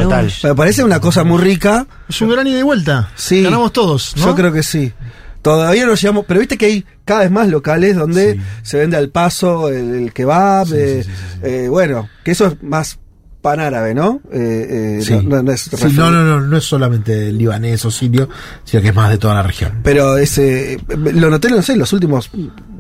Total. 0.02 0.34
Me 0.44 0.56
parece 0.56 0.84
una 0.84 1.00
cosa 1.00 1.24
muy 1.24 1.38
rica. 1.40 1.86
Es 2.10 2.22
un 2.22 2.30
gran 2.30 2.48
ida 2.48 2.60
y 2.60 2.64
vuelta. 2.64 3.12
Sí. 3.16 3.44
Ganamos 3.44 3.72
todos, 3.74 4.16
¿no? 4.18 4.26
Yo 4.26 4.36
creo 4.36 4.52
que 4.52 4.64
sí. 4.64 4.92
Todavía 5.42 5.86
no 5.86 5.94
llegamos, 5.94 6.26
pero 6.28 6.40
viste 6.40 6.58
que 6.58 6.66
hay 6.66 6.86
cada 7.06 7.22
vez 7.22 7.32
más 7.32 7.48
locales 7.48 7.96
donde 7.96 8.34
Sí. 8.34 8.40
se 8.64 8.78
vende 8.80 8.98
al 8.98 9.10
paso 9.10 9.70
el, 9.70 9.94
el 9.96 10.14
kebab, 10.14 10.68
Sí, 10.68 10.74
eh, 10.76 11.04
sí, 11.06 11.10
sí, 11.10 11.16
sí, 11.16 11.26
sí. 11.34 11.40
eh, 11.44 11.68
bueno, 11.70 12.10
que 12.24 12.32
eso 12.32 12.48
es 12.48 12.62
más 12.64 13.00
pan 13.48 13.60
árabe, 13.62 13.94
¿no? 13.94 14.20
Eh, 14.32 14.98
eh, 15.00 15.02
Sí. 15.02 15.14
no, 15.14 15.22
no- 15.38 15.44
no 15.44 15.52
es 15.54 15.62
Sí, 15.62 15.94
no, 15.94 16.12
no, 16.42 16.58
es 16.58 16.64
solamente 16.66 17.32
libanés 17.32 17.86
o 17.86 17.92
sirio, 17.92 18.28
sino 18.66 18.82
que 18.82 18.90
es 18.90 18.96
más 18.96 19.10
de 19.10 19.18
toda 19.18 19.36
la 19.36 19.44
región. 19.44 19.80
Pero 19.84 20.18
ese, 20.18 20.80
lo 20.98 21.30
noté, 21.30 21.50
no 21.50 21.62
sé, 21.62 21.74
en 21.74 21.80
los 21.80 21.94
últimos 21.94 22.30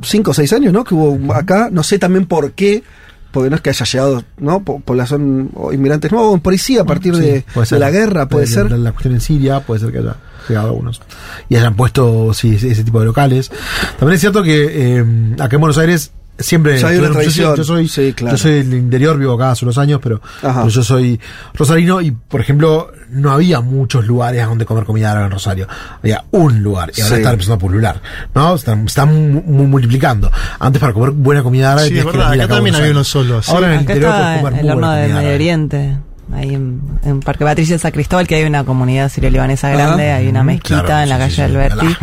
cinco 0.01 0.32
o 0.32 0.34
seis 0.34 0.51
años, 0.51 0.74
¿no? 0.74 0.84
Que 0.84 0.93
hubo 0.93 1.34
acá, 1.34 1.70
no 1.72 1.84
sé 1.84 1.99
también 1.99 2.26
por 2.26 2.51
qué, 2.51 2.84
porque 3.32 3.49
no 3.49 3.55
es 3.55 3.61
que 3.61 3.70
haya 3.70 3.86
llegado, 3.86 4.24
¿no? 4.39 4.61
Po- 4.63 4.80
Población 4.82 5.51
o 5.53 5.72
inmigrantes 5.72 6.11
nuevos, 6.11 6.39
por 6.41 6.51
ahí 6.53 6.59
sí, 6.59 6.78
a 6.78 6.84
partir 6.84 7.15
Sí, 7.15 7.22
de, 7.22 7.45
la 7.80 7.89
guerra, 7.91 8.28
puede 8.28 8.45
De- 8.45 8.51
ser. 8.51 8.72
La, 8.72 8.91
cuestión 8.91 9.13
en 9.13 9.22
Siria, 9.22 9.59
puede 9.61 9.80
ser 9.80 9.91
que 9.91 9.99
haya 9.99 10.15
llegado 10.49 10.68
algunos. 10.68 11.01
Y 11.49 11.55
hayan 11.55 11.76
puesto 11.76 12.34
sí, 12.34 12.55
ese, 12.55 12.72
ese 12.72 12.84
tipo 12.84 12.99
de 12.99 13.05
locales. 13.05 13.51
También 13.99 14.15
es 14.15 14.22
cierto 14.22 14.43
que 14.43 14.97
eh, 14.99 15.05
acá 15.39 15.55
en 15.55 15.61
Buenos 15.61 15.78
Aires 15.78 16.11
siempre. 16.40 16.78
Ya 16.80 16.88
hay 16.90 16.98
una 16.98 17.08
yo 17.08 17.14
soy- 17.14 17.22
tradición. 17.24 17.56
Yo 17.56 17.64
soy, 17.64 17.88
Sí, 17.88 18.14
claro. 18.14 18.36
yo 18.36 18.42
soy 18.42 18.52
del 18.64 18.74
interior, 18.74 19.18
vivo 19.18 19.34
acá 19.34 19.52
hace 19.52 19.66
unos 19.66 19.78
años, 19.78 20.00
pero, 20.02 20.22
pero 20.42 20.68
yo 20.68 20.84
soy 20.84 21.20
rosarino 21.54 22.02
y, 22.02 22.12
por 22.12 22.42
ejemplo, 22.42 22.92
no 23.10 23.32
había 23.32 23.62
muchos 23.62 24.06
lugares 24.06 24.46
donde 24.46 24.66
comer 24.66 24.84
comida 24.86 25.12
árabe 25.12 25.26
en 25.28 25.32
Rosario. 25.32 25.68
Había 26.02 26.24
un 26.32 26.62
lugar 26.62 26.92
y 26.96 27.02
ahora 27.02 27.16
Sí. 27.16 27.22
está 27.22 27.32
empezando 27.32 27.56
a 27.56 27.60
pulular. 27.60 28.02
¿no? 28.36 28.56
Están, 28.56 28.86
están 28.86 29.34
mu- 29.34 29.42
mu- 29.44 29.68
multiplicando. 29.68 30.30
Antes 30.60 30.80
para 30.80 30.94
comer 30.94 31.12
buena 31.12 31.44
comida 31.44 31.74
árabe. 31.74 31.88
Sí, 31.90 31.98
es 31.98 32.06
verdad, 32.06 32.32
acá 32.34 32.44
a 32.44 32.48
también 32.48 32.76
había 32.76 32.92
uno 32.92 33.04
solo, 33.04 33.42
sí. 33.42 33.52
Ahora 33.52 33.68
en 33.68 33.74
el 33.74 33.80
Acá 33.80 33.94
interior 33.94 34.12
está 34.12 34.24
puedes 34.24 34.42
comer 34.42 34.60
el 34.66 34.70
horno 34.72 34.88
comida 34.88 35.16
Medio. 35.22 35.36
Oriente. 35.36 35.98
Ahí 36.34 36.54
en, 36.54 36.82
en 37.06 37.22
Parque 37.22 37.46
Patricia 37.46 37.76
de 37.76 37.80
San 37.80 37.92
Cristóbal, 37.94 38.28
que 38.28 38.36
hay 38.36 38.44
una 38.44 38.66
comunidad 38.66 39.08
sirio-libanesa 39.10 39.70
grande, 39.70 40.12
hay 40.12 40.28
una 40.28 40.44
mezquita 40.44 40.84
claro, 40.84 41.04
en 41.04 41.10
la 41.10 41.16
sí, 41.16 41.22
calle 41.22 41.30
sí, 41.32 41.36
sí. 41.36 41.42
Alberti, 41.42 41.98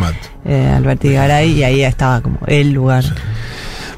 eh, 0.47 0.73
Alberti 0.75 1.13
Garay, 1.13 1.51
y 1.53 1.63
ahí 1.63 1.83
estaba 1.85 2.23
como 2.23 2.39
el 2.47 2.73
lugar. 2.73 3.05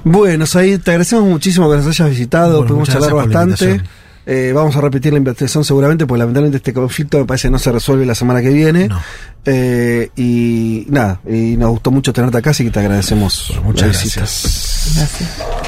Bueno, 0.08 0.46
Said, 0.46 0.82
te 0.82 0.92
agradecemos 0.92 1.24
muchísimo 1.24 1.68
que 1.68 1.78
nos 1.78 1.86
hayas 1.88 2.08
visitado, 2.10 2.58
bueno, 2.58 2.68
pudimos 2.68 2.88
charlar 2.88 3.12
bastante. 3.12 3.82
Eh, 4.24 4.52
vamos 4.54 4.76
a 4.76 4.80
repetir 4.80 5.12
la 5.12 5.18
investigación 5.18 5.64
seguramente, 5.64 6.06
porque 6.06 6.20
lamentablemente 6.20 6.58
este 6.58 6.72
conflicto 6.72 7.18
me 7.18 7.24
parece 7.24 7.48
que 7.48 7.52
no 7.52 7.58
se 7.58 7.72
resuelve 7.72 8.06
la 8.06 8.14
semana 8.14 8.40
que 8.40 8.50
viene. 8.50 8.88
Eh, 9.44 10.10
y 10.14 10.86
nada, 10.90 11.20
y 11.28 11.56
nos 11.56 11.70
gustó 11.70 11.90
mucho 11.90 12.12
tenerte 12.12 12.38
acá, 12.38 12.50
así 12.50 12.62
que 12.62 12.70
te 12.70 12.78
agradecemos. 12.78 13.52
Muchas 13.64 13.88
gracias. 13.88 14.94
Gracias. 14.94 15.66